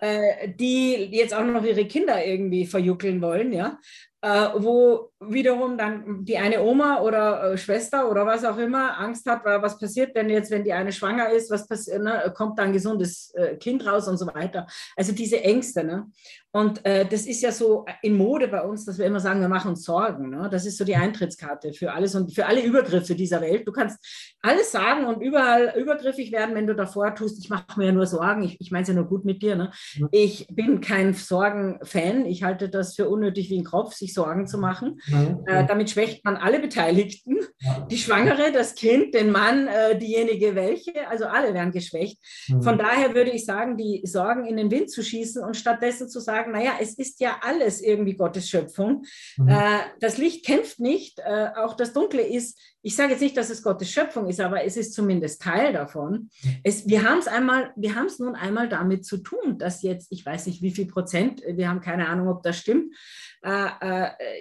äh, 0.00 0.50
die 0.54 1.08
jetzt 1.10 1.34
auch 1.34 1.44
noch 1.44 1.64
ihre 1.64 1.86
Kinder 1.86 2.24
irgendwie 2.24 2.66
verjuckeln 2.66 3.20
wollen, 3.20 3.52
ja. 3.52 3.78
Äh, 4.22 4.48
wo 4.56 5.10
wiederum 5.20 5.78
dann 5.78 6.24
die 6.24 6.36
eine 6.36 6.62
Oma 6.62 7.00
oder 7.00 7.52
äh, 7.52 7.58
Schwester 7.58 8.10
oder 8.10 8.26
was 8.26 8.44
auch 8.44 8.58
immer 8.58 8.98
Angst 8.98 9.26
hat, 9.26 9.44
was 9.44 9.78
passiert 9.78 10.14
denn 10.16 10.28
jetzt, 10.28 10.50
wenn 10.50 10.64
die 10.64 10.72
eine 10.72 10.92
schwanger 10.92 11.30
ist, 11.30 11.50
was 11.50 11.66
passiert, 11.66 12.02
ne? 12.02 12.32
kommt 12.34 12.58
da 12.58 12.64
ein 12.64 12.72
gesundes 12.72 13.32
äh, 13.34 13.56
Kind 13.56 13.86
raus 13.86 14.08
und 14.08 14.18
so 14.18 14.26
weiter. 14.26 14.66
Also 14.96 15.12
diese 15.12 15.42
Ängste. 15.42 15.84
Ne? 15.84 16.06
Und 16.52 16.84
äh, 16.84 17.06
das 17.06 17.26
ist 17.26 17.42
ja 17.42 17.52
so 17.52 17.84
in 18.02 18.16
Mode 18.16 18.48
bei 18.48 18.62
uns, 18.62 18.84
dass 18.84 18.98
wir 18.98 19.06
immer 19.06 19.20
sagen, 19.20 19.40
wir 19.40 19.48
machen 19.48 19.70
uns 19.70 19.84
Sorgen. 19.84 20.30
Ne? 20.30 20.48
Das 20.50 20.66
ist 20.66 20.78
so 20.78 20.84
die 20.84 20.96
Eintrittskarte 20.96 21.72
für 21.72 21.92
alles 21.92 22.14
und 22.14 22.34
für 22.34 22.46
alle 22.46 22.62
Übergriffe 22.62 23.14
dieser 23.14 23.40
Welt. 23.40 23.68
Du 23.68 23.72
kannst 23.72 23.98
alles 24.42 24.72
sagen 24.72 25.04
und 25.04 25.20
überall 25.20 25.74
übergriffig 25.78 26.32
werden, 26.32 26.54
wenn 26.56 26.66
du 26.66 26.74
davor 26.74 27.14
tust, 27.14 27.38
ich 27.38 27.50
mache 27.50 27.78
mir 27.78 27.86
ja 27.86 27.92
nur 27.92 28.06
Sorgen, 28.06 28.42
ich, 28.42 28.60
ich 28.60 28.70
meine 28.72 28.82
es 28.82 28.88
ja 28.88 28.94
nur 28.94 29.06
gut 29.06 29.24
mit 29.24 29.42
dir. 29.42 29.54
Ne? 29.54 29.70
Ich 30.10 30.48
bin 30.50 30.80
kein 30.80 31.14
Sorgen-Fan, 31.14 32.26
ich 32.26 32.42
halte 32.42 32.68
das 32.68 32.96
für 32.96 33.08
unnötig 33.08 33.48
wie 33.48 33.58
ein 33.58 33.64
Kopf, 33.64 33.94
sich 34.10 34.14
Sorgen 34.14 34.46
zu 34.46 34.58
machen. 34.58 35.00
Mhm. 35.06 35.40
Äh, 35.46 35.66
damit 35.66 35.90
schwächt 35.90 36.24
man 36.24 36.36
alle 36.36 36.60
Beteiligten, 36.60 37.38
die 37.90 37.98
Schwangere, 37.98 38.52
das 38.52 38.74
Kind, 38.74 39.14
den 39.14 39.30
Mann, 39.30 39.68
äh, 39.68 39.98
diejenige 39.98 40.54
welche, 40.54 41.08
also 41.08 41.26
alle 41.26 41.54
werden 41.54 41.72
geschwächt. 41.72 42.18
Mhm. 42.48 42.62
Von 42.62 42.78
daher 42.78 43.14
würde 43.14 43.30
ich 43.30 43.44
sagen, 43.44 43.76
die 43.76 44.02
Sorgen 44.04 44.46
in 44.46 44.56
den 44.56 44.70
Wind 44.70 44.90
zu 44.90 45.02
schießen 45.02 45.42
und 45.42 45.56
stattdessen 45.56 46.08
zu 46.08 46.20
sagen, 46.20 46.52
naja, 46.52 46.72
es 46.80 46.98
ist 46.98 47.20
ja 47.20 47.36
alles 47.42 47.80
irgendwie 47.80 48.14
Gottes 48.14 48.48
Schöpfung. 48.48 49.04
Mhm. 49.36 49.48
Äh, 49.48 49.78
das 50.00 50.18
Licht 50.18 50.44
kämpft 50.44 50.80
nicht, 50.80 51.20
äh, 51.20 51.48
auch 51.56 51.76
das 51.76 51.92
Dunkle 51.92 52.22
ist 52.22 52.58
ich 52.82 52.96
sage 52.96 53.12
jetzt 53.12 53.20
nicht, 53.20 53.36
dass 53.36 53.50
es 53.50 53.62
Gottes 53.62 53.90
Schöpfung 53.90 54.26
ist, 54.28 54.40
aber 54.40 54.64
es 54.64 54.76
ist 54.76 54.94
zumindest 54.94 55.42
Teil 55.42 55.72
davon. 55.72 56.30
Es, 56.62 56.88
wir 56.88 57.04
haben 57.04 57.18
es 57.18 57.28
einmal, 57.28 57.72
wir 57.76 57.94
haben 57.94 58.06
es 58.06 58.18
nun 58.18 58.34
einmal 58.34 58.68
damit 58.68 59.04
zu 59.04 59.18
tun, 59.18 59.58
dass 59.58 59.82
jetzt, 59.82 60.10
ich 60.10 60.24
weiß 60.24 60.46
nicht 60.46 60.62
wie 60.62 60.70
viel 60.70 60.86
Prozent, 60.86 61.42
wir 61.46 61.68
haben 61.68 61.80
keine 61.80 62.08
Ahnung, 62.08 62.28
ob 62.28 62.42
das 62.42 62.58
stimmt, 62.58 62.94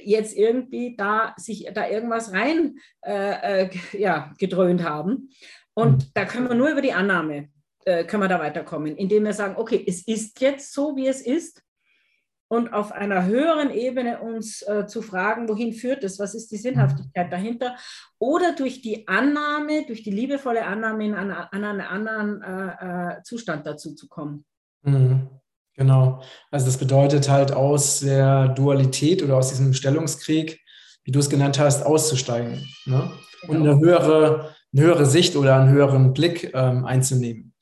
jetzt 0.03 0.35
irgendwie 0.35 0.95
da 0.97 1.33
sich 1.38 1.69
da 1.73 1.88
irgendwas 1.88 2.33
rein 2.33 2.79
äh, 3.05 3.63
äh 3.63 3.69
ja, 3.93 4.33
gedröhnt 4.38 4.83
haben. 4.83 5.29
Und 5.73 6.05
mhm. 6.05 6.12
da 6.13 6.25
können 6.25 6.49
wir 6.49 6.55
nur 6.55 6.69
über 6.69 6.81
die 6.81 6.93
Annahme 6.93 7.49
äh, 7.85 8.03
können 8.03 8.23
wir 8.23 8.27
da 8.27 8.39
weiterkommen, 8.39 8.97
indem 8.97 9.23
wir 9.23 9.33
sagen, 9.33 9.55
okay, 9.57 9.83
es 9.88 10.05
ist 10.07 10.39
jetzt 10.41 10.73
so, 10.73 10.95
wie 10.95 11.07
es 11.07 11.21
ist 11.21 11.63
und 12.49 12.73
auf 12.73 12.91
einer 12.91 13.25
höheren 13.25 13.71
Ebene 13.71 14.19
uns 14.21 14.62
äh, 14.63 14.85
zu 14.85 15.01
fragen, 15.01 15.47
wohin 15.47 15.73
führt 15.73 16.03
es, 16.03 16.19
was 16.19 16.35
ist 16.35 16.51
die 16.51 16.57
Sinnhaftigkeit 16.57 17.27
mhm. 17.27 17.31
dahinter, 17.31 17.75
oder 18.17 18.53
durch 18.55 18.81
die 18.81 19.07
Annahme, 19.07 19.85
durch 19.85 20.03
die 20.03 20.12
liebevolle 20.12 20.65
Annahme 20.65 21.05
in 21.05 21.13
an, 21.15 21.31
an 21.31 21.63
einen 21.63 21.81
anderen 21.81 22.41
äh, 22.41 23.17
äh, 23.17 23.23
Zustand 23.23 23.65
dazu 23.65 23.95
zu 23.95 24.07
kommen. 24.07 24.45
Mhm. 24.81 25.29
Genau. 25.79 26.21
Also 26.51 26.65
das 26.65 26.77
bedeutet 26.77 27.29
halt 27.29 27.53
aus 27.53 28.01
der 28.01 28.49
Dualität 28.49 29.23
oder 29.23 29.37
aus 29.37 29.47
diesem 29.47 29.73
Stellungskrieg, 29.73 30.59
wie 31.05 31.11
du 31.11 31.19
es 31.19 31.29
genannt 31.29 31.57
hast, 31.57 31.85
auszusteigen 31.85 32.67
ne? 32.85 33.11
genau. 33.41 33.53
und 33.53 33.65
eine 33.65 33.79
höhere, 33.79 34.55
eine 34.73 34.81
höhere 34.83 35.05
Sicht 35.05 35.37
oder 35.37 35.55
einen 35.55 35.71
höheren 35.71 36.11
Blick 36.11 36.51
ähm, 36.53 36.83
einzunehmen. 36.83 37.53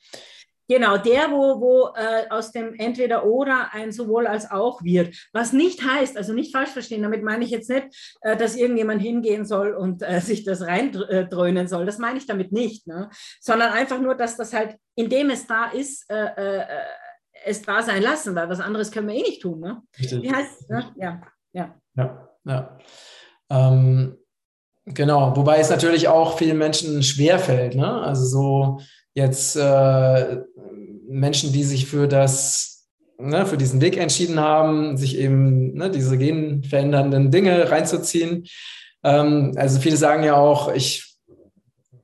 Genau, 0.67 0.97
der, 0.97 1.31
wo, 1.31 1.61
wo 1.61 1.93
äh, 1.95 2.27
aus 2.29 2.51
dem 2.51 2.73
entweder 2.73 3.23
oder 3.23 3.69
ein 3.71 3.91
sowohl 3.91 4.25
als 4.25 4.49
auch 4.49 4.83
wird. 4.83 5.15
Was 5.31 5.53
nicht 5.53 5.83
heißt, 5.83 6.17
also 6.17 6.33
nicht 6.33 6.51
falsch 6.51 6.71
verstehen, 6.71 7.03
damit 7.03 7.23
meine 7.23 7.45
ich 7.45 7.51
jetzt 7.51 7.69
nicht, 7.69 8.17
äh, 8.21 8.35
dass 8.35 8.55
irgendjemand 8.55 9.01
hingehen 9.01 9.45
soll 9.45 9.73
und 9.73 10.01
äh, 10.01 10.19
sich 10.21 10.43
das 10.43 10.63
reindröhnen 10.63 11.67
soll. 11.67 11.85
Das 11.85 11.99
meine 11.99 12.17
ich 12.17 12.25
damit 12.25 12.51
nicht, 12.51 12.87
ne? 12.87 13.09
sondern 13.39 13.71
einfach 13.73 14.01
nur, 14.01 14.15
dass 14.15 14.35
das 14.37 14.53
halt, 14.53 14.75
indem 14.95 15.29
es 15.29 15.45
da 15.45 15.69
ist, 15.69 16.09
äh, 16.09 16.15
äh, 16.35 16.65
es 17.47 17.61
da 17.61 17.81
sein 17.81 18.01
lassen, 18.01 18.35
weil 18.35 18.49
was 18.49 18.59
anderes 18.59 18.91
können 18.91 19.07
wir 19.07 19.15
eh 19.15 19.21
nicht 19.21 19.41
tun. 19.41 19.59
Ne? 19.59 19.81
Wie 19.97 20.31
heißt 20.31 20.69
ne? 20.69 20.91
Ja, 20.97 21.21
ja. 21.53 21.75
Ja, 21.95 22.29
ja. 22.45 22.77
Ähm, 23.49 24.17
genau, 24.85 25.35
wobei 25.35 25.59
es 25.59 25.69
natürlich 25.69 26.07
auch 26.07 26.37
vielen 26.37 26.57
Menschen 26.57 27.01
schwerfällt. 27.01 27.75
Ne? 27.75 28.01
Also 28.01 28.25
so 28.25 28.79
jetzt 29.13 29.55
äh, 29.55 30.37
Menschen, 31.07 31.53
die 31.53 31.63
sich 31.63 31.87
für 31.87 32.07
das, 32.07 32.87
ne, 33.17 33.45
für 33.45 33.57
diesen 33.57 33.81
Weg 33.81 33.97
entschieden 33.97 34.39
haben, 34.39 34.97
sich 34.97 35.17
eben 35.17 35.73
ne, 35.73 35.89
diese 35.89 36.17
genverändernden 36.17 37.31
Dinge 37.31 37.71
reinzuziehen. 37.71 38.45
Ähm, 39.03 39.53
also 39.55 39.79
viele 39.79 39.97
sagen 39.97 40.23
ja 40.23 40.35
auch, 40.35 40.73
ich, 40.73 41.06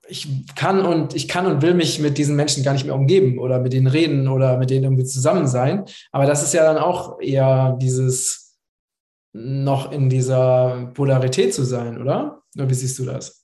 ich 0.08 0.28
kann 0.56 0.86
und 0.86 1.16
ich 1.16 1.28
kann 1.28 1.46
und 1.46 1.62
will 1.62 1.74
mich 1.74 2.00
mit 2.00 2.18
diesen 2.18 2.36
Menschen 2.36 2.64
gar 2.64 2.74
nicht 2.74 2.86
mehr 2.86 2.96
umgeben 2.96 3.40
oder 3.40 3.60
mit 3.60 3.74
denen 3.74 3.88
reden 3.88 4.28
oder 4.28 4.58
mit 4.58 4.70
denen 4.70 4.84
irgendwie 4.84 5.06
zusammen 5.06 5.48
sein. 5.48 5.86
Aber 6.12 6.26
das 6.26 6.44
ist 6.44 6.54
ja 6.54 6.64
dann 6.64 6.78
auch 6.78 7.20
eher 7.22 7.78
dieses 7.82 8.60
noch 9.34 9.92
in 9.92 10.10
dieser 10.10 10.92
Polarität 10.94 11.54
zu 11.54 11.64
sein, 11.64 12.00
oder? 12.00 12.44
Oder 12.56 12.70
wie 12.70 12.74
siehst 12.74 13.00
du 13.00 13.06
das? 13.06 13.43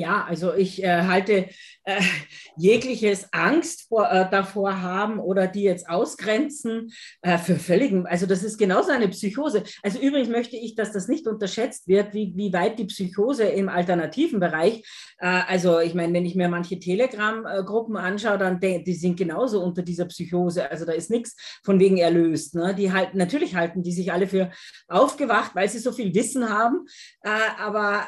Ja, 0.00 0.24
also 0.26 0.54
ich 0.54 0.82
äh, 0.82 1.02
halte 1.02 1.50
äh, 1.84 2.00
jegliches 2.56 3.28
Angst 3.32 3.86
vor, 3.88 4.10
äh, 4.10 4.28
davor 4.30 4.80
haben 4.80 5.18
oder 5.18 5.46
die 5.46 5.62
jetzt 5.62 5.88
ausgrenzen 5.88 6.90
äh, 7.20 7.36
für 7.36 7.56
völligen, 7.56 8.06
also 8.06 8.24
das 8.24 8.42
ist 8.42 8.56
genauso 8.56 8.92
eine 8.92 9.08
Psychose. 9.08 9.62
Also 9.82 9.98
übrigens 9.98 10.30
möchte 10.30 10.56
ich, 10.56 10.74
dass 10.74 10.92
das 10.92 11.08
nicht 11.08 11.26
unterschätzt 11.26 11.86
wird, 11.86 12.14
wie, 12.14 12.32
wie 12.34 12.52
weit 12.52 12.78
die 12.78 12.86
Psychose 12.86 13.44
im 13.44 13.68
alternativen 13.68 14.40
Bereich, 14.40 14.82
äh, 15.18 15.26
also 15.26 15.80
ich 15.80 15.94
meine, 15.94 16.14
wenn 16.14 16.24
ich 16.24 16.34
mir 16.34 16.48
manche 16.48 16.78
Telegram-Gruppen 16.78 17.96
anschaue, 17.98 18.38
dann 18.38 18.58
die 18.60 18.94
sind 18.94 19.18
genauso 19.18 19.62
unter 19.62 19.82
dieser 19.82 20.06
Psychose. 20.06 20.70
Also 20.70 20.86
da 20.86 20.92
ist 20.92 21.10
nichts 21.10 21.36
von 21.62 21.78
wegen 21.78 21.98
erlöst. 21.98 22.54
Ne? 22.54 22.74
Die 22.74 22.90
halten, 22.90 23.18
natürlich 23.18 23.54
halten 23.54 23.82
die 23.82 23.92
sich 23.92 24.12
alle 24.12 24.26
für 24.26 24.50
aufgewacht, 24.88 25.54
weil 25.54 25.68
sie 25.68 25.78
so 25.78 25.92
viel 25.92 26.14
Wissen 26.14 26.48
haben, 26.48 26.86
äh, 27.22 27.28
aber 27.58 28.04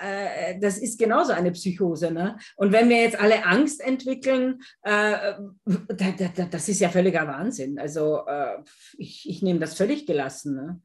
das 0.60 0.78
ist 0.78 0.98
genauso 0.98 1.32
eine 1.32 1.52
Psychose. 1.52 1.81
Ne? 1.90 2.36
Und 2.56 2.72
wenn 2.72 2.88
wir 2.88 3.00
jetzt 3.00 3.18
alle 3.18 3.44
Angst 3.44 3.80
entwickeln, 3.80 4.62
äh, 4.82 5.34
das 6.50 6.68
ist 6.68 6.80
ja 6.80 6.88
völliger 6.88 7.26
Wahnsinn. 7.26 7.78
Also 7.78 8.26
äh, 8.26 8.58
ich, 8.96 9.28
ich 9.28 9.42
nehme 9.42 9.60
das 9.60 9.74
völlig 9.74 10.06
gelassen. 10.06 10.54
Ne? 10.54 10.80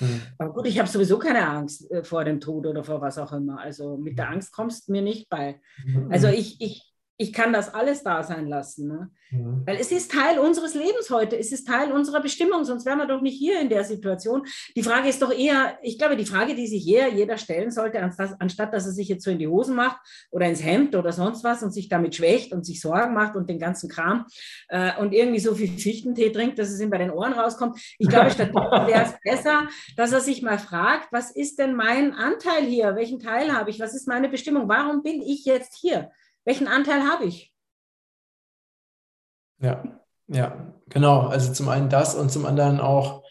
Mhm. 0.00 0.22
Aber 0.38 0.52
gut, 0.52 0.66
ich 0.66 0.78
habe 0.78 0.88
sowieso 0.88 1.18
keine 1.18 1.46
Angst 1.46 1.90
äh, 1.90 2.04
vor 2.04 2.24
dem 2.24 2.40
Tod 2.40 2.66
oder 2.66 2.84
vor 2.84 3.00
was 3.00 3.18
auch 3.18 3.32
immer. 3.32 3.60
Also 3.60 3.96
mit 3.96 4.18
der 4.18 4.30
Angst 4.30 4.52
kommst 4.52 4.88
du 4.88 4.92
mir 4.92 5.02
nicht 5.02 5.28
bei. 5.28 5.60
Mhm. 5.84 6.10
Also 6.10 6.28
ich, 6.28 6.60
ich, 6.60 6.91
ich 7.22 7.32
kann 7.32 7.52
das 7.52 7.72
alles 7.72 8.02
da 8.02 8.24
sein 8.24 8.48
lassen. 8.48 8.88
Ne? 8.88 9.10
Mhm. 9.30 9.62
Weil 9.64 9.76
es 9.76 9.92
ist 9.92 10.10
Teil 10.10 10.40
unseres 10.40 10.74
Lebens 10.74 11.08
heute, 11.10 11.38
es 11.38 11.52
ist 11.52 11.68
Teil 11.68 11.92
unserer 11.92 12.20
Bestimmung, 12.20 12.64
sonst 12.64 12.84
wären 12.84 12.98
wir 12.98 13.06
doch 13.06 13.20
nicht 13.20 13.38
hier 13.38 13.60
in 13.60 13.68
der 13.68 13.84
Situation. 13.84 14.44
Die 14.74 14.82
Frage 14.82 15.08
ist 15.08 15.22
doch 15.22 15.32
eher, 15.32 15.78
ich 15.82 15.98
glaube, 15.98 16.16
die 16.16 16.26
Frage, 16.26 16.56
die 16.56 16.66
sich 16.66 16.86
eher 16.86 17.08
jeder 17.08 17.38
stellen 17.38 17.70
sollte, 17.70 18.02
anstatt 18.02 18.74
dass 18.74 18.86
er 18.86 18.92
sich 18.92 19.08
jetzt 19.08 19.24
so 19.24 19.30
in 19.30 19.38
die 19.38 19.46
Hosen 19.46 19.76
macht 19.76 19.98
oder 20.32 20.46
ins 20.46 20.64
Hemd 20.64 20.96
oder 20.96 21.12
sonst 21.12 21.44
was 21.44 21.62
und 21.62 21.70
sich 21.70 21.88
damit 21.88 22.16
schwächt 22.16 22.52
und 22.52 22.66
sich 22.66 22.80
Sorgen 22.80 23.14
macht 23.14 23.36
und 23.36 23.48
den 23.48 23.60
ganzen 23.60 23.88
Kram 23.88 24.26
äh, 24.68 24.90
und 24.98 25.12
irgendwie 25.12 25.40
so 25.40 25.54
viel 25.54 25.68
Fichtentee 25.68 26.30
trinkt, 26.30 26.58
dass 26.58 26.70
es 26.70 26.80
ihm 26.80 26.90
bei 26.90 26.98
den 26.98 27.12
Ohren 27.12 27.34
rauskommt. 27.34 27.80
Ich 27.98 28.08
glaube, 28.08 28.30
stattdessen 28.32 28.86
wäre 28.88 29.04
es 29.04 29.14
besser, 29.22 29.68
dass 29.96 30.12
er 30.12 30.20
sich 30.20 30.42
mal 30.42 30.58
fragt, 30.58 31.12
was 31.12 31.30
ist 31.30 31.60
denn 31.60 31.76
mein 31.76 32.14
Anteil 32.14 32.64
hier? 32.64 32.96
Welchen 32.96 33.20
Teil 33.20 33.52
habe 33.52 33.70
ich? 33.70 33.78
Was 33.78 33.94
ist 33.94 34.08
meine 34.08 34.28
Bestimmung? 34.28 34.68
Warum 34.68 35.04
bin 35.04 35.22
ich 35.22 35.44
jetzt 35.44 35.76
hier? 35.80 36.10
Welchen 36.44 36.68
Anteil 36.68 37.02
habe 37.02 37.24
ich? 37.24 37.52
Ja, 39.60 39.82
ja, 40.26 40.74
genau. 40.88 41.26
Also 41.28 41.52
zum 41.52 41.68
einen 41.68 41.88
das 41.88 42.14
und 42.14 42.30
zum 42.32 42.46
anderen 42.46 42.80
auch, 42.80 43.22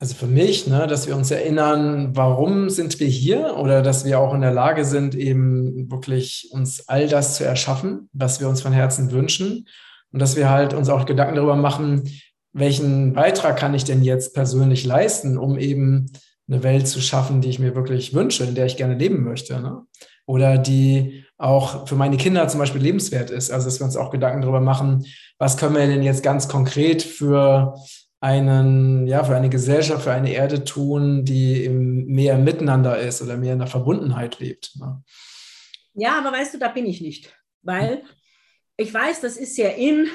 also 0.00 0.14
für 0.14 0.26
mich, 0.26 0.66
ne, 0.66 0.88
dass 0.88 1.06
wir 1.06 1.14
uns 1.14 1.30
erinnern, 1.30 2.16
warum 2.16 2.70
sind 2.70 2.98
wir 2.98 3.06
hier 3.06 3.56
oder 3.56 3.82
dass 3.82 4.04
wir 4.04 4.18
auch 4.18 4.34
in 4.34 4.40
der 4.40 4.52
Lage 4.52 4.84
sind, 4.84 5.14
eben 5.14 5.90
wirklich 5.90 6.48
uns 6.50 6.88
all 6.88 7.06
das 7.06 7.36
zu 7.36 7.44
erschaffen, 7.44 8.08
was 8.12 8.40
wir 8.40 8.48
uns 8.48 8.62
von 8.62 8.72
Herzen 8.72 9.12
wünschen 9.12 9.68
und 10.10 10.18
dass 10.18 10.34
wir 10.34 10.50
halt 10.50 10.74
uns 10.74 10.88
auch 10.88 11.06
Gedanken 11.06 11.36
darüber 11.36 11.56
machen, 11.56 12.10
welchen 12.52 13.12
Beitrag 13.12 13.56
kann 13.56 13.74
ich 13.74 13.84
denn 13.84 14.02
jetzt 14.02 14.34
persönlich 14.34 14.84
leisten, 14.84 15.38
um 15.38 15.56
eben 15.56 16.10
eine 16.48 16.62
Welt 16.64 16.88
zu 16.88 17.00
schaffen, 17.00 17.40
die 17.40 17.48
ich 17.48 17.60
mir 17.60 17.74
wirklich 17.74 18.12
wünsche, 18.12 18.44
in 18.44 18.54
der 18.54 18.66
ich 18.66 18.76
gerne 18.76 18.94
leben 18.94 19.22
möchte. 19.22 19.60
Ne? 19.60 19.82
Oder 20.32 20.56
die 20.56 21.26
auch 21.36 21.86
für 21.86 21.94
meine 21.94 22.16
Kinder 22.16 22.48
zum 22.48 22.58
Beispiel 22.58 22.80
lebenswert 22.80 23.30
ist. 23.30 23.50
Also 23.50 23.66
dass 23.66 23.78
wir 23.78 23.84
uns 23.84 23.98
auch 23.98 24.10
Gedanken 24.10 24.40
darüber 24.40 24.62
machen, 24.62 25.04
was 25.36 25.58
können 25.58 25.74
wir 25.74 25.86
denn 25.86 26.02
jetzt 26.02 26.22
ganz 26.22 26.48
konkret 26.48 27.02
für 27.02 27.74
einen, 28.20 29.06
ja, 29.06 29.24
für 29.24 29.36
eine 29.36 29.50
Gesellschaft, 29.50 30.04
für 30.04 30.12
eine 30.12 30.32
Erde 30.32 30.64
tun, 30.64 31.26
die 31.26 31.68
mehr 31.68 32.38
miteinander 32.38 32.98
ist 32.98 33.20
oder 33.20 33.36
mehr 33.36 33.52
in 33.52 33.58
der 33.58 33.68
Verbundenheit 33.68 34.40
lebt. 34.40 34.74
Ne? 34.76 35.02
Ja, 35.92 36.18
aber 36.18 36.32
weißt 36.32 36.54
du, 36.54 36.58
da 36.58 36.68
bin 36.68 36.86
ich 36.86 37.02
nicht, 37.02 37.36
weil 37.60 38.02
ich 38.78 38.94
weiß, 38.94 39.20
das 39.20 39.36
ist 39.36 39.54
sehr 39.54 39.76
in, 39.76 40.06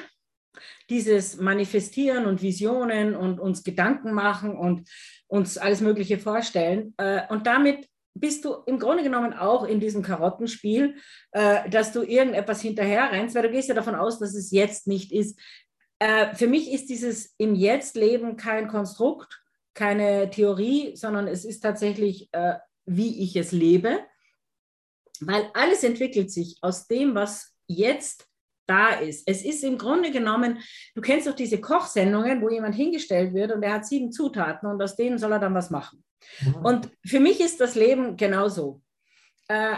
dieses 0.90 1.38
Manifestieren 1.38 2.26
und 2.26 2.42
Visionen 2.42 3.16
und 3.16 3.40
uns 3.40 3.64
Gedanken 3.64 4.14
machen 4.14 4.56
und 4.58 4.90
uns 5.28 5.58
alles 5.58 5.82
Mögliche 5.82 6.18
vorstellen. 6.18 6.96
Äh, 6.98 7.22
und 7.30 7.46
damit 7.46 7.88
bist 8.20 8.46
du 8.46 8.56
im 8.66 8.80
Grunde 8.80 9.04
genommen 9.04 9.34
auch 9.34 9.64
in 9.64 9.80
diesem 9.80 10.02
Karottenspiel, 10.02 10.96
äh, 11.32 11.70
dass 11.70 11.92
du 11.92 12.04
irgendetwas 12.04 12.62
hinterher 12.62 13.12
rennst, 13.12 13.36
weil 13.36 13.44
du 13.44 13.52
gehst 13.52 13.70
ja 13.70 13.76
davon 13.76 13.96
aus, 13.96 14.20
dass 14.20 14.36
es 14.36 14.52
jetzt 14.52 14.88
nicht 14.88 15.12
ist. 15.12 15.40
Äh, 16.00 16.36
für 16.36 16.48
mich 16.48 16.72
ist 16.72 16.90
dieses 16.90 17.34
im 17.38 17.56
Jetzt-Leben 17.56 18.38
kein 18.38 18.68
Konstrukt, 18.68 19.42
keine 19.74 20.30
Theorie, 20.30 20.96
sondern 20.96 21.28
es 21.28 21.46
ist 21.46 21.60
tatsächlich, 21.60 22.32
wie 22.86 23.22
ich 23.22 23.36
es 23.36 23.52
lebe, 23.52 24.00
weil 25.20 25.52
alles 25.54 25.84
entwickelt 25.84 26.32
sich 26.32 26.58
aus 26.62 26.88
dem, 26.88 27.14
was 27.14 27.54
jetzt 27.68 28.27
da 28.68 28.90
ist. 28.90 29.28
Es 29.28 29.44
ist 29.44 29.64
im 29.64 29.78
Grunde 29.78 30.12
genommen, 30.12 30.60
du 30.94 31.02
kennst 31.02 31.28
doch 31.28 31.36
diese 31.36 31.60
Kochsendungen, 31.60 32.42
wo 32.42 32.50
jemand 32.50 32.76
hingestellt 32.76 33.34
wird 33.34 33.52
und 33.52 33.64
er 33.64 33.74
hat 33.74 33.86
sieben 33.86 34.12
Zutaten 34.12 34.70
und 34.70 34.82
aus 34.82 34.96
denen 34.96 35.18
soll 35.18 35.32
er 35.32 35.40
dann 35.40 35.56
was 35.56 35.70
machen. 35.70 36.04
Mhm. 36.42 36.56
Und 36.66 36.90
für 37.06 37.20
mich 37.20 37.40
ist 37.40 37.60
das 37.60 37.76
Leben 37.76 38.18
genauso. 38.18 38.82
Äh, 39.48 39.76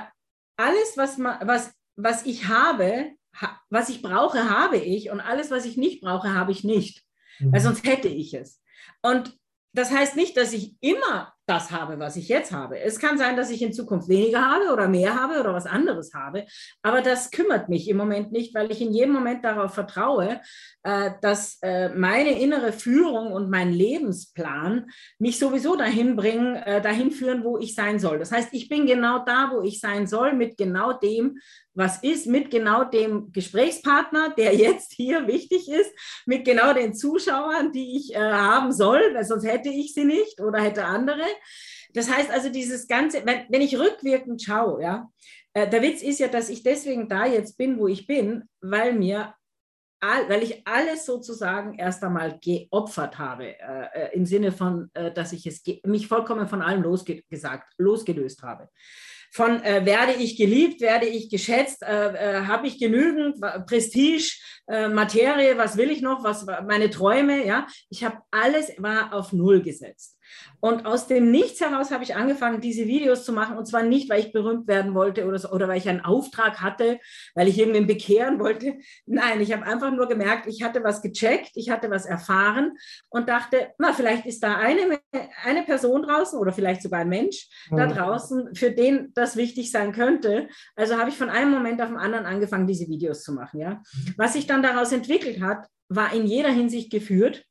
alles, 0.58 0.98
was, 0.98 1.20
was, 1.20 1.72
was 1.96 2.26
ich 2.26 2.48
habe, 2.48 3.12
ha, 3.40 3.60
was 3.70 3.90
ich 3.90 4.02
brauche, 4.02 4.50
habe 4.50 4.78
ich 4.78 5.12
und 5.12 5.22
alles, 5.22 5.52
was 5.52 5.66
ich 5.66 5.78
nicht 5.78 6.02
brauche, 6.02 6.34
habe 6.34 6.52
ich 6.52 6.64
nicht. 6.64 7.04
Mhm. 7.40 7.54
Weil 7.54 7.62
sonst 7.62 7.86
hätte 7.86 8.08
ich 8.08 8.34
es. 8.34 8.62
Und 9.02 9.38
das 9.74 9.92
heißt 9.92 10.16
nicht, 10.16 10.36
dass 10.36 10.54
ich 10.54 10.76
immer 10.82 11.34
das 11.50 11.72
habe, 11.72 12.00
was 12.00 12.16
ich 12.16 12.30
jetzt 12.30 12.52
habe. 12.52 12.80
Es 12.80 13.00
kann 13.00 13.18
sein, 13.18 13.36
dass 13.36 13.50
ich 13.50 13.62
in 13.62 13.74
Zukunft 13.74 14.08
weniger 14.08 14.46
habe 14.46 14.72
oder 14.72 14.88
mehr 14.88 15.20
habe 15.20 15.40
oder 15.40 15.54
was 15.54 15.66
anderes 15.66 16.14
habe, 16.14 16.46
aber 16.84 17.02
das 17.02 17.32
kümmert 17.32 17.70
mich 17.70 17.90
im 17.90 17.98
Moment 17.98 18.32
nicht, 18.32 18.54
weil 18.54 18.72
ich 18.72 18.82
in 18.82 18.94
jedem 18.94 19.14
Moment 19.14 19.44
darauf 19.44 19.74
vertraue, 19.74 20.40
äh, 20.84 21.12
dass 21.22 21.58
äh, 21.62 21.90
meine 21.90 22.40
innere 22.40 22.72
Führung 22.72 23.34
und 23.34 23.50
mein 23.50 23.74
Lebensplan 23.74 24.90
mich 25.18 25.38
sowieso 25.38 25.76
dahin 25.76 26.16
bringen, 26.16 26.56
äh, 26.56 26.82
dahin 26.82 27.12
führen, 27.12 27.44
wo 27.44 27.58
ich 27.58 27.76
sein 27.76 28.00
soll. 28.00 28.18
Das 28.18 28.32
heißt, 28.32 28.50
ich 28.54 28.70
bin 28.70 28.86
genau 28.86 29.20
da, 29.26 29.52
wo 29.54 29.62
ich 29.62 29.82
sein 29.82 30.08
soll, 30.08 30.32
mit 30.32 30.56
genau 30.58 30.94
dem, 30.94 31.38
was 31.74 32.02
ist, 32.02 32.28
mit 32.28 32.50
genau 32.50 32.86
dem 32.86 33.32
Gesprächspartner, 33.34 34.34
der 34.38 34.56
jetzt 34.56 34.94
hier 34.94 35.28
wichtig 35.28 35.70
ist, 35.70 35.92
mit 36.26 36.46
genau 36.46 36.74
den 36.74 36.94
Zuschauern, 36.94 37.72
die 37.72 37.98
ich 37.98 38.18
haben 38.18 38.72
soll, 38.72 39.02
weil 39.14 39.24
sonst 39.24 39.46
hätte 39.46 39.70
ich 39.70 39.94
sie 39.94 40.04
nicht 40.04 40.42
oder 40.42 40.60
hätte 40.60 40.86
andere. 40.86 41.24
Das 41.94 42.10
heißt 42.10 42.30
also, 42.32 42.50
dieses 42.50 42.88
Ganze, 42.88 43.26
wenn, 43.26 43.46
wenn 43.50 43.62
ich 43.62 43.78
rückwirkend 43.78 44.42
schaue, 44.42 44.82
ja, 44.84 45.10
äh, 45.54 45.68
der 45.68 45.82
Witz 45.82 46.02
ist 46.02 46.20
ja, 46.20 46.28
dass 46.28 46.50
ich 46.50 46.64
deswegen 46.64 47.08
da 47.08 47.26
jetzt 47.26 47.58
bin, 47.58 47.80
wo 47.80 47.88
ich 47.88 48.08
bin, 48.08 48.44
weil 48.62 48.94
mir 48.94 49.34
weil 50.02 50.44
ich 50.44 50.66
alles 50.66 51.06
sozusagen 51.06 51.78
erst 51.78 52.04
einmal 52.04 52.40
geopfert 52.40 53.20
habe, 53.20 53.60
äh, 53.60 53.88
äh, 53.94 54.16
im 54.16 54.26
Sinne 54.26 54.52
von, 54.52 54.90
äh, 54.94 55.12
dass 55.12 55.34
ich 55.34 55.46
es 55.46 55.62
mich 55.84 56.08
vollkommen 56.08 56.48
von 56.48 56.62
allem 56.62 56.84
losge 56.84 57.24
gesagt, 57.30 57.74
losgelöst 57.78 58.42
habe. 58.44 58.70
Von 59.32 59.62
äh, 59.62 59.86
werde 59.86 60.14
ich 60.14 60.38
geliebt, 60.38 60.82
werde 60.82 61.06
ich 61.06 61.30
geschätzt, 61.30 61.84
äh, 61.84 62.14
äh, 62.14 62.46
habe 62.46 62.68
ich 62.68 62.80
genügend 62.80 63.42
Prestige, 63.68 64.38
Materie, 64.68 65.58
was 65.58 65.78
will 65.78 65.90
ich 65.90 66.04
noch, 66.04 66.24
was 66.24 66.46
meine 66.46 66.92
Träume, 66.92 67.44
ja, 67.44 67.66
ich 67.90 68.04
habe 68.04 68.20
alles 68.30 68.72
war 68.78 69.12
auf 69.14 69.34
Null 69.34 69.64
gesetzt. 69.64 70.19
Und 70.60 70.86
aus 70.86 71.08
dem 71.08 71.32
Nichts 71.32 71.62
heraus 71.62 71.92
habe 71.92 72.04
ich 72.04 72.16
angefangen, 72.16 72.62
diese 72.62 72.86
Videos 72.86 73.24
zu 73.24 73.34
machen. 73.34 73.58
Und 73.58 73.66
zwar 73.66 73.84
nicht, 73.84 74.10
weil 74.10 74.20
ich 74.20 74.32
berühmt 74.32 74.68
werden 74.68 74.94
wollte 74.94 75.26
oder, 75.26 75.40
so, 75.40 75.50
oder 75.50 75.68
weil 75.68 75.78
ich 75.78 75.88
einen 75.88 76.04
Auftrag 76.04 76.62
hatte, 76.62 77.00
weil 77.36 77.48
ich 77.48 77.58
irgendwen 77.58 77.88
bekehren 77.88 78.40
wollte. 78.40 78.78
Nein, 79.06 79.42
ich 79.42 79.54
habe 79.54 79.66
einfach 79.66 79.92
nur 79.92 80.08
gemerkt, 80.08 80.48
ich 80.48 80.64
hatte 80.64 80.84
was 80.84 81.02
gecheckt, 81.02 81.52
ich 81.56 81.70
hatte 81.70 81.90
was 81.90 82.06
erfahren 82.06 82.74
und 83.10 83.30
dachte, 83.30 83.70
na, 83.78 83.94
vielleicht 83.94 84.26
ist 84.26 84.44
da 84.44 84.58
eine, 84.58 85.00
eine 85.44 85.64
Person 85.64 86.04
draußen 86.04 86.38
oder 86.40 86.52
vielleicht 86.52 86.82
sogar 86.82 87.02
ein 87.02 87.10
Mensch 87.10 87.48
mhm. 87.70 87.78
da 87.78 87.88
draußen, 87.88 88.56
für 88.56 88.72
den 88.72 89.14
das 89.14 89.36
wichtig 89.36 89.72
sein 89.72 89.92
könnte. 89.92 90.48
Also 90.76 90.98
habe 90.98 91.10
ich 91.10 91.18
von 91.18 91.30
einem 91.30 91.52
Moment 91.52 91.82
auf 91.82 91.90
den 91.90 91.98
anderen 91.98 92.26
angefangen, 92.26 92.68
diese 92.68 92.88
Videos 92.88 93.24
zu 93.24 93.34
machen. 93.34 93.60
Ja? 93.60 93.82
Was 94.18 94.34
sich 94.34 94.48
dann 94.48 94.64
daraus 94.64 94.92
entwickelt 94.92 95.42
hat, 95.42 95.68
war 95.90 96.14
in 96.14 96.26
jeder 96.26 96.52
Hinsicht 96.52 96.92
geführt. 96.92 97.46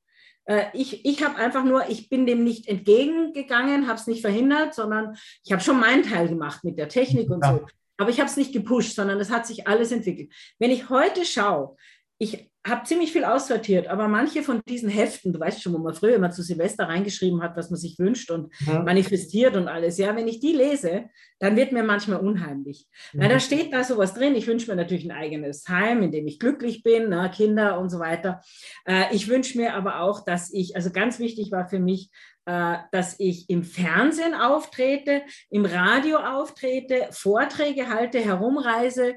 Äh, 0.49 0.67
ich, 0.73 1.05
ich 1.05 1.23
habe 1.23 1.37
einfach 1.37 1.63
nur, 1.63 1.89
ich 1.89 2.09
bin 2.09 2.27
dem 2.27 2.43
nicht 2.43 2.67
entgegengegangen, 2.69 3.87
habe 3.87 3.99
es 3.99 4.07
nicht 4.07 4.23
verhindert, 4.23 4.75
sondern 4.75 5.17
ich 5.45 5.53
habe 5.53 5.63
schon 5.63 5.79
meinen 5.79 6.03
Teil 6.03 6.29
gemacht 6.29 6.65
mit 6.65 6.79
der 6.79 6.89
Technik 6.89 7.31
und 7.31 7.45
ja. 7.45 7.53
so. 7.53 7.67
Aber 7.99 8.11
ich 8.11 8.19
habe 8.19 8.31
es 8.31 8.37
nicht 8.37 8.53
gepusht, 8.53 8.95
sondern 8.95 9.21
es 9.21 9.31
hat 9.31 9.47
sich 9.47 9.67
alles 9.69 9.93
entwickelt. 9.93 10.33
Wenn 10.59 10.71
ich 10.71 10.89
heute 10.89 11.25
schaue, 11.25 11.77
ich 12.19 12.51
habe 12.67 12.85
ziemlich 12.85 13.13
viel 13.13 13.25
aussortiert, 13.25 13.87
aber 13.87 14.09
manche 14.09 14.43
von 14.43 14.61
diesen 14.69 14.89
Heften, 14.89 15.33
du 15.33 15.41
weißt 15.41 15.63
schon, 15.63 15.73
wo 15.73 15.79
man 15.79 15.95
früher 15.95 16.17
immer 16.17 16.31
zu 16.31 16.43
Silvester 16.43 16.85
reingeschrieben 16.85 17.43
hat, 17.43 17.57
was 17.57 17.71
man 17.71 17.79
sich 17.79 17.99
wünscht 17.99 18.31
und 18.31 18.53
ja. 18.67 18.83
manifestiert 18.83 19.57
und 19.57 19.69
alles, 19.69 19.99
ja, 19.99 20.15
wenn 20.17 20.29
ich 20.29 20.41
die 20.41 20.53
lese, 20.53 21.07
dann 21.39 21.57
wird 21.57 21.73
mir 21.73 21.83
manchmal 21.83 22.21
unheimlich. 22.21 22.87
Ja. 23.13 23.23
Weil 23.23 23.29
da 23.29 23.41
steht 23.41 23.73
da 23.73 23.85
sowas 23.85 24.15
drin, 24.15 24.35
ich 24.35 24.47
wünsche 24.47 24.71
mir 24.71 24.77
natürlich 24.77 25.05
ein 25.05 25.17
eigenes 25.17 25.69
Heim, 25.69 26.03
in 26.03 26.13
dem 26.13 26.27
ich 26.27 26.39
glücklich 26.39 26.83
bin, 26.83 27.09
na, 27.09 27.29
Kinder 27.29 27.79
und 27.79 27.91
so 27.91 28.01
weiter. 28.01 28.43
Äh, 28.85 29.15
ich 29.15 29.29
wünsche 29.29 29.57
mir 29.57 29.75
aber 29.75 30.01
auch, 30.01 30.25
dass 30.25 30.53
ich, 30.53 30.77
also 30.77 30.91
ganz 30.91 31.19
wichtig 31.19 31.53
war 31.53 31.69
für 31.69 31.79
mich, 31.79 32.11
äh, 32.47 32.79
dass 32.93 33.19
ich 33.19 33.49
im 33.51 33.63
Fernsehen 33.63 34.35
auftrete, 34.35 35.23
im 35.51 35.65
Radio 35.65 36.19
auftrete, 36.19 37.09
Vorträge 37.11 37.89
halte, 37.89 38.19
herumreise. 38.21 39.17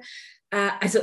Äh, 0.51 0.69
also 0.79 0.99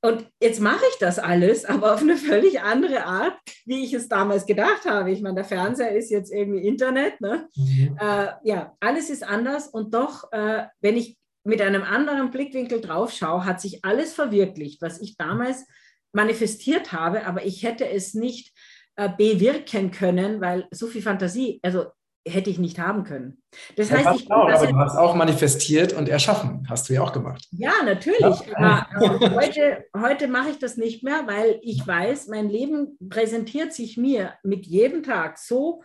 und 0.00 0.30
jetzt 0.40 0.60
mache 0.60 0.84
ich 0.92 0.98
das 0.98 1.18
alles, 1.18 1.64
aber 1.64 1.94
auf 1.94 2.02
eine 2.02 2.16
völlig 2.16 2.60
andere 2.60 3.04
Art, 3.04 3.36
wie 3.66 3.84
ich 3.84 3.92
es 3.92 4.08
damals 4.08 4.46
gedacht 4.46 4.84
habe. 4.84 5.10
Ich 5.10 5.20
meine, 5.22 5.36
der 5.36 5.44
Fernseher 5.44 5.96
ist 5.96 6.10
jetzt 6.10 6.32
irgendwie 6.32 6.66
Internet. 6.66 7.20
Ne? 7.20 7.48
Mhm. 7.56 7.98
Äh, 8.00 8.28
ja, 8.44 8.76
alles 8.78 9.10
ist 9.10 9.24
anders. 9.24 9.66
Und 9.66 9.94
doch, 9.94 10.30
äh, 10.32 10.66
wenn 10.80 10.96
ich 10.96 11.18
mit 11.42 11.60
einem 11.60 11.82
anderen 11.82 12.30
Blickwinkel 12.30 12.80
drauf 12.80 13.10
schaue, 13.10 13.44
hat 13.44 13.60
sich 13.60 13.84
alles 13.84 14.14
verwirklicht, 14.14 14.80
was 14.82 15.00
ich 15.00 15.16
damals 15.16 15.66
manifestiert 16.12 16.92
habe. 16.92 17.26
Aber 17.26 17.44
ich 17.44 17.64
hätte 17.64 17.88
es 17.88 18.14
nicht 18.14 18.52
äh, 18.94 19.08
bewirken 19.08 19.90
können, 19.90 20.40
weil 20.40 20.68
so 20.70 20.86
viel 20.86 21.02
Fantasie, 21.02 21.58
also 21.62 21.86
hätte 22.28 22.50
ich 22.50 22.58
nicht 22.58 22.78
haben 22.78 23.04
können. 23.04 23.42
Das 23.76 23.90
heißt, 23.90 24.20
ich 24.20 24.30
auch, 24.30 24.48
aber 24.48 24.66
du 24.66 24.76
hast 24.76 24.96
auch 24.96 25.14
manifestiert 25.14 25.92
und 25.92 26.08
erschaffen, 26.08 26.66
hast 26.68 26.88
du 26.88 26.94
ja 26.94 27.02
auch 27.02 27.12
gemacht. 27.12 27.46
Ja, 27.50 27.72
natürlich. 27.84 28.20
Ja. 28.20 28.88
Aber 28.94 29.34
heute, 29.34 29.84
heute 29.96 30.28
mache 30.28 30.50
ich 30.50 30.58
das 30.58 30.76
nicht 30.76 31.02
mehr, 31.02 31.26
weil 31.26 31.58
ich 31.62 31.86
weiß, 31.86 32.28
mein 32.28 32.48
Leben 32.48 32.98
präsentiert 33.08 33.72
sich 33.72 33.96
mir 33.96 34.34
mit 34.42 34.66
jedem 34.66 35.02
Tag 35.02 35.38
so 35.38 35.82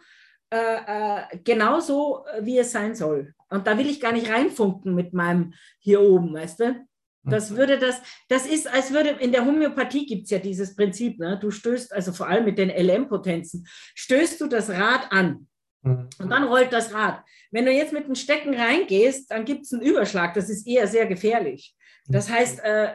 äh, 0.50 1.38
genauso, 1.44 2.26
wie 2.42 2.60
es 2.60 2.72
sein 2.72 2.96
soll. 2.96 3.34
Und 3.50 3.68
da 3.68 3.78
will 3.78 3.90
ich 3.90 4.00
gar 4.00 4.12
nicht 4.12 4.30
reinfunken 4.30 4.94
mit 4.94 5.14
meinem 5.14 5.54
hier 5.80 6.02
oben, 6.02 6.34
weißt 6.34 6.60
du? 6.60 6.86
Das 7.26 7.52
mhm. 7.52 7.58
würde 7.58 7.80
das, 7.80 8.02
das 8.28 8.46
ist, 8.46 8.68
als 8.68 8.92
würde, 8.92 9.10
in 9.10 9.32
der 9.32 9.46
Homöopathie 9.46 10.06
gibt 10.06 10.26
es 10.26 10.30
ja 10.30 10.40
dieses 10.40 10.76
Prinzip, 10.76 11.20
ne? 11.20 11.40
du 11.42 11.52
stößt, 11.52 11.94
also 11.94 12.12
vor 12.12 12.28
allem 12.28 12.46
mit 12.46 12.58
den 12.58 12.70
LM-Potenzen, 12.70 13.66
stößt 13.96 14.42
du 14.42 14.48
das 14.48 14.70
Rad 14.70 15.12
an. 15.12 15.48
Und 15.84 16.30
dann 16.30 16.46
rollt 16.46 16.72
das 16.72 16.94
Rad. 16.94 17.24
Wenn 17.52 17.66
du 17.66 17.72
jetzt 17.72 17.94
mit 17.94 18.08
dem 18.08 18.16
Stecken 18.16 18.54
reingehst, 18.54 19.30
dann 19.32 19.46
gibt 19.46 19.66
es 19.66 19.74
einen 19.74 19.82
Überschlag. 19.82 20.34
Das 20.34 20.50
ist 20.50 20.66
eher 20.66 20.88
sehr 20.88 21.06
gefährlich. 21.06 21.76
Das 22.08 22.30
heißt, 22.30 22.60
äh, 22.64 22.90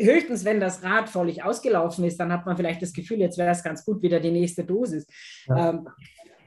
höchstens, 0.00 0.44
wenn 0.44 0.60
das 0.60 0.82
Rad 0.82 1.08
völlig 1.08 1.42
ausgelaufen 1.42 2.04
ist, 2.04 2.18
dann 2.18 2.32
hat 2.32 2.46
man 2.46 2.56
vielleicht 2.56 2.82
das 2.82 2.92
Gefühl, 2.92 3.18
jetzt 3.18 3.38
wäre 3.38 3.50
es 3.50 3.62
ganz 3.62 3.84
gut, 3.84 4.02
wieder 4.02 4.20
die 4.20 4.30
nächste 4.30 4.64
Dosis. 4.64 5.06
Ja. 5.46 5.70
Ähm, 5.70 5.88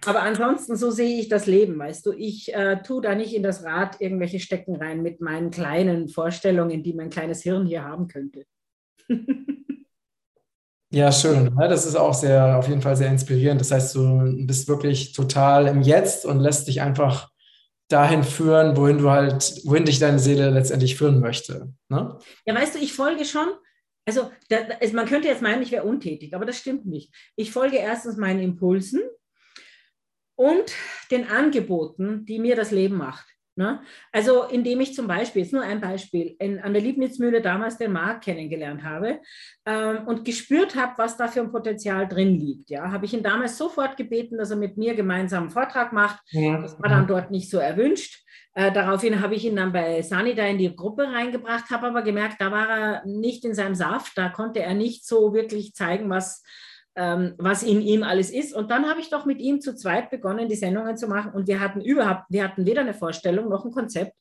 aber 0.06 0.22
ansonsten, 0.22 0.76
so 0.76 0.92
sehe 0.92 1.20
ich 1.20 1.28
das 1.28 1.48
Leben, 1.48 1.78
weißt 1.78 2.06
du. 2.06 2.14
Ich 2.14 2.54
äh, 2.54 2.82
tue 2.82 3.02
da 3.02 3.16
nicht 3.16 3.34
in 3.34 3.44
das 3.44 3.64
Rad 3.64 4.00
irgendwelche 4.00 4.40
Stecken 4.40 4.76
rein 4.76 5.02
mit 5.02 5.22
meinen 5.22 5.52
kleinen 5.52 6.08
Vorstellungen, 6.08 6.84
die 6.84 6.94
mein 6.94 7.10
kleines 7.10 7.42
Hirn 7.42 7.66
hier 7.66 7.84
haben 7.84 8.08
könnte. 8.08 8.46
Ja, 10.90 11.12
schön. 11.12 11.54
Das 11.58 11.86
ist 11.86 11.96
auch 11.96 12.14
sehr, 12.14 12.58
auf 12.58 12.68
jeden 12.70 12.82
Fall 12.82 12.96
sehr 12.96 13.10
inspirierend. 13.10 13.60
Das 13.60 13.72
heißt, 13.72 13.96
du 13.96 14.46
bist 14.46 14.68
wirklich 14.68 15.12
total 15.12 15.68
im 15.68 15.82
Jetzt 15.82 16.26
und 16.26 16.40
lässt 16.40 16.68
dich 16.68 16.82
einfach 16.82 17.30
dahin 17.90 18.24
führen, 18.24 18.76
wohin 18.78 18.98
du 18.98 19.10
halt, 19.10 19.62
wohin 19.66 19.86
dich 19.86 20.00
deine 20.00 20.20
Seele 20.20 20.50
letztendlich 20.50 20.96
führen 20.96 21.20
möchte. 21.20 21.74
Ne? 21.90 22.18
Ja, 22.46 22.56
weißt 22.56 22.76
du, 22.76 22.80
ich 22.80 22.94
folge 22.94 23.26
schon. 23.26 23.48
Also, 24.06 24.32
da, 24.50 24.58
man 24.94 25.06
könnte 25.06 25.28
jetzt 25.28 25.42
meinen, 25.42 25.62
ich 25.62 25.72
wäre 25.72 25.84
untätig, 25.84 26.34
aber 26.34 26.46
das 26.46 26.58
stimmt 26.58 26.86
nicht. 26.86 27.14
Ich 27.36 27.52
folge 27.52 27.78
erstens 27.78 28.16
meinen 28.16 28.40
Impulsen 28.40 29.02
und 30.36 30.72
den 31.12 31.30
Angeboten, 31.30 32.26
die 32.26 32.40
mir 32.40 32.56
das 32.56 32.72
Leben 32.72 32.96
macht. 32.96 33.28
Ne? 33.58 33.82
Also 34.12 34.44
indem 34.44 34.82
ich 34.82 34.94
zum 34.94 35.08
Beispiel, 35.08 35.42
jetzt 35.42 35.52
nur 35.52 35.64
ein 35.64 35.82
Beispiel, 35.82 36.36
in, 36.40 36.60
an 36.60 36.74
der 36.74 36.82
Liebnitzmühle 36.82 37.42
damals 37.42 37.78
den 37.78 37.92
Marc 37.92 38.22
kennengelernt 38.22 38.84
habe 38.84 39.20
ähm, 39.66 40.06
und 40.06 40.26
gespürt 40.26 40.76
habe, 40.76 40.94
was 40.98 41.18
da 41.18 41.28
für 41.28 41.42
ein 41.42 41.52
Potenzial 41.52 42.08
drin 42.08 42.36
liegt. 42.36 42.70
Ja, 42.70 42.92
habe 42.92 43.06
ich 43.06 43.14
ihn 43.14 43.24
damals 43.24 43.58
sofort 43.58 43.98
gebeten, 43.98 44.38
dass 44.38 44.52
er 44.52 44.58
mit 44.58 44.78
mir 44.78 44.94
gemeinsam 44.94 45.44
einen 45.44 45.52
Vortrag 45.52 45.92
macht. 45.92 46.20
Ja. 46.30 46.62
Das 46.62 46.80
war 46.80 46.90
dann 46.90 47.08
dort 47.08 47.32
nicht 47.32 47.50
so 47.50 47.58
erwünscht. 47.58 48.24
Äh, 48.54 48.72
daraufhin 48.72 49.22
habe 49.22 49.34
ich 49.34 49.46
ihn 49.46 49.56
dann 49.56 49.74
bei 49.74 50.04
Sanida 50.04 50.46
in 50.46 50.60
die 50.60 50.76
Gruppe 50.76 51.04
reingebracht, 51.04 51.72
habe 51.72 51.88
aber 51.88 52.04
gemerkt, 52.04 52.40
da 52.40 52.52
war 52.52 52.70
er 52.70 53.06
nicht 53.06 53.44
in 53.44 53.56
seinem 53.56 53.76
Saft, 53.76 54.18
da 54.18 54.30
konnte 54.30 54.62
er 54.62 54.76
nicht 54.76 55.06
so 55.06 55.34
wirklich 55.34 55.74
zeigen, 55.74 56.10
was 56.10 56.44
ähm, 56.98 57.36
was 57.38 57.62
in 57.62 57.80
ihm 57.80 58.02
alles 58.02 58.32
ist. 58.32 58.56
Und 58.56 58.72
dann 58.72 58.90
habe 58.90 59.00
ich 59.00 59.12
doch 59.12 59.26
mit 59.26 59.40
ihm 59.40 59.62
zu 59.62 59.76
zweit 59.76 60.10
begonnen, 60.10 60.50
die 60.50 60.56
Sendungen 60.56 60.98
zu 60.98 61.08
machen. 61.08 61.32
Und 61.32 61.48
wir 61.48 61.60
hatten 61.60 61.80
überhaupt, 61.80 62.24
wir 62.30 62.44
hatten 62.44 62.66
weder 62.66 62.82
eine 62.82 62.96
Vorstellung 62.96 63.50
noch 63.50 63.64
ein 63.64 63.72
Konzept, 63.72 64.14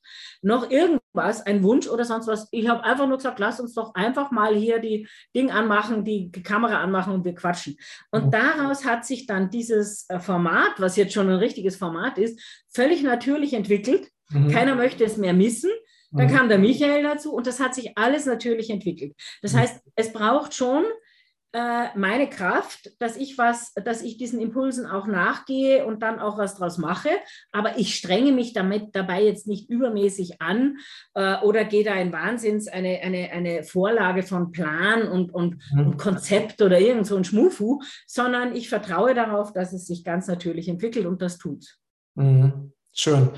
noch 0.43 0.69
irgendwas, 0.69 1.43
ein 1.43 1.63
Wunsch 1.63 1.87
oder 1.87 2.05
sonst 2.05 2.27
was. 2.27 2.47
Ich 2.51 2.69
habe 2.69 2.83
einfach 2.83 3.07
nur 3.07 3.17
gesagt, 3.17 3.39
lass 3.39 3.59
uns 3.59 3.73
doch 3.73 3.95
einfach 3.95 4.29
mal 4.29 4.55
hier 4.55 4.77
die 4.77 5.07
Ding 5.35 5.49
anmachen, 5.49 6.05
die 6.05 6.31
Kamera 6.31 6.79
anmachen 6.79 7.13
und 7.13 7.25
wir 7.25 7.33
quatschen. 7.33 7.77
Und 8.11 8.31
daraus 8.31 8.85
hat 8.85 9.05
sich 9.05 9.25
dann 9.25 9.49
dieses 9.49 10.07
äh, 10.09 10.19
Format, 10.19 10.75
was 10.77 10.97
jetzt 10.97 11.13
schon 11.13 11.29
ein 11.29 11.37
richtiges 11.39 11.77
Format 11.77 12.19
ist, 12.19 12.39
völlig 12.69 13.01
natürlich 13.01 13.53
entwickelt. 13.53 14.07
Mhm. 14.29 14.51
Keiner 14.51 14.75
möchte 14.75 15.03
es 15.03 15.17
mehr 15.17 15.33
missen. 15.33 15.71
Dann 16.11 16.27
mhm. 16.27 16.31
kam 16.31 16.47
der 16.47 16.59
Michael 16.59 17.03
dazu 17.03 17.33
und 17.33 17.47
das 17.47 17.59
hat 17.59 17.73
sich 17.73 17.97
alles 17.97 18.27
natürlich 18.27 18.69
entwickelt. 18.69 19.13
Das 19.41 19.53
mhm. 19.53 19.57
heißt, 19.57 19.81
es 19.95 20.13
braucht 20.13 20.53
schon 20.53 20.85
äh, 21.53 21.87
meine 21.97 22.29
Kraft, 22.29 22.91
dass 22.99 23.15
ich 23.15 23.37
was, 23.37 23.73
dass 23.73 24.01
ich 24.01 24.17
diesen 24.17 24.39
Impulsen 24.39 24.85
auch 24.85 25.07
nachgehe 25.07 25.85
und 25.85 26.03
dann 26.03 26.19
auch 26.19 26.37
was 26.37 26.55
draus 26.55 26.77
mache. 26.77 27.09
Aber 27.51 27.77
ich 27.77 27.95
strenge 27.95 28.31
mich 28.31 28.53
damit 28.53 28.95
dabei 28.95 29.23
jetzt 29.23 29.47
nicht 29.47 29.69
übermäßig 29.69 30.41
an 30.41 30.77
äh, 31.13 31.37
oder 31.41 31.63
gehe 31.63 31.83
da 31.83 31.95
in 31.95 32.11
Wahnsinns 32.11 32.67
eine, 32.67 32.99
eine, 32.99 33.31
eine 33.31 33.63
Vorlage 33.63 34.23
von 34.23 34.51
Plan 34.51 35.07
und, 35.07 35.33
und, 35.33 35.57
mhm. 35.71 35.79
und 35.79 35.97
Konzept 35.97 36.61
oder 36.61 36.79
irgend 36.79 37.07
so 37.07 37.15
ein 37.15 37.23
Schmufu, 37.23 37.81
sondern 38.05 38.55
ich 38.55 38.69
vertraue 38.69 39.13
darauf, 39.13 39.53
dass 39.53 39.73
es 39.73 39.87
sich 39.87 40.03
ganz 40.03 40.27
natürlich 40.27 40.67
entwickelt 40.67 41.05
und 41.05 41.21
das 41.21 41.37
tut. 41.37 41.77
Mhm. 42.15 42.73
Schön. 42.93 43.29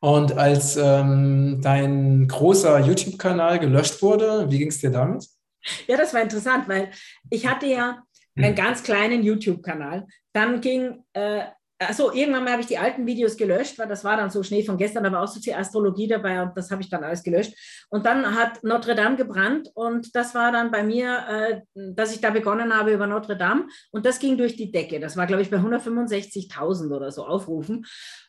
Und 0.00 0.36
als 0.36 0.76
ähm, 0.76 1.60
dein 1.62 2.28
großer 2.28 2.80
YouTube-Kanal 2.80 3.58
gelöscht 3.58 4.02
wurde, 4.02 4.50
wie 4.50 4.58
ging 4.58 4.68
es 4.68 4.80
dir 4.80 4.90
damit? 4.90 5.26
Ja, 5.86 5.96
das 5.96 6.14
war 6.14 6.22
interessant, 6.22 6.68
weil 6.68 6.90
ich 7.30 7.46
hatte 7.46 7.66
ja 7.66 8.02
einen 8.36 8.48
hm. 8.48 8.54
ganz 8.54 8.82
kleinen 8.82 9.22
YouTube-Kanal. 9.22 10.06
Dann 10.32 10.60
ging, 10.60 11.04
äh, 11.12 11.44
also 11.78 12.12
irgendwann 12.12 12.44
mal 12.44 12.52
habe 12.52 12.62
ich 12.62 12.68
die 12.68 12.78
alten 12.78 13.06
Videos 13.06 13.36
gelöscht, 13.36 13.78
weil 13.78 13.88
das 13.88 14.04
war 14.04 14.16
dann 14.16 14.30
so 14.30 14.42
Schnee 14.42 14.64
von 14.64 14.76
gestern, 14.76 15.04
da 15.04 15.12
war 15.12 15.22
auch 15.22 15.28
so 15.28 15.40
viel 15.40 15.54
Astrologie 15.54 16.08
dabei 16.08 16.42
und 16.42 16.56
das 16.56 16.70
habe 16.70 16.82
ich 16.82 16.88
dann 16.88 17.04
alles 17.04 17.22
gelöscht. 17.22 17.54
Und 17.90 18.06
dann 18.06 18.34
hat 18.34 18.62
Notre 18.62 18.94
Dame 18.94 19.16
gebrannt 19.16 19.70
und 19.74 20.14
das 20.14 20.34
war 20.34 20.52
dann 20.52 20.70
bei 20.70 20.82
mir, 20.82 21.26
äh, 21.28 21.60
dass 21.74 22.14
ich 22.14 22.20
da 22.20 22.30
begonnen 22.30 22.74
habe 22.76 22.92
über 22.92 23.06
Notre 23.06 23.36
Dame 23.36 23.66
und 23.90 24.06
das 24.06 24.18
ging 24.18 24.36
durch 24.36 24.56
die 24.56 24.70
Decke. 24.70 25.00
Das 25.00 25.16
war, 25.16 25.26
glaube 25.26 25.42
ich, 25.42 25.50
bei 25.50 25.58
165.000 25.58 26.94
oder 26.94 27.10
so 27.10 27.26
Aufrufen. 27.26 27.84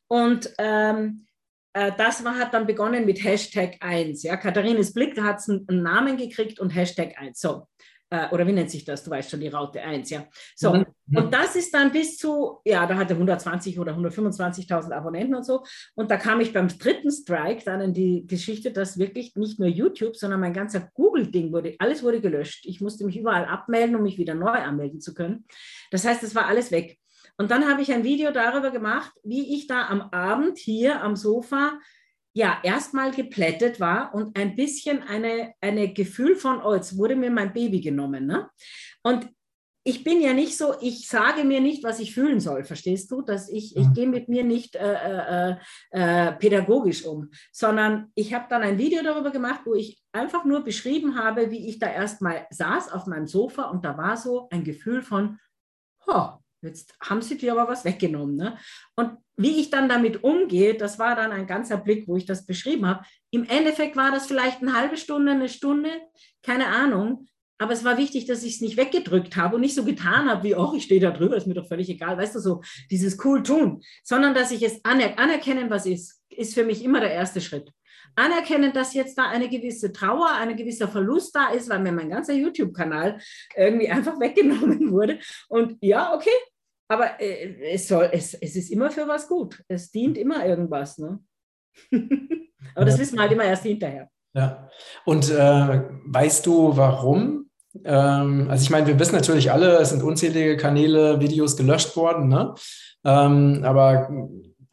Und 0.07 0.53
ähm, 0.59 1.25
äh, 1.31 1.34
das 1.75 2.23
war, 2.23 2.37
hat 2.37 2.53
dann 2.53 2.65
begonnen 2.65 3.05
mit 3.05 3.21
Hashtag 3.21 3.75
1. 3.81 4.23
Ja, 4.23 4.37
Katharines 4.37 4.93
Blick, 4.93 5.13
da 5.15 5.23
hat 5.23 5.39
es 5.39 5.49
einen, 5.49 5.83
Namen 5.83 6.15
gekriegt 6.15 6.59
und 6.59 6.69
Hashtag 6.69 7.19
1. 7.19 7.39
So. 7.39 7.67
Äh, 8.09 8.29
oder 8.31 8.47
wie 8.47 8.53
nennt 8.53 8.69
sich 8.69 8.85
das? 8.85 9.03
Du 9.03 9.11
weißt 9.11 9.29
schon, 9.29 9.41
die 9.41 9.49
Raute 9.49 9.81
1, 9.81 10.09
ja. 10.09 10.25
So. 10.55 10.73
Mhm. 10.73 10.85
Und 11.13 11.33
das 11.33 11.55
ist 11.55 11.73
dann 11.73 11.91
bis 11.91 12.17
zu, 12.17 12.59
ja, 12.63 12.85
da 12.85 12.95
hatte 12.95 13.15
120 13.15 13.77
oder 13.77 13.93
125.000 13.93 14.91
Abonnenten 14.91 15.35
und 15.35 15.45
so. 15.45 15.63
Und 15.95 16.11
da 16.11 16.17
kam 16.17 16.39
ich 16.39 16.53
beim 16.53 16.67
dritten 16.67 17.11
Strike 17.11 17.63
dann 17.65 17.81
in 17.81 17.93
die 17.93 18.25
Geschichte, 18.25 18.71
dass 18.71 18.97
wirklich 18.97 19.35
nicht 19.35 19.59
nur 19.59 19.67
YouTube, 19.67 20.15
sondern 20.15 20.39
mein 20.39 20.53
ganzer 20.53 20.89
Google-Ding 20.93 21.51
wurde, 21.51 21.75
alles 21.79 22.03
wurde 22.03 22.21
gelöscht. 22.21 22.65
Ich 22.65 22.79
musste 22.79 23.05
mich 23.05 23.17
überall 23.17 23.45
abmelden, 23.45 23.95
um 23.95 24.03
mich 24.03 24.17
wieder 24.17 24.33
neu 24.33 24.51
anmelden 24.51 25.01
zu 25.01 25.13
können. 25.13 25.45
Das 25.91 26.05
heißt, 26.05 26.23
es 26.23 26.35
war 26.35 26.45
alles 26.45 26.71
weg. 26.71 26.99
Und 27.37 27.51
dann 27.51 27.67
habe 27.67 27.81
ich 27.81 27.91
ein 27.91 28.03
Video 28.03 28.31
darüber 28.31 28.71
gemacht, 28.71 29.11
wie 29.23 29.55
ich 29.55 29.67
da 29.67 29.87
am 29.87 30.01
Abend 30.01 30.57
hier 30.57 31.01
am 31.01 31.15
Sofa 31.15 31.79
ja 32.33 32.59
erstmal 32.63 33.11
geplättet 33.11 33.79
war 33.79 34.13
und 34.13 34.37
ein 34.37 34.55
bisschen 34.55 35.03
eine, 35.03 35.53
eine 35.61 35.93
Gefühl 35.93 36.35
von, 36.35 36.61
oh, 36.61 36.75
jetzt 36.75 36.97
wurde 36.97 37.15
mir 37.15 37.31
mein 37.31 37.53
Baby 37.53 37.79
genommen. 37.79 38.25
Ne? 38.25 38.49
Und 39.03 39.29
ich 39.87 40.03
bin 40.03 40.19
ja 40.19 40.33
nicht 40.33 40.57
so, 40.57 40.73
ich 40.81 41.07
sage 41.07 41.43
mir 41.43 41.61
nicht, 41.61 41.83
was 41.83 41.99
ich 41.99 42.13
fühlen 42.13 42.39
soll, 42.39 42.63
verstehst 42.63 43.11
du? 43.11 43.21
Dass 43.21 43.49
ich, 43.49 43.77
ich 43.77 43.87
mhm. 43.87 43.93
gehe 43.93 44.07
mit 44.07 44.27
mir 44.27 44.43
nicht 44.43 44.75
äh, 44.75 45.51
äh, 45.51 45.55
äh, 45.91 46.31
pädagogisch 46.33 47.05
um, 47.05 47.29
sondern 47.51 48.11
ich 48.15 48.33
habe 48.33 48.47
dann 48.49 48.63
ein 48.63 48.79
Video 48.79 49.03
darüber 49.03 49.29
gemacht, 49.29 49.61
wo 49.63 49.75
ich 49.75 50.01
einfach 50.11 50.43
nur 50.43 50.63
beschrieben 50.63 51.17
habe, 51.17 51.51
wie 51.51 51.69
ich 51.69 51.77
da 51.77 51.87
erstmal 51.87 52.47
saß 52.49 52.91
auf 52.91 53.05
meinem 53.05 53.27
Sofa 53.27 53.65
und 53.65 53.85
da 53.85 53.95
war 53.95 54.17
so 54.17 54.47
ein 54.49 54.63
Gefühl 54.63 55.03
von, 55.03 55.37
oh, 56.07 56.29
Jetzt 56.65 56.95
haben 57.01 57.21
sie 57.21 57.37
dir 57.37 57.53
aber 57.53 57.69
was 57.71 57.85
weggenommen. 57.85 58.35
Ne? 58.35 58.57
Und 58.95 59.17
wie 59.37 59.59
ich 59.59 59.69
dann 59.69 59.89
damit 59.89 60.23
umgehe, 60.23 60.75
das 60.75 60.99
war 60.99 61.15
dann 61.15 61.31
ein 61.31 61.47
ganzer 61.47 61.77
Blick, 61.77 62.07
wo 62.07 62.15
ich 62.15 62.25
das 62.25 62.45
beschrieben 62.45 62.85
habe. 62.85 63.05
Im 63.31 63.43
Endeffekt 63.43 63.95
war 63.95 64.11
das 64.11 64.27
vielleicht 64.27 64.61
eine 64.61 64.73
halbe 64.73 64.97
Stunde, 64.97 65.31
eine 65.31 65.49
Stunde, 65.49 65.89
keine 66.41 66.67
Ahnung. 66.67 67.27
Aber 67.57 67.71
es 67.71 67.85
war 67.85 67.97
wichtig, 67.97 68.25
dass 68.25 68.43
ich 68.43 68.55
es 68.55 68.61
nicht 68.61 68.75
weggedrückt 68.75 69.37
habe 69.37 69.55
und 69.55 69.61
nicht 69.61 69.75
so 69.75 69.85
getan 69.85 70.29
habe, 70.29 70.43
wie, 70.43 70.55
oh, 70.55 70.73
ich 70.75 70.83
stehe 70.83 70.99
da 70.99 71.11
drüber, 71.11 71.37
ist 71.37 71.47
mir 71.47 71.53
doch 71.53 71.67
völlig 71.67 71.89
egal, 71.89 72.17
weißt 72.17 72.35
du, 72.35 72.39
so 72.39 72.61
dieses 72.91 73.23
cool 73.23 73.43
tun, 73.43 73.81
sondern 74.03 74.33
dass 74.33 74.51
ich 74.51 74.61
es 74.61 74.83
aner 74.83 75.17
anerkennen, 75.17 75.69
was 75.69 75.85
ist, 75.85 76.21
ist 76.29 76.53
für 76.53 76.65
mich 76.65 76.83
immer 76.83 76.99
der 76.99 77.11
erste 77.11 77.39
Schritt. 77.39 77.71
Anerkennen, 78.15 78.71
dass 78.73 78.93
jetzt 78.93 79.17
da 79.17 79.29
eine 79.29 79.49
gewisse 79.49 79.91
Trauer, 79.91 80.31
ein 80.31 80.55
gewisser 80.55 80.87
Verlust 80.87 81.35
da 81.35 81.49
ist, 81.49 81.69
weil 81.69 81.79
mir 81.79 81.91
mein 81.91 82.09
ganzer 82.09 82.33
YouTube-Kanal 82.33 83.19
irgendwie 83.55 83.89
einfach 83.89 84.19
weggenommen 84.19 84.91
wurde. 84.91 85.19
Und 85.47 85.77
ja, 85.81 86.13
okay, 86.13 86.29
aber 86.87 87.19
äh, 87.19 87.73
es, 87.73 87.87
soll, 87.87 88.09
es, 88.11 88.33
es 88.35 88.55
ist 88.55 88.71
immer 88.71 88.91
für 88.91 89.07
was 89.07 89.27
gut. 89.27 89.63
Es 89.67 89.91
dient 89.91 90.17
immer 90.17 90.45
irgendwas. 90.45 90.97
Ne? 90.97 91.19
Aber 92.75 92.85
das 92.85 92.99
wissen 92.99 93.15
wir 93.15 93.21
halt 93.21 93.31
immer 93.31 93.43
erst 93.45 93.63
hinterher. 93.63 94.09
Ja. 94.33 94.69
Und 95.05 95.29
äh, 95.29 95.83
weißt 96.05 96.45
du, 96.45 96.75
warum? 96.75 97.49
Ähm, 97.83 98.47
also 98.49 98.63
ich 98.63 98.69
meine, 98.69 98.87
wir 98.87 98.99
wissen 98.99 99.15
natürlich 99.15 99.51
alle, 99.51 99.77
es 99.77 99.89
sind 99.89 100.03
unzählige 100.03 100.57
Kanäle, 100.57 101.19
Videos 101.19 101.57
gelöscht 101.57 101.95
worden. 101.95 102.27
Ne? 102.27 102.53
Ähm, 103.03 103.61
aber 103.63 104.09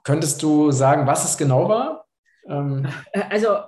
könntest 0.05 0.43
du 0.43 0.71
sagen, 0.71 1.07
was 1.07 1.25
es 1.25 1.39
genau 1.39 1.69
war? 1.69 2.07
Ähm, 2.49 2.87
also 3.31 3.59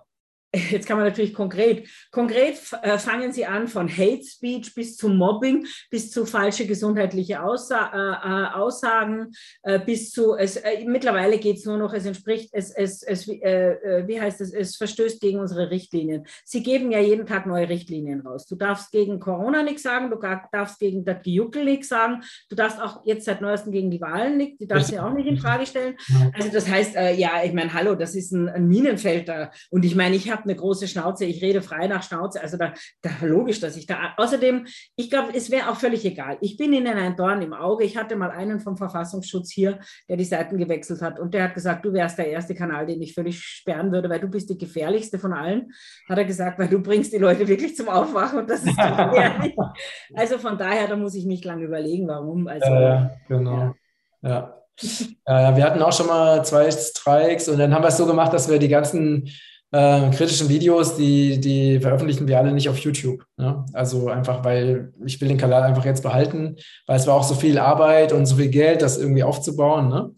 Jetzt 0.70 0.86
kann 0.86 0.96
man 0.96 1.06
natürlich 1.06 1.34
konkret, 1.34 1.88
konkret 2.10 2.58
äh, 2.82 2.98
fangen 2.98 3.32
Sie 3.32 3.44
an 3.44 3.68
von 3.68 3.88
Hate 3.88 4.24
Speech 4.24 4.74
bis 4.74 4.96
zu 4.96 5.08
Mobbing, 5.08 5.66
bis 5.90 6.10
zu 6.10 6.26
falsche 6.26 6.66
gesundheitliche 6.66 7.42
Aussa 7.42 7.90
äh, 7.92 8.28
äh 8.28 8.54
Aussagen, 8.54 9.32
äh, 9.62 9.80
bis 9.80 10.12
zu, 10.12 10.34
es, 10.34 10.56
äh, 10.56 10.84
mittlerweile 10.86 11.38
geht 11.38 11.56
es 11.56 11.64
nur 11.64 11.76
noch, 11.76 11.92
es 11.92 12.06
entspricht, 12.06 12.50
es, 12.52 12.70
es, 12.70 13.02
es 13.02 13.28
äh, 13.28 14.04
wie 14.06 14.20
heißt 14.20 14.40
es, 14.40 14.52
es 14.52 14.76
verstößt 14.76 15.20
gegen 15.20 15.40
unsere 15.40 15.70
Richtlinien. 15.70 16.24
Sie 16.44 16.62
geben 16.62 16.90
ja 16.92 17.00
jeden 17.00 17.26
Tag 17.26 17.46
neue 17.46 17.68
Richtlinien 17.68 18.20
raus. 18.20 18.46
Du 18.46 18.54
darfst 18.54 18.92
gegen 18.92 19.18
Corona 19.18 19.62
nichts 19.62 19.82
sagen, 19.82 20.10
du 20.10 20.18
darfst 20.52 20.78
gegen 20.78 21.04
das 21.04 21.22
Gejuckel 21.22 21.64
nichts 21.64 21.88
sagen, 21.88 22.22
du 22.48 22.56
darfst 22.56 22.80
auch 22.80 23.04
jetzt 23.04 23.24
seit 23.24 23.40
neuestem 23.40 23.72
gegen 23.72 23.90
die 23.90 24.00
Wahlen 24.00 24.36
nichts, 24.36 24.58
die 24.58 24.66
darfst 24.66 24.90
du 24.90 24.96
ja 24.96 25.06
auch 25.06 25.12
nicht 25.12 25.26
in 25.26 25.36
Frage 25.36 25.66
stellen. 25.66 25.96
Also 26.32 26.50
das 26.50 26.68
heißt, 26.68 26.94
ja, 27.16 27.42
ich 27.44 27.52
meine, 27.52 27.72
hallo, 27.72 27.94
das 27.94 28.14
ist 28.14 28.32
ein, 28.32 28.48
ein 28.48 28.68
Minenfeld 28.68 29.28
da. 29.28 29.50
Und 29.70 29.84
ich 29.84 29.94
meine, 29.94 30.16
ich 30.16 30.30
habe 30.30 30.43
eine 30.44 30.56
große 30.56 30.88
Schnauze, 30.88 31.24
ich 31.24 31.42
rede 31.42 31.62
frei 31.62 31.86
nach 31.86 32.02
Schnauze. 32.02 32.40
Also 32.40 32.56
da, 32.56 32.72
da 33.02 33.10
logisch, 33.22 33.60
dass 33.60 33.76
ich 33.76 33.86
da. 33.86 34.14
Außerdem, 34.16 34.66
ich 34.96 35.10
glaube, 35.10 35.34
es 35.34 35.50
wäre 35.50 35.70
auch 35.70 35.76
völlig 35.76 36.04
egal. 36.04 36.38
Ich 36.40 36.56
bin 36.56 36.72
Ihnen 36.72 36.96
ein 36.96 37.16
Dorn 37.16 37.42
im 37.42 37.52
Auge. 37.52 37.84
Ich 37.84 37.96
hatte 37.96 38.16
mal 38.16 38.30
einen 38.30 38.60
vom 38.60 38.76
Verfassungsschutz 38.76 39.50
hier, 39.52 39.78
der 40.08 40.16
die 40.16 40.24
Seiten 40.24 40.58
gewechselt 40.58 41.02
hat 41.02 41.18
und 41.18 41.34
der 41.34 41.44
hat 41.44 41.54
gesagt, 41.54 41.84
du 41.84 41.92
wärst 41.92 42.18
der 42.18 42.28
erste 42.28 42.54
Kanal, 42.54 42.86
den 42.86 43.00
ich 43.02 43.14
völlig 43.14 43.40
sperren 43.40 43.92
würde, 43.92 44.08
weil 44.08 44.20
du 44.20 44.28
bist 44.28 44.50
die 44.50 44.58
gefährlichste 44.58 45.18
von 45.18 45.32
allen. 45.32 45.72
Hat 46.08 46.18
er 46.18 46.24
gesagt, 46.24 46.58
weil 46.58 46.68
du 46.68 46.80
bringst 46.80 47.12
die 47.12 47.18
Leute 47.18 47.46
wirklich 47.48 47.76
zum 47.76 47.88
Aufwachen 47.88 48.40
und 48.40 48.50
das 48.50 48.60
ist 48.60 48.66
gefährlich. 48.76 49.54
also 50.14 50.38
von 50.38 50.58
daher, 50.58 50.88
da 50.88 50.96
muss 50.96 51.14
ich 51.14 51.26
nicht 51.26 51.44
lange 51.44 51.64
überlegen, 51.64 52.08
warum. 52.08 52.46
Also, 52.46 52.70
ja, 52.70 53.10
genau. 53.28 53.74
ja. 54.22 54.30
ja. 54.30 54.60
Ja, 55.26 55.56
wir 55.56 55.64
hatten 55.64 55.82
auch 55.82 55.92
schon 55.92 56.08
mal 56.08 56.44
zwei 56.44 56.70
Streiks 56.70 57.48
und 57.48 57.58
dann 57.58 57.72
haben 57.72 57.84
wir 57.84 57.88
es 57.88 57.96
so 57.96 58.06
gemacht, 58.06 58.32
dass 58.32 58.50
wir 58.50 58.58
die 58.58 58.68
ganzen 58.68 59.28
äh, 59.74 60.10
kritischen 60.10 60.48
Videos, 60.48 60.94
die, 60.94 61.40
die 61.40 61.80
veröffentlichen 61.80 62.28
wir 62.28 62.38
alle 62.38 62.52
nicht 62.52 62.68
auf 62.68 62.78
YouTube. 62.78 63.24
Ne? 63.36 63.66
Also 63.72 64.08
einfach, 64.08 64.44
weil 64.44 64.92
ich 65.04 65.20
will 65.20 65.26
den 65.26 65.36
Kanal 65.36 65.64
einfach 65.64 65.84
jetzt 65.84 66.04
behalten, 66.04 66.56
weil 66.86 66.96
es 66.96 67.08
war 67.08 67.14
auch 67.14 67.24
so 67.24 67.34
viel 67.34 67.58
Arbeit 67.58 68.12
und 68.12 68.26
so 68.26 68.36
viel 68.36 68.50
Geld, 68.50 68.82
das 68.82 68.98
irgendwie 68.98 69.24
aufzubauen. 69.24 69.88
Ne? 69.88 70.12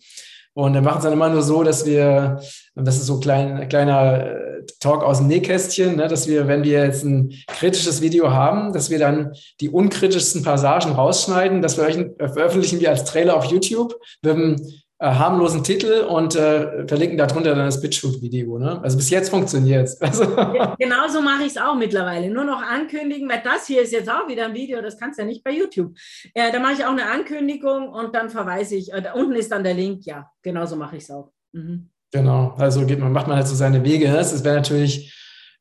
Und 0.52 0.74
dann 0.74 0.84
machen 0.84 0.98
es 0.98 1.04
dann 1.04 1.14
immer 1.14 1.30
nur 1.30 1.42
so, 1.42 1.62
dass 1.62 1.86
wir, 1.86 2.38
das 2.74 2.96
ist 2.96 3.06
so 3.06 3.14
ein 3.14 3.20
klein, 3.20 3.68
kleiner 3.70 4.26
äh, 4.26 4.66
Talk 4.78 5.02
aus 5.02 5.18
dem 5.18 5.28
Nähkästchen, 5.28 5.96
ne, 5.96 6.08
dass 6.08 6.28
wir, 6.28 6.48
wenn 6.48 6.62
wir 6.62 6.84
jetzt 6.84 7.04
ein 7.04 7.32
kritisches 7.46 8.02
Video 8.02 8.30
haben, 8.30 8.74
dass 8.74 8.90
wir 8.90 8.98
dann 8.98 9.32
die 9.60 9.70
unkritischsten 9.70 10.42
Passagen 10.42 10.92
rausschneiden, 10.92 11.62
das 11.62 11.74
veröffentlichen 11.74 12.80
wir 12.80 12.90
als 12.90 13.04
Trailer 13.04 13.36
auf 13.36 13.44
YouTube 13.46 13.94
mit 14.22 14.34
einem 14.34 14.56
äh, 14.98 15.08
harmlosen 15.08 15.62
Titel 15.62 16.06
und 16.08 16.34
äh, 16.36 16.86
verlinken 16.86 17.18
darunter 17.18 17.54
dann 17.54 17.66
das 17.66 17.82
BitShoot-Video. 17.82 18.58
Ne? 18.58 18.80
Also 18.82 18.96
bis 18.96 19.10
jetzt 19.10 19.28
funktioniert 19.28 19.88
es. 19.88 20.00
Also. 20.06 20.24
Ja, 20.24 20.74
genauso 20.78 21.20
mache 21.20 21.42
ich 21.42 21.48
es 21.48 21.58
auch 21.58 21.74
mittlerweile. 21.74 22.30
Nur 22.30 22.44
noch 22.44 22.62
ankündigen, 22.62 23.28
weil 23.28 23.42
das 23.44 23.66
hier 23.66 23.82
ist 23.82 23.92
jetzt 23.92 24.08
auch 24.08 24.28
wieder 24.28 24.46
ein 24.46 24.54
Video, 24.54 24.80
das 24.80 24.98
kannst 24.98 25.18
du 25.18 25.22
ja 25.22 25.28
nicht 25.28 25.44
bei 25.44 25.50
YouTube. 25.50 25.94
Äh, 26.32 26.50
da 26.52 26.58
mache 26.60 26.74
ich 26.74 26.84
auch 26.84 26.92
eine 26.92 27.10
Ankündigung 27.10 27.88
und 27.88 28.14
dann 28.14 28.30
verweise 28.30 28.76
ich, 28.76 28.92
äh, 28.92 29.02
da 29.02 29.12
unten 29.12 29.34
ist 29.34 29.52
dann 29.52 29.64
der 29.64 29.74
Link, 29.74 30.06
ja, 30.06 30.30
genauso 30.42 30.76
mache 30.76 30.96
ich 30.96 31.02
es 31.02 31.10
auch. 31.10 31.32
Mhm. 31.52 31.90
Genau, 32.12 32.54
also 32.56 32.86
geht 32.86 33.00
man, 33.00 33.12
macht 33.12 33.26
man 33.26 33.36
halt 33.36 33.48
so 33.48 33.54
seine 33.54 33.84
Wege. 33.84 34.06
Es 34.06 34.44
wäre 34.44 34.56
natürlich, 34.56 35.14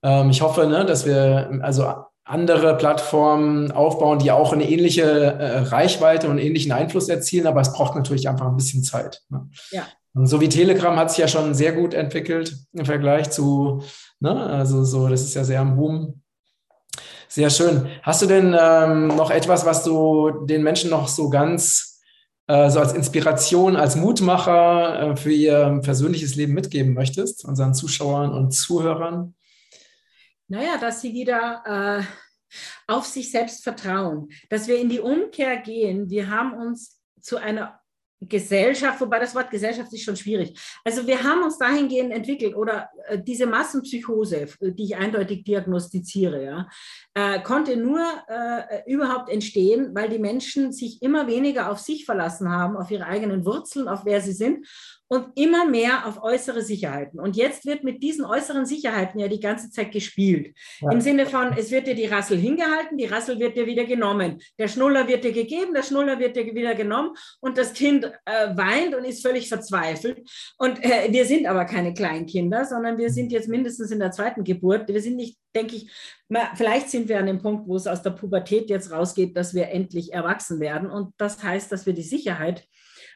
ähm, 0.03 0.29
ich 0.29 0.41
hoffe, 0.41 0.67
ne, 0.67 0.86
dass 0.86 1.05
wir, 1.05 1.59
also 1.61 1.91
andere 2.26 2.76
Plattformen 2.76 3.71
aufbauen, 3.71 4.19
die 4.19 4.32
auch 4.32 4.51
eine 4.51 4.69
ähnliche 4.69 5.03
äh, 5.03 5.59
Reichweite 5.59 6.28
und 6.28 6.39
ähnlichen 6.39 6.71
Einfluss 6.71 7.07
erzielen, 7.07 7.45
aber 7.45 7.61
es 7.61 7.71
braucht 7.71 7.95
natürlich 7.95 8.28
einfach 8.28 8.47
ein 8.47 8.57
bisschen 8.57 8.84
Zeit. 8.84 9.21
Ne? 9.30 9.47
Ja. 9.71 9.84
So 10.15 10.41
wie 10.41 10.49
Telegram 10.49 10.95
hat 10.97 11.11
sich 11.11 11.19
ja 11.19 11.28
schon 11.28 11.53
sehr 11.53 11.73
gut 11.73 11.93
entwickelt 11.93 12.55
im 12.73 12.86
Vergleich 12.86 13.30
zu, 13.32 13.84
ne, 14.19 14.32
also 14.32 14.84
so, 14.84 15.07
das 15.07 15.21
ist 15.21 15.36
ja 15.36 15.43
sehr 15.43 15.59
am 15.59 15.76
Boom. 15.76 16.21
Sehr 17.28 17.49
schön. 17.49 17.88
Hast 18.01 18.21
du 18.21 18.26
denn 18.26 18.55
ähm, 18.57 19.07
noch 19.07 19.30
etwas, 19.30 19.65
was 19.65 19.84
du 19.84 20.45
den 20.45 20.63
Menschen 20.63 20.89
noch 20.89 21.09
so 21.09 21.30
ganz 21.30 22.01
äh, 22.47 22.69
so 22.69 22.80
als 22.80 22.93
Inspiration, 22.93 23.76
als 23.76 23.95
Mutmacher 23.95 25.11
äh, 25.11 25.15
für 25.17 25.32
ihr 25.32 25.80
persönliches 25.84 26.36
Leben 26.36 26.53
mitgeben 26.53 26.93
möchtest, 26.93 27.43
unseren 27.43 27.73
Zuschauern 27.73 28.32
und 28.32 28.51
Zuhörern? 28.51 29.36
Naja, 30.47 30.77
dass 30.77 31.01
sie 31.01 31.13
wieder 31.13 31.63
äh, 31.65 32.03
auf 32.87 33.05
sich 33.05 33.31
selbst 33.31 33.63
vertrauen, 33.63 34.29
dass 34.49 34.67
wir 34.67 34.77
in 34.77 34.89
die 34.89 34.99
Umkehr 34.99 35.57
gehen. 35.57 36.09
Wir 36.09 36.29
haben 36.29 36.53
uns 36.53 37.01
zu 37.19 37.37
einer 37.37 37.79
Gesellschaft, 38.21 39.01
wobei 39.01 39.19
das 39.19 39.35
Wort 39.35 39.51
Gesellschaft 39.51 39.91
ist 39.93 40.03
schon 40.03 40.15
schwierig. 40.15 40.57
Also 40.83 41.05
wir 41.05 41.23
haben 41.23 41.43
uns 41.43 41.57
dahingehend 41.57 42.11
entwickelt 42.11 42.55
oder 42.55 42.89
äh, 43.07 43.19
diese 43.21 43.45
Massenpsychose, 43.45 44.47
die 44.61 44.83
ich 44.83 44.95
eindeutig 44.95 45.43
diagnostiziere, 45.43 46.43
ja, 46.43 46.69
äh, 47.13 47.41
konnte 47.41 47.75
nur 47.75 48.01
äh, 48.27 48.89
überhaupt 48.89 49.29
entstehen, 49.29 49.93
weil 49.93 50.09
die 50.09 50.19
Menschen 50.19 50.71
sich 50.71 51.01
immer 51.01 51.27
weniger 51.27 51.69
auf 51.69 51.79
sich 51.79 52.05
verlassen 52.05 52.49
haben, 52.49 52.77
auf 52.77 52.89
ihre 52.89 53.05
eigenen 53.05 53.45
Wurzeln, 53.45 53.87
auf 53.87 54.05
wer 54.05 54.21
sie 54.21 54.33
sind 54.33 54.65
und 55.08 55.28
immer 55.36 55.66
mehr 55.66 56.08
auf 56.08 56.24
äußere 56.24 56.62
Sicherheiten. 56.62 57.20
Und 57.20 57.36
jetzt 57.36 57.66
wird 57.66 57.84
mit 57.84 58.01
diesen 58.01 58.26
äußeren 58.26 58.66
Sicherheiten 58.66 59.20
ja 59.20 59.28
die 59.28 59.39
ganze 59.39 59.70
Zeit 59.70 59.91
gespielt. 59.91 60.56
Ja. 60.80 60.91
Im 60.91 61.01
Sinne 61.01 61.28
von, 61.28 61.53
es 61.56 61.72
wird 61.72 61.88
dir 61.88 61.95
die 61.95 62.08
Rassel 62.08 62.38
hingehalten, 62.38 62.97
die 62.97 63.06
Rassel 63.06 63.39
wird 63.39 63.56
dir 63.56 63.68
wieder 63.68 63.86
genommen. 63.86 64.39
Der 64.58 64.68
Schnuller 64.68 65.08
wird 65.08 65.24
dir 65.24 65.32
gegeben, 65.32 65.74
der 65.76 65.84
Schnuller 65.84 66.20
wird 66.20 66.36
dir 66.36 66.45
wieder 66.56 66.74
genommen 66.74 67.12
und 67.39 67.58
das 67.58 67.74
Kind 67.74 68.06
äh, 68.26 68.56
weint 68.56 68.95
und 68.95 69.06
ist 69.06 69.22
völlig 69.22 69.47
verzweifelt. 69.47 70.28
Und 70.58 70.84
äh, 70.84 71.12
wir 71.12 71.26
sind 71.26 71.45
aber 71.45 71.66
keine 71.66 71.93
Kleinkinder, 71.93 72.66
sondern 72.66 72.97
wir 72.97 73.12
sind 73.12 73.32
jetzt 73.32 73.47
mindestens 73.47 73.91
in 73.91 73.99
der 73.99 74.12
zweiten 74.12 74.43
Geburt. 74.43 74.88
Wir 74.88 75.01
sind 75.01 75.18
nicht, 75.18 75.38
denke 75.56 75.76
ich, 75.76 75.91
vielleicht 76.56 76.89
sind 76.89 77.10
wir 77.10 77.20
an 77.20 77.28
dem 77.28 77.41
Punkt, 77.41 77.68
wo 77.68 77.76
es 77.76 77.86
aus 77.86 78.01
der 78.01 78.12
Pubertät 78.12 78.70
jetzt 78.70 78.91
rausgeht, 78.91 79.38
dass 79.38 79.53
wir 79.53 79.70
endlich 79.70 80.14
erwachsen 80.14 80.60
werden. 80.60 80.89
Und 80.89 81.14
das 81.18 81.43
heißt, 81.43 81.72
dass 81.72 81.86
wir 81.86 81.93
die 81.93 82.01
Sicherheit 82.01 82.68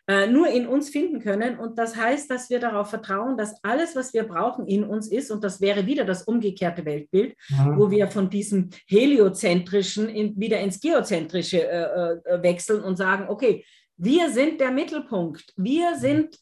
äh, 0.09 0.25
nur 0.25 0.47
in 0.47 0.65
uns 0.65 0.89
finden 0.89 1.19
können. 1.19 1.59
Und 1.59 1.77
das 1.77 1.95
heißt, 1.95 2.31
dass 2.31 2.49
wir 2.49 2.59
darauf 2.59 2.89
vertrauen, 2.89 3.37
dass 3.37 3.63
alles, 3.63 3.95
was 3.95 4.11
wir 4.11 4.23
brauchen, 4.23 4.65
in 4.65 4.83
uns 4.83 5.07
ist. 5.07 5.29
Und 5.29 5.43
das 5.43 5.61
wäre 5.61 5.85
wieder 5.85 6.03
das 6.03 6.23
umgekehrte 6.23 6.83
Weltbild, 6.83 7.35
mhm. 7.49 7.77
wo 7.77 7.91
wir 7.91 8.07
von 8.07 8.27
diesem 8.27 8.71
heliozentrischen 8.87 10.09
in, 10.09 10.39
wieder 10.39 10.59
ins 10.61 10.81
geozentrische 10.81 11.61
äh, 11.61 12.13
äh, 12.25 12.41
wechseln 12.41 12.83
und 12.83 12.95
sagen, 12.95 13.25
okay, 13.29 13.63
wir 13.97 14.31
sind 14.31 14.59
der 14.59 14.71
Mittelpunkt. 14.71 15.53
Wir 15.57 15.95
sind 15.95 16.35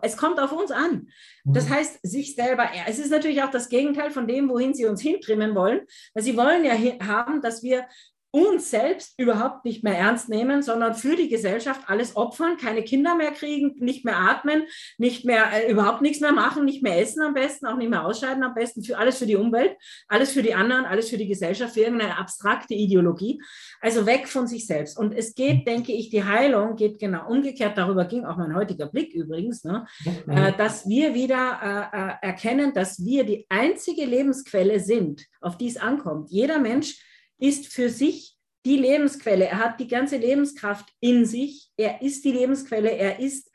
es 0.00 0.16
kommt 0.16 0.38
auf 0.38 0.52
uns 0.52 0.70
an. 0.70 1.08
Das 1.44 1.68
mhm. 1.68 1.74
heißt, 1.74 1.98
sich 2.04 2.36
selber, 2.36 2.68
es 2.86 3.00
ist 3.00 3.10
natürlich 3.10 3.42
auch 3.42 3.50
das 3.50 3.68
Gegenteil 3.68 4.12
von 4.12 4.28
dem, 4.28 4.48
wohin 4.48 4.74
sie 4.74 4.86
uns 4.86 5.00
hintrimmen 5.00 5.56
wollen, 5.56 5.80
weil 6.14 6.22
sie 6.22 6.36
wollen 6.36 6.64
ja 6.64 6.74
haben, 7.04 7.42
dass 7.42 7.64
wir 7.64 7.84
uns 8.32 8.70
selbst 8.70 9.12
überhaupt 9.18 9.66
nicht 9.66 9.84
mehr 9.84 9.98
ernst 9.98 10.30
nehmen, 10.30 10.62
sondern 10.62 10.94
für 10.94 11.16
die 11.16 11.28
Gesellschaft 11.28 11.82
alles 11.86 12.16
opfern, 12.16 12.56
keine 12.56 12.82
Kinder 12.82 13.14
mehr 13.14 13.30
kriegen, 13.30 13.74
nicht 13.78 14.06
mehr 14.06 14.16
atmen, 14.16 14.64
nicht 14.96 15.26
mehr 15.26 15.52
äh, 15.52 15.70
überhaupt 15.70 16.00
nichts 16.00 16.20
mehr 16.20 16.32
machen, 16.32 16.64
nicht 16.64 16.82
mehr 16.82 16.98
essen 16.98 17.22
am 17.22 17.34
besten, 17.34 17.66
auch 17.66 17.76
nicht 17.76 17.90
mehr 17.90 18.06
ausscheiden 18.06 18.42
am 18.42 18.54
besten, 18.54 18.82
für 18.82 18.96
alles 18.96 19.18
für 19.18 19.26
die 19.26 19.36
Umwelt, 19.36 19.76
alles 20.08 20.32
für 20.32 20.42
die 20.42 20.54
anderen, 20.54 20.86
alles 20.86 21.10
für 21.10 21.18
die 21.18 21.28
Gesellschaft, 21.28 21.74
für 21.74 21.80
irgendeine 21.80 22.16
abstrakte 22.16 22.72
Ideologie. 22.72 23.38
Also 23.82 24.06
weg 24.06 24.26
von 24.26 24.46
sich 24.46 24.66
selbst. 24.66 24.98
Und 24.98 25.12
es 25.12 25.34
geht, 25.34 25.66
denke 25.66 25.92
ich, 25.92 26.08
die 26.08 26.24
Heilung 26.24 26.76
geht 26.76 26.98
genau 26.98 27.28
umgekehrt. 27.28 27.76
Darüber 27.76 28.06
ging 28.06 28.24
auch 28.24 28.38
mein 28.38 28.56
heutiger 28.56 28.86
Blick 28.86 29.12
übrigens, 29.12 29.62
ne? 29.62 29.86
Mhm. 30.24 30.32
äh, 30.32 30.56
dass 30.56 30.88
wir 30.88 31.12
wieder 31.12 31.90
äh, 31.92 31.98
äh 31.98 32.28
erkennen, 32.28 32.72
dass 32.72 33.04
wir 33.04 33.24
die 33.24 33.44
einzige 33.50 34.06
Lebensquelle 34.06 34.80
sind, 34.80 35.26
auf 35.42 35.58
die 35.58 35.68
es 35.68 35.76
ankommt. 35.76 36.30
Jeder 36.30 36.58
Mensch 36.58 36.98
ist 37.42 37.66
für 37.72 37.90
sich 37.90 38.36
die 38.64 38.76
Lebensquelle. 38.76 39.46
Er 39.46 39.58
hat 39.58 39.80
die 39.80 39.88
ganze 39.88 40.16
Lebenskraft 40.16 40.86
in 41.00 41.26
sich. 41.26 41.70
Er 41.76 42.00
ist 42.00 42.24
die 42.24 42.32
Lebensquelle. 42.32 42.90
Er 42.90 43.18
ist 43.18 43.50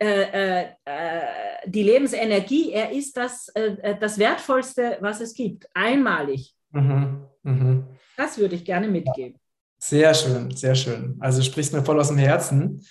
äh, 0.00 0.06
äh, 0.06 0.66
äh 0.84 1.22
die 1.66 1.82
Lebensenergie. 1.82 2.72
Er 2.72 2.90
ist 2.90 3.16
das, 3.16 3.48
äh, 3.54 3.76
äh, 3.82 3.98
das 3.98 4.18
Wertvollste, 4.18 4.98
was 5.00 5.20
es 5.20 5.34
gibt. 5.34 5.68
Einmalig. 5.74 6.54
Mhm. 6.72 7.26
Mhm. 7.42 7.84
Das 8.16 8.36
würde 8.38 8.56
ich 8.56 8.64
gerne 8.64 8.88
mitgeben. 8.88 9.38
Sehr 9.78 10.12
schön, 10.12 10.50
sehr 10.54 10.74
schön. 10.74 11.16
Also 11.20 11.42
sprichst 11.42 11.72
mir 11.72 11.84
voll 11.84 12.00
aus 12.00 12.08
dem 12.08 12.18
Herzen. 12.18 12.84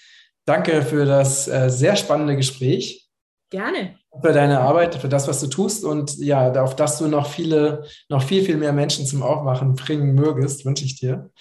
Danke 0.46 0.82
für 0.82 1.06
das 1.06 1.48
äh, 1.48 1.70
sehr 1.70 1.96
spannende 1.96 2.36
Gespräch. 2.36 3.09
Gerne. 3.50 3.96
Für 4.22 4.34
deine 4.34 4.60
Arbeit, 4.60 4.96
für 4.96 5.10
das, 5.10 5.28
was 5.28 5.40
du 5.40 5.48
tust 5.48 5.84
und 5.84 6.18
ja, 6.18 6.52
auf 6.62 6.76
dass 6.76 7.00
du 7.00 7.08
noch 7.08 7.28
viele, 7.28 7.84
noch 8.08 8.22
viel, 8.22 8.44
viel 8.44 8.58
mehr 8.58 8.74
Menschen 8.74 9.06
zum 9.06 9.24
Aufwachen 9.24 9.76
bringen 9.76 10.14
mögest, 10.14 10.66
wünsche 10.66 10.86
ich 10.86 11.00
dir. 11.00 11.32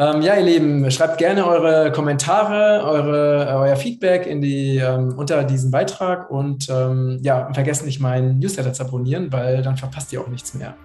Ähm, 0.00 0.22
ja, 0.22 0.36
ihr 0.36 0.44
Lieben, 0.44 0.88
schreibt 0.92 1.18
gerne 1.18 1.44
eure 1.44 1.90
Kommentare, 1.90 2.84
eure, 2.84 3.58
euer 3.58 3.74
Feedback 3.74 4.26
in 4.26 4.40
die, 4.40 4.76
ähm, 4.76 5.18
unter 5.18 5.42
diesem 5.42 5.72
Beitrag 5.72 6.30
und 6.30 6.68
ähm, 6.70 7.18
ja, 7.22 7.52
vergesst 7.52 7.84
nicht, 7.84 7.98
meinen 7.98 8.38
Newsletter 8.38 8.72
zu 8.72 8.84
abonnieren, 8.84 9.32
weil 9.32 9.60
dann 9.62 9.76
verpasst 9.76 10.12
ihr 10.12 10.20
auch 10.20 10.28
nichts 10.28 10.54
mehr. 10.54 10.76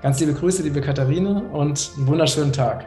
Ganz 0.00 0.18
liebe 0.20 0.32
Grüße, 0.32 0.62
liebe 0.62 0.80
Katharine 0.80 1.42
und 1.52 1.90
einen 1.98 2.06
wunderschönen 2.06 2.52
Tag. 2.52 2.86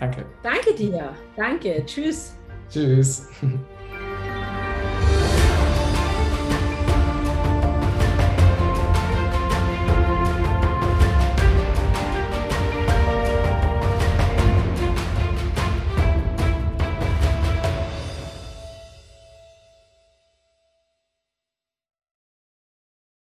Danke. 0.00 0.26
Danke 0.42 0.74
dir. 0.74 1.10
Danke. 1.36 1.84
Tschüss. 1.86 2.36
Tschüss. 2.68 3.28